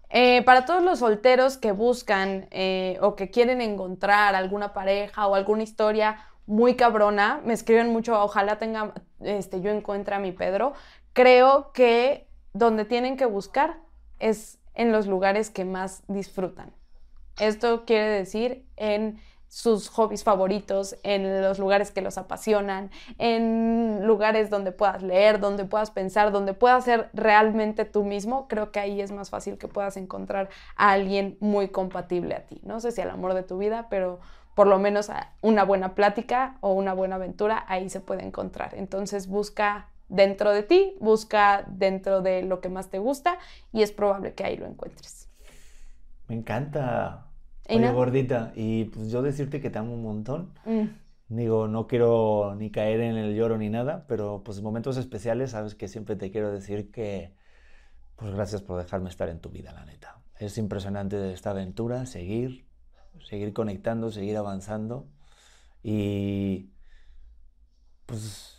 Eh, 0.10 0.42
para 0.46 0.66
todos 0.66 0.82
los 0.82 0.98
solteros 0.98 1.58
que 1.58 1.74
buscan 1.74 2.48
eh, 2.50 2.98
o 3.02 3.16
que 3.16 3.30
quieren 3.30 3.62
encontrar 3.62 4.34
alguna 4.34 4.74
pareja 4.74 5.28
o 5.28 5.36
alguna 5.36 5.62
historia 5.62 6.18
muy 6.48 6.74
cabrona, 6.74 7.40
me 7.46 7.54
escriben 7.54 7.92
mucho, 7.92 8.20
ojalá 8.20 8.58
tenga, 8.58 8.96
este, 9.20 9.62
yo 9.62 9.70
encuentre 9.70 10.16
a 10.16 10.20
mi 10.20 10.32
Pedro. 10.32 10.74
Creo 11.14 11.72
que 11.72 12.28
donde 12.52 12.84
tienen 12.84 13.16
que 13.16 13.28
buscar 13.28 13.78
es 14.18 14.58
en 14.74 14.92
los 14.92 15.06
lugares 15.06 15.52
que 15.52 15.66
más 15.66 16.02
disfrutan. 16.08 16.74
Esto 17.40 17.86
quiere 17.86 18.10
decir 18.10 18.66
en 18.76 19.20
sus 19.52 19.90
hobbies 19.90 20.24
favoritos, 20.24 20.96
en 21.04 21.42
los 21.42 21.60
lugares 21.60 21.92
que 21.92 22.02
los 22.02 22.18
apasionan, 22.18 22.90
en 23.18 24.08
lugares 24.08 24.50
donde 24.50 24.72
puedas 24.72 25.04
leer, 25.04 25.42
donde 25.42 25.66
puedas 25.66 25.92
pensar, 25.92 26.32
donde 26.32 26.54
puedas 26.54 26.86
ser 26.86 27.10
realmente 27.12 27.84
tú 27.84 28.06
mismo, 28.06 28.48
creo 28.48 28.72
que 28.72 28.80
ahí 28.80 29.02
es 29.02 29.12
más 29.12 29.30
fácil 29.30 29.58
que 29.58 29.68
puedas 29.68 29.98
encontrar 29.98 30.48
a 30.78 30.94
alguien 30.94 31.36
muy 31.42 31.68
compatible 31.68 32.34
a 32.34 32.46
ti. 32.46 32.62
No 32.64 32.80
sé 32.80 32.94
si 32.94 33.02
al 33.02 33.10
amor 33.10 33.34
de 33.34 33.44
tu 33.44 33.58
vida, 33.58 33.88
pero 33.90 34.22
por 34.56 34.68
lo 34.68 34.80
menos 34.80 35.12
una 35.42 35.66
buena 35.66 35.96
plática 35.96 36.56
o 36.62 36.72
una 36.72 36.94
buena 36.94 37.16
aventura 37.16 37.66
ahí 37.68 37.90
se 37.90 38.00
puede 38.00 38.24
encontrar. 38.24 38.74
Entonces 38.76 39.28
busca 39.28 39.90
dentro 40.08 40.52
de 40.52 40.64
ti, 40.64 40.96
busca 41.02 41.66
dentro 41.68 42.22
de 42.22 42.44
lo 42.44 42.62
que 42.62 42.70
más 42.70 42.90
te 42.90 43.00
gusta 43.00 43.38
y 43.74 43.82
es 43.82 43.92
probable 43.92 44.34
que 44.34 44.46
ahí 44.46 44.56
lo 44.56 44.66
encuentres. 44.66 45.28
Me 46.30 46.36
encanta. 46.36 47.31
Oye, 47.70 47.92
gordita, 47.92 48.52
y 48.56 48.86
pues 48.86 49.12
yo 49.12 49.22
decirte 49.22 49.62
que 49.62 49.70
te 49.70 49.80
amo 49.80 49.94
un 49.94 50.04
montón. 50.04 50.54
Mm. 50.66 50.88
Digo, 51.30 51.68
no 51.68 51.88
quiero 51.88 52.56
ni 52.58 52.72
caer 52.72 53.00
en 53.00 53.16
el 53.16 53.36
lloro 53.36 53.58
ni 53.58 53.70
nada, 53.70 54.06
pero 54.08 54.42
pues 54.44 54.58
en 54.58 54.66
momentos 54.66 54.98
especiales 54.98 55.52
sabes 55.52 55.76
que 55.76 55.88
siempre 55.88 56.18
te 56.18 56.30
quiero 56.30 56.52
decir 56.52 56.92
que 56.92 57.34
pues 58.18 58.34
gracias 58.34 58.62
por 58.62 58.78
dejarme 58.82 59.10
estar 59.10 59.30
en 59.30 59.40
tu 59.40 59.50
vida, 59.50 59.72
la 59.72 59.86
neta. 59.86 60.22
Es 60.38 60.58
impresionante 60.58 61.32
esta 61.32 61.52
aventura, 61.52 62.06
seguir, 62.06 62.68
seguir 63.24 63.54
conectando, 63.54 64.12
seguir 64.12 64.36
avanzando 64.36 65.08
y 65.84 66.70
pues 68.06 68.58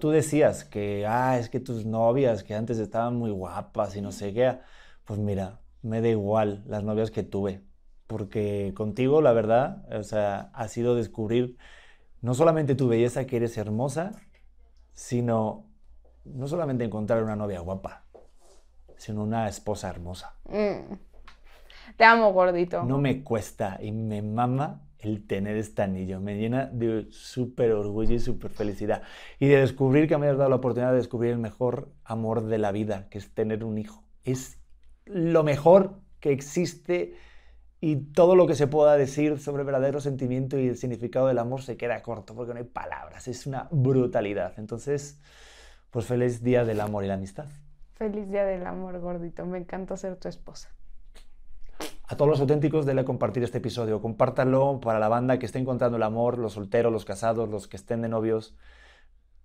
tú 0.00 0.10
decías 0.10 0.64
que, 0.64 1.06
ah, 1.06 1.38
es 1.38 1.48
que 1.48 1.60
tus 1.60 1.86
novias 1.86 2.42
que 2.42 2.54
antes 2.54 2.78
estaban 2.78 3.16
muy 3.16 3.30
guapas 3.30 3.96
y 3.96 4.00
no 4.00 4.12
sé 4.12 4.34
qué, 4.34 4.58
pues 5.04 5.18
mira, 5.18 5.60
me 5.82 6.00
da 6.00 6.08
igual 6.08 6.64
las 6.66 6.82
novias 6.84 7.10
que 7.10 7.22
tuve, 7.22 7.62
porque 8.06 8.72
contigo, 8.76 9.22
la 9.22 9.32
verdad, 9.32 9.84
o 9.94 10.02
sea, 10.02 10.50
ha 10.52 10.68
sido 10.68 10.94
descubrir 10.94 11.56
no 12.20 12.34
solamente 12.34 12.74
tu 12.74 12.88
belleza, 12.88 13.26
que 13.26 13.36
eres 13.36 13.56
hermosa, 13.58 14.12
sino 14.92 15.66
no 16.24 16.48
solamente 16.48 16.84
encontrar 16.84 17.22
una 17.22 17.36
novia 17.36 17.60
guapa, 17.60 18.04
sino 18.96 19.22
una 19.22 19.48
esposa 19.48 19.90
hermosa. 19.90 20.36
Mm. 20.48 20.94
Te 21.96 22.04
amo, 22.04 22.32
gordito. 22.32 22.82
No 22.84 22.98
me 22.98 23.22
cuesta 23.22 23.78
y 23.80 23.92
me 23.92 24.22
mama 24.22 24.80
el 24.98 25.26
tener 25.26 25.56
este 25.56 25.82
anillo. 25.82 26.20
Me 26.20 26.36
llena 26.38 26.66
de 26.66 27.08
súper 27.10 27.72
orgullo 27.72 28.14
y 28.14 28.18
súper 28.18 28.50
felicidad. 28.50 29.02
Y 29.38 29.46
de 29.46 29.58
descubrir 29.58 30.08
que 30.08 30.16
me 30.16 30.28
has 30.28 30.38
dado 30.38 30.50
la 30.50 30.56
oportunidad 30.56 30.92
de 30.92 30.96
descubrir 30.96 31.32
el 31.32 31.38
mejor 31.38 31.92
amor 32.04 32.44
de 32.44 32.58
la 32.58 32.72
vida, 32.72 33.08
que 33.10 33.18
es 33.18 33.32
tener 33.34 33.64
un 33.64 33.78
hijo. 33.78 34.02
Es 34.24 34.58
lo 35.04 35.44
mejor 35.44 36.00
que 36.20 36.32
existe 36.32 37.16
y 37.84 37.96
todo 37.96 38.34
lo 38.34 38.46
que 38.46 38.54
se 38.54 38.66
pueda 38.66 38.96
decir 38.96 39.38
sobre 39.38 39.60
el 39.60 39.66
verdadero 39.66 40.00
sentimiento 40.00 40.58
y 40.58 40.68
el 40.68 40.78
significado 40.78 41.26
del 41.26 41.38
amor 41.38 41.60
se 41.60 41.76
queda 41.76 42.00
corto 42.00 42.34
porque 42.34 42.54
no 42.54 42.58
hay 42.58 42.64
palabras. 42.64 43.28
Es 43.28 43.46
una 43.46 43.68
brutalidad. 43.70 44.54
Entonces, 44.56 45.20
pues 45.90 46.06
feliz 46.06 46.42
día 46.42 46.64
del 46.64 46.80
amor 46.80 47.04
y 47.04 47.08
la 47.08 47.14
amistad. 47.14 47.44
Feliz 47.92 48.30
día 48.30 48.46
del 48.46 48.66
amor, 48.66 48.98
gordito. 49.00 49.44
Me 49.44 49.58
encanta 49.58 49.98
ser 49.98 50.16
tu 50.16 50.28
esposa. 50.28 50.70
A 52.08 52.16
todos 52.16 52.30
los 52.30 52.40
auténticos, 52.40 52.86
denle 52.86 53.02
a 53.02 53.04
compartir 53.04 53.42
este 53.42 53.58
episodio. 53.58 54.00
Compártanlo 54.00 54.80
para 54.80 54.98
la 54.98 55.08
banda 55.08 55.38
que 55.38 55.44
esté 55.44 55.58
encontrando 55.58 55.98
el 55.98 56.04
amor, 56.04 56.38
los 56.38 56.54
solteros, 56.54 56.90
los 56.90 57.04
casados, 57.04 57.50
los 57.50 57.68
que 57.68 57.76
estén 57.76 58.00
de 58.00 58.08
novios. 58.08 58.56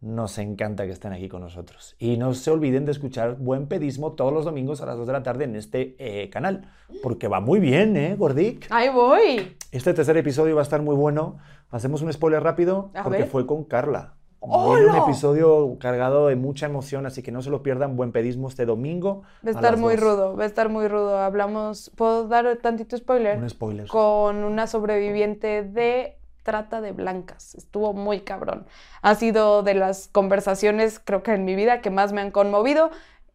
Nos 0.02 0.38
encanta 0.38 0.86
que 0.86 0.92
estén 0.92 1.12
aquí 1.12 1.28
con 1.28 1.42
nosotros. 1.42 1.96
Y 2.00 2.16
no 2.16 2.34
se 2.34 2.52
olviden 2.52 2.86
de 2.86 2.92
escuchar 2.92 3.36
Buen 3.38 3.68
Pedismo 3.68 4.14
todos 4.14 4.32
los 4.32 4.46
domingos 4.46 4.82
a 4.82 4.86
las 4.86 4.98
2 4.98 5.06
de 5.08 5.14
la 5.14 5.24
tarde 5.24 5.44
en 5.44 5.58
este 5.58 5.96
eh, 6.00 6.30
canal. 6.30 6.72
Porque 7.04 7.28
va 7.28 7.42
muy 7.42 7.60
bien, 7.60 7.98
¿eh, 7.98 8.16
Gordic? 8.16 8.68
¡Ahí 8.70 8.88
voy! 8.88 9.58
Este 9.72 9.94
tercer 9.94 10.16
episodio 10.16 10.56
va 10.56 10.62
a 10.62 10.64
estar 10.64 10.82
muy 10.82 10.96
bueno. 10.96 11.38
Hacemos 11.70 12.02
un 12.02 12.14
spoiler 12.14 12.42
rápido 12.42 12.92
A 12.94 13.04
porque 13.04 13.20
ver. 13.20 13.28
fue 13.28 13.46
con 13.46 13.66
Carla. 13.66 14.14
Viene 14.42 14.90
un 14.90 14.96
episodio 14.96 15.78
cargado 15.82 16.28
de 16.28 16.38
mucha 16.38 16.66
emoción, 16.66 17.06
así 17.06 17.22
que 17.22 17.32
no 17.32 17.42
se 17.42 17.50
lo 17.50 17.62
pierdan. 17.62 17.98
Buen 17.98 18.14
Pedismo 18.14 18.48
este 18.48 18.66
domingo. 18.66 19.24
Va 19.46 19.50
a 19.50 19.52
estar 19.52 19.76
muy 19.76 19.96
dos. 19.96 20.04
rudo, 20.04 20.38
va 20.38 20.44
a 20.44 20.48
estar 20.48 20.70
muy 20.70 20.88
rudo. 20.88 21.18
Hablamos, 21.18 21.92
¿puedo 21.98 22.30
dar 22.30 22.58
tantito 22.62 22.96
spoiler? 22.96 23.38
Un 23.38 23.50
spoiler. 23.50 23.88
Con 23.88 24.38
una 24.46 24.66
sobreviviente 24.66 25.64
de 25.64 26.19
trata 26.50 26.82
de 26.82 26.94
blancas. 26.94 27.54
Estuvo 27.54 27.94
muy 27.94 28.22
cabrón. 28.22 28.66
Ha 29.04 29.14
sido 29.14 29.62
de 29.62 29.76
las 29.76 30.08
conversaciones, 30.08 31.00
creo 31.00 31.22
que 31.22 31.32
en 31.32 31.46
mi 31.46 31.54
vida, 31.54 31.80
que 31.80 31.92
más 31.92 32.12
me 32.12 32.22
han 32.22 32.32
conmovido. 32.32 32.90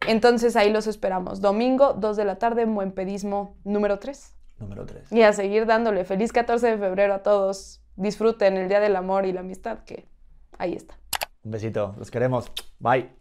Entonces 0.05 0.57
ahí 0.57 0.69
los 0.69 0.85
esperamos. 0.85 1.39
Domingo, 1.39 1.93
2 1.93 2.17
de 2.17 2.25
la 2.25 2.35
tarde, 2.39 2.63
en 2.63 2.75
Buen 2.75 2.91
Pedismo 2.91 3.55
número 3.63 3.99
3. 3.99 4.35
Número 4.59 4.85
3. 4.85 5.13
Y 5.13 5.21
a 5.21 5.31
seguir 5.31 5.65
dándole 5.65 6.03
feliz 6.03 6.33
14 6.33 6.71
de 6.71 6.77
febrero 6.77 7.13
a 7.13 7.23
todos. 7.23 7.81
Disfruten 7.95 8.57
el 8.57 8.67
Día 8.67 8.81
del 8.81 8.97
Amor 8.97 9.25
y 9.25 9.31
la 9.31 9.39
Amistad, 9.39 9.79
que 9.85 10.09
ahí 10.57 10.73
está. 10.73 10.99
Un 11.45 11.51
besito. 11.51 11.95
Los 11.97 12.11
queremos. 12.11 12.51
Bye. 12.79 13.11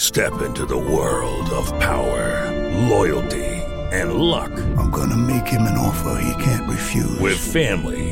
Step 0.00 0.32
into 0.44 0.66
the 0.66 0.76
world 0.76 1.48
of 1.50 1.70
power, 1.78 2.50
loyalty, 2.88 3.62
and 3.92 4.14
luck. 4.14 4.50
I'm 4.76 4.90
gonna 4.90 5.16
make 5.16 5.46
him 5.46 5.62
an 5.62 5.78
offer 5.78 6.18
he 6.20 6.42
can't 6.42 6.68
refuse. 6.68 7.20
With 7.20 7.38
family, 7.38 8.11